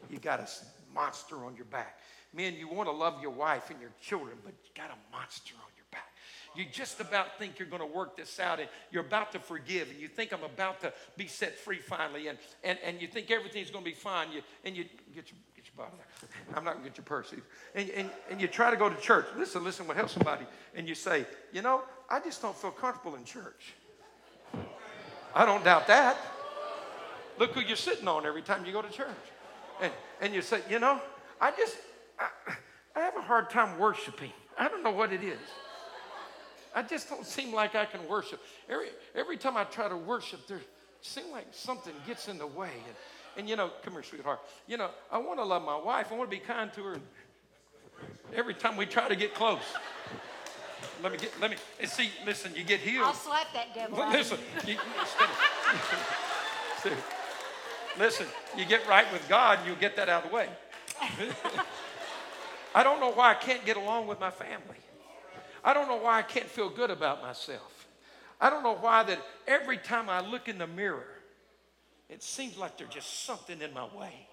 You 0.09 0.19
got 0.19 0.39
a 0.39 0.49
monster 0.95 1.45
on 1.45 1.57
your 1.57 1.65
back. 1.65 1.99
Men, 2.33 2.55
you 2.55 2.69
want 2.69 2.89
to 2.89 2.95
love 2.95 3.21
your 3.21 3.33
wife 3.33 3.71
and 3.71 3.81
your 3.81 3.91
children, 4.01 4.37
but 4.45 4.55
you 4.63 4.71
got 4.77 4.91
a 4.91 5.17
monster 5.17 5.55
on. 5.57 5.72
You 6.55 6.65
just 6.71 7.01
about 7.01 7.39
think 7.39 7.59
you're 7.59 7.69
going 7.69 7.81
to 7.81 7.87
work 7.87 8.17
this 8.17 8.39
out 8.39 8.61
and 8.61 8.69
you're 8.91 9.05
about 9.05 9.33
to 9.33 9.39
forgive 9.39 9.91
and 9.91 9.99
you 9.99 10.09
think 10.09 10.33
I'm 10.33 10.45
about 10.45 10.81
to 10.83 10.93
be 11.17 11.27
set 11.27 11.59
free 11.59 11.79
finally 11.79 12.29
and, 12.29 12.39
and, 12.63 12.79
and 12.85 13.01
you 13.01 13.09
think 13.09 13.31
everything's 13.31 13.71
going 13.71 13.85
to 13.85 13.91
be 13.91 13.97
fine 13.97 14.33
you, 14.33 14.43
and 14.65 14.77
you 14.77 14.85
get 15.15 15.31
your, 15.31 15.39
get 15.57 15.65
your 15.67 15.77
bottle. 15.77 15.99
I'm 16.55 16.65
not 16.65 16.75
going 16.75 16.85
to 16.85 16.91
get 16.91 16.99
your 16.99 17.05
purse 17.05 17.33
either. 17.33 17.43
And, 17.75 17.91
and, 17.91 18.11
and 18.31 18.41
you 18.41 18.49
try 18.49 18.71
to 18.71 18.77
go 18.77 18.89
to 18.89 19.01
church. 19.01 19.27
Listen, 19.37 19.65
listen, 19.65 19.87
what 19.87 19.97
help 19.97 20.11
somebody. 20.11 20.45
And 20.75 20.89
you 20.89 20.95
say, 20.95 21.25
you 21.53 21.63
know, 21.63 21.83
I 22.11 22.21
just 22.21 22.43
don't 22.43 22.57
feel 22.57 22.71
comfortable 22.71 23.17
in 23.17 23.25
church. 23.25 23.75
I 25.35 25.47
don't 25.47 25.65
doubt 25.65 25.87
that. 25.87 26.19
Look 27.39 27.53
who 27.53 27.61
you're 27.61 27.77
sitting 27.77 28.07
on 28.07 28.27
every 28.27 28.43
time 28.43 28.67
you 28.67 28.73
go 28.73 28.83
to 28.83 28.91
church. 28.91 29.09
And, 29.81 29.93
and 30.21 30.35
you 30.35 30.43
say, 30.43 30.61
you 30.69 30.79
know, 30.79 31.01
I 31.41 31.51
just, 31.53 31.77
I, 32.19 32.29
I 32.95 33.01
have 33.01 33.17
a 33.17 33.23
hard 33.23 33.51
time 33.51 33.79
worshiping. 33.79 34.31
I 34.59 34.69
don't 34.69 34.83
know 34.83 34.91
what 34.91 35.13
it 35.13 35.25
is. 35.25 35.39
I 36.75 36.83
just 36.83 37.09
don't 37.09 37.27
seem 37.27 37.53
like 37.53 37.75
I 37.75 37.85
can 37.85 38.07
worship. 38.09 38.41
Every, 38.69 38.89
every 39.15 39.37
time 39.37 39.57
I 39.57 39.65
try 39.65 39.89
to 39.89 39.97
worship, 39.97 40.47
there 40.47 40.61
seems 41.01 41.29
like 41.31 41.47
something 41.51 41.93
gets 42.07 42.29
in 42.29 42.39
the 42.39 42.47
way. 42.47 42.71
And, 42.87 42.97
and 43.37 43.49
you 43.49 43.57
know, 43.57 43.71
come 43.83 43.95
here, 43.95 44.03
sweetheart. 44.03 44.41
You 44.67 44.77
know, 44.77 44.91
I 45.11 45.19
want 45.19 45.39
to 45.39 45.45
love 45.45 45.65
my 45.65 45.77
wife. 45.77 46.09
I 46.11 46.17
want 46.17 46.31
to 46.31 46.37
be 46.37 46.43
kind 46.43 46.73
to 46.75 46.83
her. 46.85 46.97
Every 48.35 48.55
time 48.55 48.77
we 48.77 48.87
try 48.87 49.09
to 49.09 49.17
get 49.17 49.35
close. 49.35 49.63
Let 51.03 51.13
me 51.13 51.19
get, 51.19 51.33
let 51.41 51.51
me, 51.51 51.57
and 51.81 51.91
see, 51.91 52.11
listen, 52.25 52.53
you 52.55 52.65
get 52.65 52.81
healed. 52.81 53.07
I'll 53.07 53.15
slap 53.15 53.47
that 53.55 53.75
devil. 53.75 53.99
listen, 54.11 54.39
you, 54.67 54.77
Listen, 57.99 58.27
you 58.57 58.65
get 58.65 58.87
right 58.89 59.11
with 59.13 59.29
God, 59.29 59.59
you'll 59.67 59.77
get 59.77 59.97
that 59.97 60.09
out 60.09 60.25
of 60.25 60.31
the 60.31 60.37
way. 60.37 60.49
I 62.75 62.83
don't 62.83 63.01
know 63.01 63.13
why 63.13 63.33
I 63.33 63.35
can't 63.35 63.65
get 63.65 63.77
along 63.77 64.07
with 64.07 64.19
my 64.19 64.31
family. 64.31 64.77
I 65.65 65.75
don't 65.75 65.89
know 65.89 65.97
why 65.97 66.19
I 66.19 66.23
can't 66.23 66.49
feel 66.49 66.69
good 66.69 66.91
about 66.91 67.23
myself. 67.23 67.89
I 68.41 68.51
don't 68.51 68.63
know 68.63 68.75
why 68.75 69.05
that 69.05 69.21
every 69.47 69.79
time 69.79 70.09
I 70.09 70.21
look 70.21 70.49
in 70.49 70.59
the 70.59 70.67
mirror, 70.67 71.07
it 72.09 72.23
seems 72.23 72.59
like 72.59 72.77
there's 72.77 72.91
just 72.91 73.25
something 73.25 73.61
in 73.61 73.73
my 73.73 73.87
way. 73.97 74.27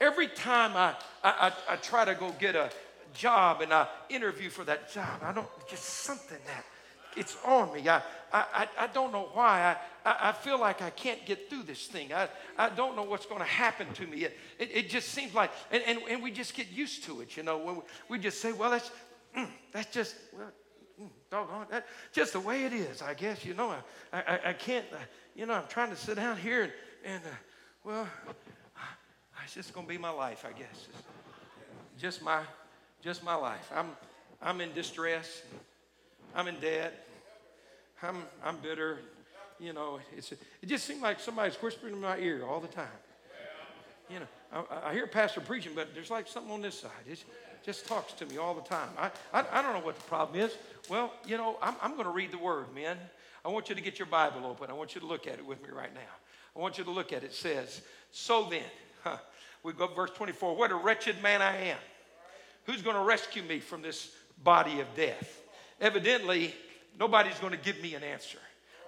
Every 0.00 0.28
time 0.28 0.72
I, 0.76 0.94
I, 1.22 1.52
I, 1.68 1.74
I 1.74 1.76
try 1.76 2.04
to 2.04 2.14
go 2.14 2.34
get 2.38 2.56
a, 2.56 2.70
job 3.14 3.60
and 3.60 3.72
I 3.72 3.86
interview 4.08 4.50
for 4.50 4.64
that 4.64 4.92
job. 4.92 5.20
I 5.22 5.32
don't, 5.32 5.48
just 5.68 5.84
something 5.84 6.38
that 6.46 6.64
it's 7.16 7.36
on 7.44 7.72
me. 7.72 7.88
I, 7.88 8.02
I, 8.32 8.68
I 8.78 8.86
don't 8.88 9.12
know 9.12 9.28
why. 9.32 9.76
I, 10.04 10.28
I 10.28 10.32
feel 10.32 10.60
like 10.60 10.82
I 10.82 10.90
can't 10.90 11.24
get 11.26 11.50
through 11.50 11.64
this 11.64 11.86
thing. 11.86 12.12
I, 12.12 12.28
I 12.56 12.68
don't 12.70 12.96
know 12.96 13.02
what's 13.02 13.26
going 13.26 13.40
to 13.40 13.46
happen 13.46 13.92
to 13.94 14.06
me. 14.06 14.24
It, 14.24 14.36
it, 14.58 14.70
it, 14.72 14.90
just 14.90 15.08
seems 15.08 15.34
like, 15.34 15.50
and, 15.70 15.82
and, 15.86 15.98
and 16.08 16.22
we 16.22 16.30
just 16.30 16.54
get 16.54 16.70
used 16.70 17.04
to 17.04 17.20
it, 17.20 17.36
you 17.36 17.42
know. 17.42 17.58
When 17.58 17.76
we, 17.76 17.82
we 18.08 18.18
just 18.18 18.40
say, 18.40 18.52
well, 18.52 18.70
that's, 18.70 18.90
mm, 19.36 19.48
that's 19.72 19.92
just, 19.92 20.16
well, 20.36 20.50
mm, 21.00 21.08
doggone, 21.30 21.66
that, 21.70 21.86
just 22.12 22.32
the 22.32 22.40
way 22.40 22.64
it 22.64 22.72
is, 22.72 23.02
I 23.02 23.14
guess. 23.14 23.44
You 23.44 23.54
know, 23.54 23.74
I, 24.12 24.18
I, 24.20 24.40
I 24.46 24.52
can't, 24.52 24.86
uh, 24.92 24.96
you 25.34 25.46
know, 25.46 25.54
I'm 25.54 25.68
trying 25.68 25.90
to 25.90 25.96
sit 25.96 26.16
down 26.16 26.36
here 26.36 26.62
and, 26.62 26.72
and 27.04 27.22
uh, 27.24 27.28
well, 27.84 28.08
it's 29.48 29.54
just 29.54 29.72
going 29.72 29.86
to 29.86 29.90
be 29.90 29.96
my 29.96 30.10
life, 30.10 30.44
I 30.46 30.52
guess. 30.52 30.88
It's 31.94 32.02
just 32.02 32.22
my, 32.22 32.42
just 33.00 33.24
my 33.24 33.34
life. 33.34 33.72
I'm, 33.74 33.86
I'm 34.42 34.60
in 34.60 34.74
distress. 34.74 35.40
I'm 36.34 36.48
in 36.48 36.56
debt. 36.60 37.06
I'm, 38.02 38.24
I'm 38.44 38.58
bitter. 38.58 38.98
You 39.58 39.72
know, 39.72 40.00
it's, 40.14 40.32
it 40.32 40.66
just 40.66 40.84
seems 40.84 41.00
like 41.00 41.18
somebody's 41.18 41.56
whispering 41.56 41.94
in 41.94 42.00
my 42.02 42.18
ear 42.18 42.44
all 42.46 42.60
the 42.60 42.68
time. 42.68 42.86
You 44.10 44.20
know, 44.20 44.26
I, 44.52 44.90
I 44.90 44.92
hear 44.92 45.06
pastor 45.06 45.40
preaching, 45.40 45.72
but 45.74 45.94
there's 45.94 46.10
like 46.10 46.28
something 46.28 46.52
on 46.52 46.60
this 46.60 46.78
side. 46.78 46.90
It 47.06 47.24
just 47.68 47.86
talks 47.86 48.14
to 48.14 48.24
me 48.24 48.38
all 48.38 48.54
the 48.54 48.62
time. 48.62 48.88
I, 48.96 49.10
I, 49.30 49.44
I 49.52 49.60
don't 49.60 49.74
know 49.74 49.84
what 49.84 49.94
the 49.94 50.04
problem 50.04 50.40
is. 50.40 50.56
Well, 50.88 51.12
you 51.26 51.36
know, 51.36 51.58
I'm, 51.60 51.74
I'm 51.82 51.92
going 51.92 52.04
to 52.04 52.10
read 52.10 52.32
the 52.32 52.38
word, 52.38 52.74
men. 52.74 52.96
I 53.44 53.50
want 53.50 53.68
you 53.68 53.74
to 53.74 53.82
get 53.82 53.98
your 53.98 54.06
Bible 54.06 54.46
open. 54.46 54.70
I 54.70 54.72
want 54.72 54.94
you 54.94 55.02
to 55.02 55.06
look 55.06 55.26
at 55.26 55.34
it 55.34 55.44
with 55.44 55.62
me 55.62 55.68
right 55.68 55.92
now. 55.92 56.00
I 56.56 56.60
want 56.60 56.78
you 56.78 56.84
to 56.84 56.90
look 56.90 57.12
at 57.12 57.24
it. 57.24 57.26
It 57.26 57.34
says, 57.34 57.82
So 58.10 58.48
then, 58.48 58.62
huh, 59.04 59.18
we 59.62 59.74
go 59.74 59.86
verse 59.86 60.08
24. 60.12 60.56
What 60.56 60.70
a 60.72 60.76
wretched 60.76 61.22
man 61.22 61.42
I 61.42 61.56
am. 61.64 61.76
Who's 62.64 62.80
going 62.80 62.96
to 62.96 63.02
rescue 63.02 63.42
me 63.42 63.60
from 63.60 63.82
this 63.82 64.12
body 64.42 64.80
of 64.80 64.86
death? 64.96 65.42
Evidently, 65.78 66.54
nobody's 66.98 67.38
going 67.38 67.52
to 67.52 67.58
give 67.58 67.82
me 67.82 67.94
an 67.94 68.02
answer. 68.02 68.38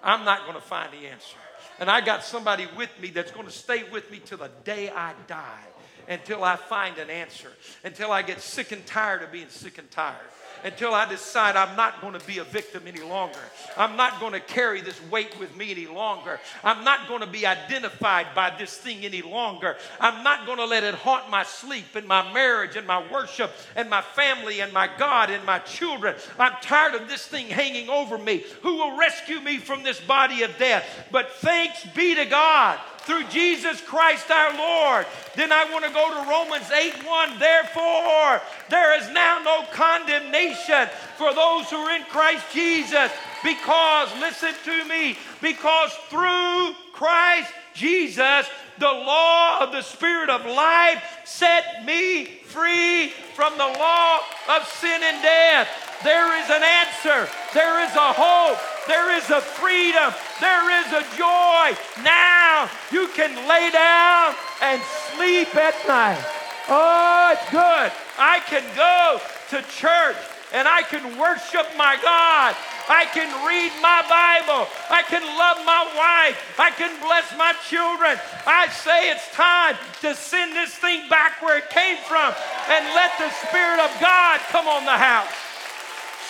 I'm 0.01 0.25
not 0.25 0.45
going 0.47 0.55
to 0.55 0.59
find 0.59 0.91
the 0.91 1.05
answer. 1.05 1.37
And 1.79 1.87
I 1.87 2.01
got 2.01 2.23
somebody 2.23 2.67
with 2.75 2.89
me 2.99 3.09
that's 3.11 3.29
going 3.29 3.45
to 3.45 3.53
stay 3.53 3.83
with 3.91 4.09
me 4.09 4.21
till 4.25 4.39
the 4.39 4.49
day 4.63 4.89
I 4.89 5.13
die, 5.27 5.65
until 6.11 6.43
I 6.43 6.57
find 6.57 6.97
an 6.97 7.09
answer, 7.09 7.51
until 7.83 8.11
I 8.11 8.21
get 8.21 8.41
sick 8.41 8.71
and 8.71 8.85
tired 8.85 9.23
of 9.23 9.31
being 9.31 9.49
sick 9.49 9.77
and 9.77 9.89
tired 9.89 10.27
until 10.63 10.93
I 10.93 11.09
decide 11.09 11.55
I'm 11.55 11.75
not 11.75 12.01
going 12.01 12.13
to 12.13 12.25
be 12.25 12.39
a 12.39 12.43
victim 12.43 12.83
any 12.85 13.01
longer. 13.01 13.39
I'm 13.77 13.95
not 13.95 14.19
going 14.19 14.33
to 14.33 14.39
carry 14.39 14.81
this 14.81 14.99
weight 15.09 15.37
with 15.39 15.55
me 15.55 15.71
any 15.71 15.87
longer. 15.87 16.39
I'm 16.63 16.83
not 16.83 17.07
going 17.07 17.21
to 17.21 17.27
be 17.27 17.45
identified 17.45 18.27
by 18.35 18.53
this 18.57 18.77
thing 18.77 19.05
any 19.05 19.21
longer. 19.21 19.77
I'm 19.99 20.23
not 20.23 20.45
going 20.45 20.57
to 20.57 20.65
let 20.65 20.83
it 20.83 20.95
haunt 20.95 21.29
my 21.29 21.43
sleep 21.43 21.95
and 21.95 22.07
my 22.07 22.31
marriage 22.33 22.75
and 22.75 22.85
my 22.85 23.03
worship 23.11 23.51
and 23.75 23.89
my 23.89 24.01
family 24.01 24.61
and 24.61 24.71
my 24.73 24.89
God 24.97 25.29
and 25.29 25.43
my 25.45 25.59
children. 25.59 26.15
I'm 26.37 26.53
tired 26.61 26.95
of 26.95 27.07
this 27.07 27.25
thing 27.25 27.47
hanging 27.47 27.89
over 27.89 28.17
me. 28.17 28.43
Who 28.61 28.77
will 28.77 28.97
rescue 28.97 29.39
me 29.39 29.57
from 29.57 29.83
this 29.83 29.99
body 29.99 30.43
of 30.43 30.57
death? 30.57 30.85
But 31.11 31.31
thanks 31.35 31.85
be 31.95 32.15
to 32.15 32.25
God 32.25 32.79
through 33.03 33.23
Jesus 33.25 33.81
Christ 33.81 34.29
our 34.29 34.55
Lord. 34.57 35.05
Then 35.35 35.51
I 35.51 35.65
want 35.71 35.85
to 35.85 35.91
go 35.91 36.09
to 36.09 36.29
Romans 36.29 36.69
8 36.71 37.05
1. 37.05 37.39
Therefore, 37.39 38.41
there 38.69 38.99
is 38.99 39.09
now 39.11 39.41
no 39.43 39.65
condemnation 39.71 40.87
for 41.17 41.33
those 41.33 41.69
who 41.69 41.77
are 41.77 41.95
in 41.95 42.03
Christ 42.03 42.45
Jesus. 42.53 43.11
Because, 43.43 44.09
listen 44.19 44.53
to 44.65 44.85
me, 44.85 45.17
because 45.41 45.91
through 46.09 46.75
Christ 46.93 47.51
Jesus, 47.73 48.47
the 48.77 48.85
law 48.85 49.59
of 49.61 49.71
the 49.71 49.81
Spirit 49.81 50.29
of 50.29 50.45
life 50.45 51.03
set 51.25 51.85
me 51.85 52.25
free 52.25 53.09
from 53.35 53.53
the 53.57 53.65
law 53.79 54.19
of 54.49 54.67
sin 54.67 55.01
and 55.03 55.21
death. 55.23 55.90
There 56.03 56.41
is 56.41 56.49
an 56.49 56.63
answer, 56.63 57.29
there 57.53 57.83
is 57.85 57.93
a 57.95 58.13
hope, 58.13 58.59
there 58.87 59.15
is 59.15 59.29
a 59.29 59.41
freedom. 59.41 60.13
There 60.39 60.67
is 60.81 60.87
a 60.91 61.03
joy. 61.15 61.77
Now 62.03 62.69
you 62.91 63.07
can 63.13 63.35
lay 63.47 63.69
down 63.71 64.35
and 64.61 64.81
sleep 65.13 65.55
at 65.55 65.75
night. 65.87 66.23
Oh, 66.67 67.33
it's 67.33 67.49
good. 67.51 67.91
I 68.17 68.41
can 68.47 68.63
go 68.75 69.21
to 69.49 69.61
church 69.69 70.17
and 70.51 70.67
I 70.67 70.81
can 70.81 71.17
worship 71.17 71.67
my 71.77 71.95
God. 72.01 72.55
I 72.89 73.05
can 73.13 73.29
read 73.45 73.71
my 73.81 74.01
Bible. 74.09 74.67
I 74.89 75.03
can 75.03 75.23
love 75.23 75.63
my 75.63 75.85
wife. 75.95 76.35
I 76.59 76.71
can 76.71 76.91
bless 76.99 77.31
my 77.37 77.53
children. 77.69 78.17
I 78.47 78.67
say 78.67 79.11
it's 79.11 79.31
time 79.31 79.77
to 80.01 80.15
send 80.15 80.53
this 80.53 80.73
thing 80.75 81.07
back 81.07 81.41
where 81.41 81.59
it 81.59 81.69
came 81.69 81.97
from 82.09 82.33
and 82.67 82.83
let 82.95 83.11
the 83.19 83.29
Spirit 83.47 83.79
of 83.79 83.93
God 84.01 84.39
come 84.49 84.67
on 84.67 84.85
the 84.85 84.97
house. 84.97 85.50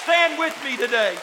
Stand 0.03 0.39
with 0.39 0.63
me 0.63 0.77
today. 0.77 1.15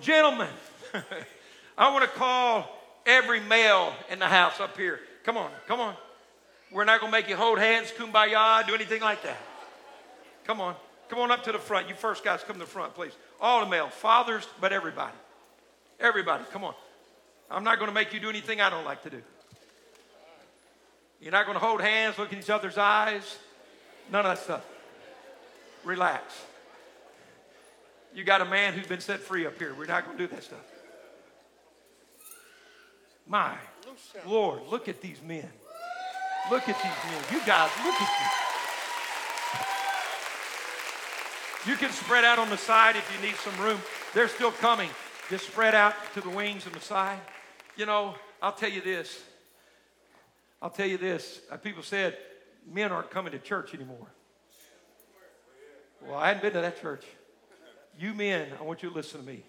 Gentlemen, 0.00 0.48
I 1.78 1.92
want 1.92 2.02
to 2.04 2.18
call 2.18 2.66
every 3.04 3.40
male 3.40 3.92
in 4.10 4.18
the 4.18 4.26
house 4.26 4.58
up 4.58 4.76
here. 4.76 5.00
Come 5.24 5.36
on, 5.36 5.50
come 5.68 5.80
on. 5.80 5.94
We're 6.72 6.84
not 6.84 7.00
going 7.00 7.12
to 7.12 7.18
make 7.18 7.28
you 7.28 7.36
hold 7.36 7.58
hands, 7.58 7.92
kumbaya, 7.92 8.66
do 8.66 8.74
anything 8.74 9.02
like 9.02 9.22
that. 9.24 9.38
Come 10.44 10.60
on. 10.60 10.74
Come 11.10 11.18
on 11.18 11.30
up 11.30 11.44
to 11.44 11.52
the 11.52 11.58
front. 11.58 11.90
You 11.90 11.94
first 11.94 12.24
guys 12.24 12.42
come 12.42 12.54
to 12.54 12.60
the 12.60 12.66
front, 12.66 12.94
please. 12.94 13.12
All 13.38 13.60
the 13.60 13.70
male, 13.70 13.88
fathers, 13.88 14.46
but 14.62 14.72
everybody. 14.72 15.12
Everybody, 16.00 16.44
come 16.50 16.64
on. 16.64 16.74
I'm 17.50 17.64
not 17.64 17.78
going 17.78 17.90
to 17.90 17.94
make 17.94 18.14
you 18.14 18.20
do 18.20 18.30
anything 18.30 18.62
I 18.62 18.70
don't 18.70 18.86
like 18.86 19.02
to 19.02 19.10
do. 19.10 19.22
You're 21.22 21.30
not 21.30 21.46
going 21.46 21.58
to 21.58 21.64
hold 21.64 21.80
hands, 21.80 22.18
look 22.18 22.32
in 22.32 22.40
each 22.40 22.50
other's 22.50 22.76
eyes. 22.76 23.38
None 24.10 24.26
of 24.26 24.36
that 24.36 24.42
stuff. 24.42 24.66
Relax. 25.84 26.34
You 28.12 28.24
got 28.24 28.40
a 28.40 28.44
man 28.44 28.74
who's 28.74 28.88
been 28.88 29.00
set 29.00 29.20
free 29.20 29.46
up 29.46 29.56
here. 29.56 29.72
We're 29.72 29.86
not 29.86 30.04
going 30.04 30.18
to 30.18 30.26
do 30.26 30.34
that 30.34 30.42
stuff. 30.42 30.58
My 33.26 33.54
Lord, 34.26 34.62
look 34.68 34.88
at 34.88 35.00
these 35.00 35.22
men. 35.22 35.48
Look 36.50 36.68
at 36.68 36.76
these 36.76 36.84
men. 36.84 37.22
You 37.30 37.38
guys, 37.46 37.70
look 37.84 37.94
at 37.94 38.08
you. 41.64 41.70
You 41.72 41.76
can 41.76 41.92
spread 41.92 42.24
out 42.24 42.40
on 42.40 42.50
the 42.50 42.56
side 42.56 42.96
if 42.96 43.08
you 43.14 43.26
need 43.26 43.36
some 43.36 43.56
room. 43.64 43.80
They're 44.12 44.26
still 44.26 44.50
coming. 44.50 44.90
Just 45.30 45.46
spread 45.46 45.76
out 45.76 45.94
to 46.14 46.20
the 46.20 46.30
wings 46.30 46.66
and 46.66 46.74
the 46.74 46.80
side. 46.80 47.20
You 47.76 47.86
know, 47.86 48.16
I'll 48.42 48.52
tell 48.52 48.70
you 48.70 48.80
this. 48.80 49.22
I'll 50.62 50.70
tell 50.70 50.86
you 50.86 50.96
this. 50.96 51.40
Uh, 51.50 51.56
people 51.56 51.82
said 51.82 52.16
men 52.72 52.92
aren't 52.92 53.10
coming 53.10 53.32
to 53.32 53.38
church 53.40 53.74
anymore. 53.74 54.06
Well, 56.06 56.16
I 56.16 56.28
hadn't 56.28 56.42
been 56.42 56.52
to 56.52 56.60
that 56.60 56.80
church. 56.80 57.04
You 57.98 58.14
men, 58.14 58.48
I 58.58 58.62
want 58.62 58.82
you 58.82 58.88
to 58.88 58.94
listen 58.94 59.20
to 59.20 59.26
me. 59.26 59.42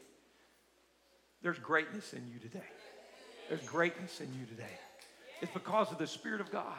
There's 1.44 1.60
greatness 1.60 2.14
in 2.14 2.28
you 2.34 2.40
today. 2.40 2.66
There's 3.48 3.62
greatness 3.62 4.22
in 4.22 4.28
you 4.40 4.46
today. 4.48 4.74
It's 5.42 5.52
because 5.52 5.92
of 5.92 6.00
the 6.00 6.08
Spirit 6.08 6.42
of 6.42 6.52
God. 6.52 6.74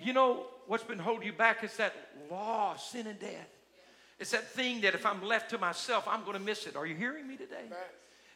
You 0.00 0.12
know 0.12 0.46
what's 0.66 0.82
been 0.82 0.98
holding 0.98 1.26
you 1.26 1.32
back 1.32 1.62
is 1.62 1.76
that 1.76 1.94
law, 2.30 2.74
sin, 2.76 3.06
and 3.06 3.18
death. 3.20 3.48
It's 4.18 4.32
that 4.32 4.48
thing 4.48 4.80
that 4.80 4.94
if 4.94 5.06
I'm 5.06 5.22
left 5.22 5.50
to 5.50 5.58
myself, 5.58 6.08
I'm 6.08 6.22
going 6.22 6.36
to 6.36 6.42
miss 6.42 6.66
it. 6.66 6.74
Are 6.76 6.86
you 6.86 6.96
hearing 6.96 7.28
me 7.28 7.36
today? 7.36 7.66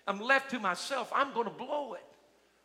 I'm 0.07 0.21
left 0.21 0.51
to 0.53 0.61
myself, 0.61 1.11
I'm 1.15 1.33
going 1.35 1.47
to 1.47 1.53
blow 1.53 1.95
it. 1.95 2.05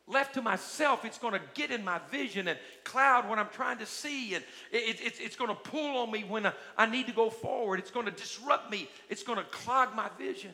Left 0.05 0.33
to 0.33 0.41
myself, 0.41 1.05
it's 1.05 1.17
going 1.17 1.33
to 1.33 1.41
get 1.53 1.71
in 1.71 1.83
my 1.83 1.99
vision 2.11 2.49
and 2.49 2.59
cloud 2.83 3.29
what 3.29 3.39
I'm 3.39 3.47
trying 3.53 3.77
to 3.77 3.85
see, 3.85 4.35
and 4.35 4.43
it, 4.69 4.99
it, 4.99 5.13
it's 5.21 5.37
going 5.37 5.49
to 5.49 5.55
pull 5.55 5.97
on 5.99 6.11
me 6.11 6.25
when 6.27 6.45
I, 6.45 6.53
I 6.77 6.87
need 6.87 7.07
to 7.07 7.13
go 7.13 7.29
forward. 7.29 7.79
It's 7.79 7.91
going 7.91 8.05
to 8.07 8.11
disrupt 8.11 8.69
me, 8.69 8.89
it's 9.09 9.23
going 9.23 9.37
to 9.37 9.45
clog 9.45 9.95
my 9.95 10.09
vision. 10.17 10.51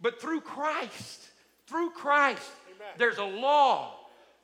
But 0.00 0.20
through 0.20 0.40
Christ, 0.40 1.28
through 1.68 1.90
Christ, 1.90 2.50
Amen. 2.66 2.94
there's 2.98 3.18
a 3.18 3.24
law. 3.24 3.94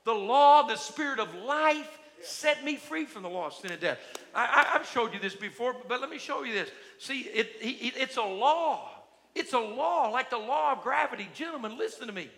The 0.05 0.15
law, 0.15 0.63
the 0.63 0.77
spirit 0.77 1.19
of 1.19 1.35
life, 1.35 1.99
set 2.23 2.65
me 2.65 2.77
free 2.77 3.05
from 3.05 3.25
the 3.25 3.29
law 3.29 3.49
of 3.49 3.55
sin 3.55 3.73
and 3.73 3.81
death. 3.81 3.99
I, 4.33 4.65
have 4.73 4.87
showed 4.87 5.13
you 5.13 5.19
this 5.19 5.35
before, 5.35 5.75
but 5.89 6.01
let 6.01 6.09
me 6.09 6.19
show 6.19 6.45
you 6.45 6.53
this. 6.53 6.71
See, 6.99 7.23
it, 7.23 7.57
it, 7.61 7.95
it's 7.97 8.17
a 8.17 8.23
law. 8.23 8.91
It's 9.35 9.55
a 9.55 9.59
law, 9.59 10.09
like 10.09 10.31
the 10.31 10.39
law 10.39 10.73
of 10.73 10.83
gravity. 10.83 11.29
Gentlemen, 11.35 11.77
listen 11.77 12.07
to 12.07 12.13
me. 12.13 12.31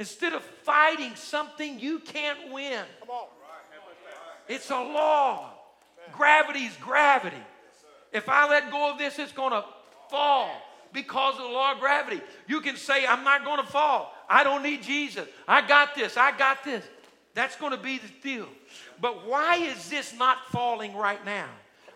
Instead 0.00 0.32
of 0.32 0.42
fighting 0.42 1.14
something 1.14 1.78
you 1.78 1.98
can't 1.98 2.50
win, 2.50 2.84
it's 4.48 4.70
a 4.70 4.74
law. 4.74 5.50
Gravity 6.10 6.60
is 6.60 6.74
gravity. 6.76 7.36
If 8.10 8.26
I 8.26 8.48
let 8.48 8.70
go 8.70 8.90
of 8.90 8.96
this, 8.96 9.18
it's 9.18 9.32
going 9.32 9.52
to 9.52 9.62
fall 10.08 10.50
because 10.94 11.34
of 11.34 11.42
the 11.42 11.48
law 11.48 11.72
of 11.72 11.80
gravity. 11.80 12.22
You 12.48 12.62
can 12.62 12.76
say, 12.76 13.04
I'm 13.06 13.24
not 13.24 13.44
going 13.44 13.58
to 13.58 13.70
fall. 13.70 14.14
I 14.26 14.42
don't 14.42 14.62
need 14.62 14.82
Jesus. 14.82 15.28
I 15.46 15.68
got 15.68 15.94
this. 15.94 16.16
I 16.16 16.34
got 16.36 16.64
this. 16.64 16.82
That's 17.34 17.56
going 17.56 17.72
to 17.72 17.78
be 17.78 17.98
the 17.98 18.08
deal. 18.22 18.48
But 19.02 19.26
why 19.28 19.56
is 19.56 19.90
this 19.90 20.14
not 20.14 20.38
falling 20.50 20.96
right 20.96 21.22
now? 21.26 21.50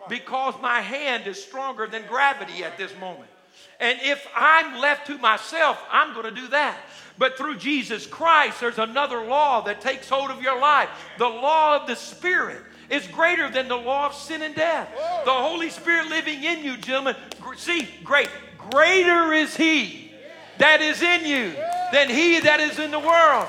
Because 0.07 0.53
my 0.61 0.79
hand 0.79 1.25
is 1.25 1.43
stronger 1.43 1.87
than 1.87 2.03
gravity 2.07 2.63
at 2.63 2.77
this 2.77 2.91
moment. 2.99 3.31
And 3.79 3.99
if 4.01 4.25
I'm 4.35 4.79
left 4.79 5.07
to 5.07 5.17
myself, 5.17 5.81
I'm 5.91 6.13
going 6.13 6.33
to 6.33 6.41
do 6.41 6.47
that. 6.49 6.77
But 7.17 7.37
through 7.37 7.57
Jesus 7.57 8.05
Christ, 8.05 8.59
there's 8.59 8.79
another 8.79 9.25
law 9.25 9.61
that 9.61 9.81
takes 9.81 10.09
hold 10.09 10.31
of 10.31 10.41
your 10.41 10.59
life 10.59 10.89
the 11.17 11.27
law 11.27 11.77
of 11.79 11.87
the 11.87 11.95
Spirit. 11.95 12.61
is 12.89 13.07
greater 13.07 13.49
than 13.49 13.67
the 13.67 13.75
law 13.75 14.07
of 14.07 14.13
sin 14.13 14.41
and 14.41 14.55
death. 14.55 14.89
The 15.25 15.31
Holy 15.31 15.69
Spirit 15.69 16.07
living 16.07 16.43
in 16.43 16.63
you, 16.63 16.77
gentlemen. 16.77 17.15
See, 17.57 17.87
great. 18.03 18.29
Greater 18.71 19.33
is 19.33 19.55
He 19.55 20.11
that 20.57 20.81
is 20.81 21.01
in 21.01 21.25
you 21.25 21.53
than 21.91 22.09
He 22.09 22.39
that 22.41 22.59
is 22.59 22.79
in 22.79 22.91
the 22.91 22.99
world. 22.99 23.47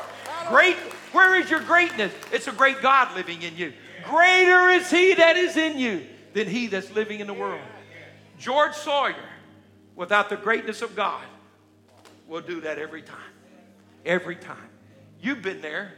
Great. 0.49 0.77
Where 1.13 1.41
is 1.41 1.51
your 1.51 1.61
greatness? 1.61 2.13
It's 2.33 2.47
a 2.47 2.53
great 2.53 2.83
God 2.83 3.15
living 3.15 3.43
in 3.43 3.57
you. 3.57 3.73
Greater 4.05 4.69
is 4.69 4.91
He 4.91 5.15
that 5.15 5.37
is 5.37 5.57
in 5.57 5.79
you 5.79 6.07
than 6.35 6.47
He 6.47 6.67
that's 6.67 6.91
living 6.93 7.21
in 7.21 7.27
the 7.27 7.35
world. 7.35 7.61
George 8.39 8.75
Sawyer, 8.75 9.15
without 9.97 10.28
the 10.28 10.36
greatness 10.36 10.82
of 10.82 10.94
God, 10.94 11.24
we'll 12.28 12.42
do 12.42 12.61
that 12.61 12.78
every 12.78 13.03
time. 13.03 13.18
Every 14.05 14.36
time. 14.36 14.68
You've 15.20 15.42
been 15.42 15.61
there. 15.61 15.92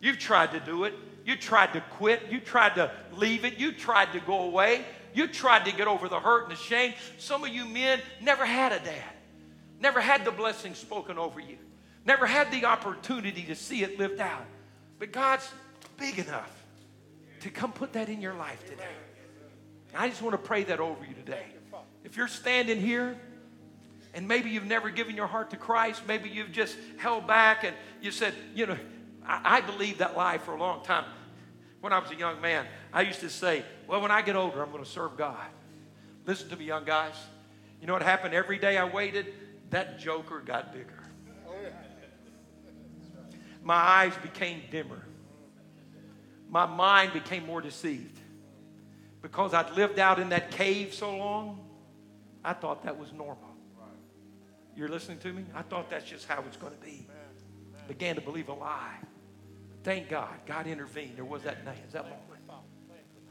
You've 0.00 0.18
tried 0.18 0.50
to 0.52 0.60
do 0.60 0.84
it. 0.84 0.94
You 1.24 1.36
tried 1.36 1.72
to 1.74 1.80
quit. 1.80 2.22
You 2.30 2.40
tried 2.40 2.74
to 2.74 2.90
leave 3.12 3.44
it. 3.44 3.58
You 3.58 3.70
tried 3.70 4.12
to 4.12 4.20
go 4.20 4.42
away. 4.42 4.84
You 5.14 5.28
tried 5.28 5.64
to 5.66 5.72
get 5.72 5.86
over 5.86 6.08
the 6.08 6.18
hurt 6.18 6.44
and 6.44 6.52
the 6.52 6.56
shame. 6.56 6.92
Some 7.18 7.44
of 7.44 7.50
you 7.50 7.64
men 7.64 8.00
never 8.20 8.44
had 8.44 8.72
a 8.72 8.80
dad, 8.80 9.12
never 9.80 10.00
had 10.00 10.24
the 10.24 10.32
blessing 10.32 10.74
spoken 10.74 11.18
over 11.18 11.38
you, 11.38 11.56
never 12.04 12.26
had 12.26 12.50
the 12.50 12.64
opportunity 12.64 13.44
to 13.44 13.54
see 13.54 13.84
it 13.84 13.96
lived 13.98 14.20
out. 14.20 14.44
But 14.98 15.12
God's 15.12 15.48
big 15.96 16.18
enough 16.18 16.50
to 17.42 17.50
come 17.50 17.72
put 17.72 17.92
that 17.92 18.08
in 18.08 18.20
your 18.20 18.34
life 18.34 18.68
today. 18.68 18.82
I 19.94 20.08
just 20.08 20.20
want 20.20 20.32
to 20.32 20.38
pray 20.38 20.64
that 20.64 20.80
over 20.80 21.04
you 21.04 21.14
today. 21.14 21.46
If 22.02 22.16
you're 22.16 22.28
standing 22.28 22.80
here 22.80 23.16
and 24.14 24.28
maybe 24.28 24.50
you've 24.50 24.64
never 24.64 24.90
given 24.90 25.16
your 25.16 25.26
heart 25.26 25.50
to 25.50 25.56
Christ, 25.56 26.02
maybe 26.06 26.28
you've 26.28 26.52
just 26.52 26.76
held 26.98 27.26
back 27.26 27.64
and 27.64 27.74
you 28.00 28.10
said, 28.10 28.32
you 28.54 28.66
know, 28.66 28.78
I, 29.26 29.56
I 29.56 29.60
believed 29.60 29.98
that 29.98 30.16
lie 30.16 30.38
for 30.38 30.54
a 30.54 30.58
long 30.58 30.84
time. 30.84 31.04
When 31.80 31.92
I 31.92 31.98
was 31.98 32.10
a 32.10 32.14
young 32.14 32.40
man, 32.40 32.66
I 32.92 33.02
used 33.02 33.20
to 33.20 33.28
say, 33.28 33.64
well, 33.86 34.00
when 34.00 34.10
I 34.10 34.22
get 34.22 34.36
older, 34.36 34.62
I'm 34.62 34.70
going 34.70 34.84
to 34.84 34.88
serve 34.88 35.16
God. 35.16 35.36
Listen 36.24 36.48
to 36.48 36.56
me, 36.56 36.64
young 36.64 36.84
guys. 36.84 37.14
You 37.80 37.86
know 37.86 37.92
what 37.92 38.02
happened 38.02 38.32
every 38.32 38.58
day 38.58 38.78
I 38.78 38.84
waited? 38.84 39.34
That 39.70 39.98
joker 39.98 40.40
got 40.40 40.72
bigger. 40.72 41.04
My 43.62 43.74
eyes 43.74 44.12
became 44.22 44.62
dimmer. 44.70 45.02
My 46.48 46.66
mind 46.66 47.12
became 47.12 47.46
more 47.46 47.60
deceived. 47.60 48.20
Because 49.22 49.54
I'd 49.54 49.70
lived 49.72 49.98
out 49.98 50.18
in 50.18 50.28
that 50.28 50.50
cave 50.50 50.92
so 50.94 51.16
long, 51.16 51.66
I 52.44 52.52
thought 52.52 52.84
that 52.84 52.98
was 52.98 53.10
normal. 53.12 53.53
You're 54.76 54.88
listening 54.88 55.18
to 55.18 55.32
me? 55.32 55.44
I 55.54 55.62
thought 55.62 55.90
that's 55.90 56.04
just 56.04 56.26
how 56.26 56.42
it's 56.46 56.56
going 56.56 56.74
to 56.74 56.80
be. 56.80 57.06
Began 57.88 58.14
to 58.14 58.20
believe 58.20 58.48
a 58.48 58.54
lie. 58.54 58.96
Thank 59.82 60.08
God, 60.08 60.34
God 60.46 60.66
intervened. 60.66 61.16
There 61.16 61.24
was 61.24 61.42
that 61.42 61.64
name, 61.64 61.74
that 61.92 62.04
moment 62.04 62.20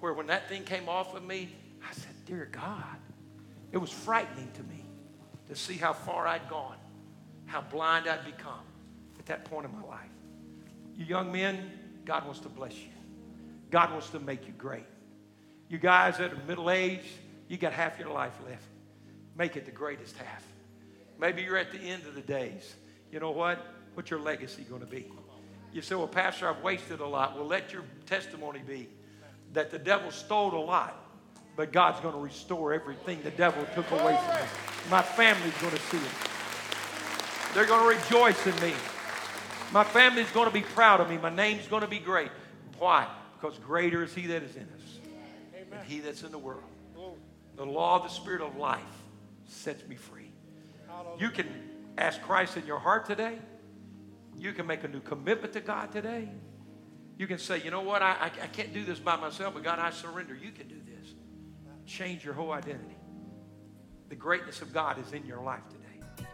where 0.03 0.11
when 0.11 0.27
that 0.27 0.49
thing 0.49 0.65
came 0.65 0.89
off 0.89 1.15
of 1.15 1.23
me, 1.23 1.47
I 1.81 1.93
said, 1.93 2.11
Dear 2.25 2.49
God, 2.51 2.97
it 3.71 3.77
was 3.77 3.89
frightening 3.89 4.51
to 4.51 4.63
me 4.63 4.83
to 5.47 5.55
see 5.55 5.75
how 5.75 5.93
far 5.93 6.27
I'd 6.27 6.49
gone, 6.49 6.75
how 7.45 7.61
blind 7.61 8.09
I'd 8.09 8.25
become 8.25 8.65
at 9.17 9.25
that 9.27 9.45
point 9.45 9.65
in 9.65 9.71
my 9.71 9.87
life. 9.87 10.09
You 10.93 11.05
young 11.05 11.31
men, 11.31 11.71
God 12.03 12.25
wants 12.25 12.41
to 12.41 12.49
bless 12.49 12.73
you. 12.73 12.89
God 13.71 13.91
wants 13.91 14.09
to 14.09 14.19
make 14.19 14.45
you 14.45 14.51
great. 14.57 14.83
You 15.69 15.77
guys 15.77 16.17
that 16.17 16.33
are 16.33 16.43
middle 16.49 16.69
aged, 16.69 17.07
you 17.47 17.55
got 17.55 17.71
half 17.71 17.97
your 17.97 18.09
life 18.09 18.33
left. 18.45 18.65
Make 19.37 19.55
it 19.55 19.63
the 19.63 19.71
greatest 19.71 20.17
half. 20.17 20.43
Maybe 21.19 21.43
you're 21.43 21.57
at 21.57 21.71
the 21.71 21.79
end 21.79 22.05
of 22.05 22.15
the 22.15 22.21
days. 22.21 22.75
You 23.11 23.19
know 23.19 23.31
what? 23.31 23.65
What's 23.93 24.09
your 24.09 24.19
legacy 24.19 24.63
going 24.63 24.81
to 24.81 24.87
be? 24.87 25.11
You 25.71 25.81
say, 25.81 25.95
Well, 25.95 26.07
Pastor, 26.07 26.49
I've 26.49 26.61
wasted 26.63 26.99
a 26.99 27.07
lot. 27.07 27.35
Well, 27.35 27.45
let 27.45 27.71
your 27.71 27.83
testimony 28.05 28.61
be 28.65 28.89
that 29.53 29.71
the 29.71 29.79
devil 29.79 30.11
stole 30.11 30.53
a 30.55 30.63
lot, 30.63 30.99
but 31.55 31.71
God's 31.71 31.99
going 31.99 32.15
to 32.15 32.19
restore 32.19 32.73
everything 32.73 33.21
the 33.23 33.31
devil 33.31 33.65
took 33.75 33.89
away 33.91 34.17
from 34.25 34.35
me. 34.35 34.47
My 34.89 35.01
family's 35.01 35.57
going 35.61 35.73
to 35.73 35.81
see 35.81 35.97
it. 35.97 37.53
They're 37.53 37.65
going 37.65 37.81
to 37.81 37.99
rejoice 37.99 38.47
in 38.47 38.55
me. 38.61 38.73
My 39.71 39.83
family's 39.83 40.29
going 40.31 40.47
to 40.47 40.53
be 40.53 40.61
proud 40.61 41.01
of 41.01 41.09
me. 41.09 41.17
My 41.17 41.29
name's 41.29 41.67
going 41.67 41.81
to 41.81 41.87
be 41.87 41.99
great. 41.99 42.31
Why? 42.79 43.07
Because 43.39 43.57
greater 43.59 44.03
is 44.03 44.13
He 44.13 44.27
that 44.27 44.43
is 44.43 44.55
in 44.55 44.63
us 44.63 44.99
than 45.69 45.79
He 45.85 45.99
that's 45.99 46.23
in 46.23 46.31
the 46.31 46.37
world. 46.37 46.63
The 47.55 47.65
law 47.65 47.97
of 47.97 48.03
the 48.03 48.09
Spirit 48.09 48.41
of 48.41 48.57
life 48.57 48.81
sets 49.45 49.87
me 49.87 49.95
free. 49.95 50.22
You 51.19 51.29
can 51.29 51.47
ask 51.97 52.21
Christ 52.21 52.57
in 52.57 52.65
your 52.65 52.79
heart 52.79 53.05
today. 53.05 53.37
You 54.37 54.51
can 54.53 54.65
make 54.65 54.83
a 54.83 54.87
new 54.87 54.99
commitment 54.99 55.53
to 55.53 55.61
God 55.61 55.91
today. 55.91 56.29
You 57.17 57.27
can 57.27 57.37
say, 57.37 57.61
you 57.61 57.69
know 57.69 57.81
what, 57.81 58.01
I, 58.01 58.31
I, 58.41 58.47
can't 58.47 58.73
do 58.73 58.83
this 58.83 58.99
by 58.99 59.15
myself, 59.15 59.53
but 59.53 59.63
God, 59.63 59.77
I 59.77 59.91
surrender. 59.91 60.35
You 60.35 60.51
can 60.51 60.67
do 60.67 60.77
this. 60.85 61.13
Change 61.85 62.25
your 62.25 62.33
whole 62.33 62.51
identity. 62.51 62.95
The 64.09 64.15
greatness 64.15 64.61
of 64.61 64.73
God 64.73 64.97
is 64.99 65.13
in 65.13 65.25
your 65.25 65.41
life 65.41 65.61
today. 65.69 66.27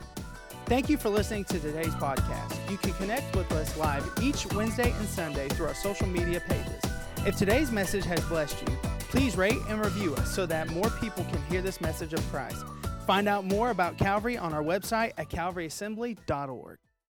Thank 0.65 0.89
you 0.89 0.97
for 0.97 1.09
listening 1.09 1.45
to 1.45 1.59
today's 1.59 1.93
podcast. 1.95 2.71
You 2.71 2.77
can 2.77 2.93
connect 2.93 3.35
with 3.35 3.51
us 3.51 3.75
live 3.75 4.09
each 4.21 4.45
Wednesday 4.53 4.91
and 4.91 5.07
Sunday 5.07 5.49
through 5.49 5.67
our 5.67 5.73
social 5.73 6.07
media 6.07 6.41
pages. 6.47 6.81
If 7.25 7.37
today's 7.37 7.71
message 7.71 8.05
has 8.05 8.21
blessed 8.25 8.61
you, 8.61 8.77
please 9.09 9.35
rate 9.35 9.57
and 9.67 9.83
review 9.83 10.15
us 10.15 10.33
so 10.33 10.45
that 10.45 10.69
more 10.69 10.89
people 11.01 11.25
can 11.25 11.41
hear 11.49 11.61
this 11.61 11.81
message 11.81 12.13
of 12.13 12.25
Christ. 12.31 12.63
Find 13.09 13.27
out 13.27 13.43
more 13.43 13.71
about 13.71 13.97
Calvary 13.97 14.37
on 14.37 14.53
our 14.53 14.61
website 14.61 15.13
at 15.17 15.31
calvaryassembly.org. 15.31 16.77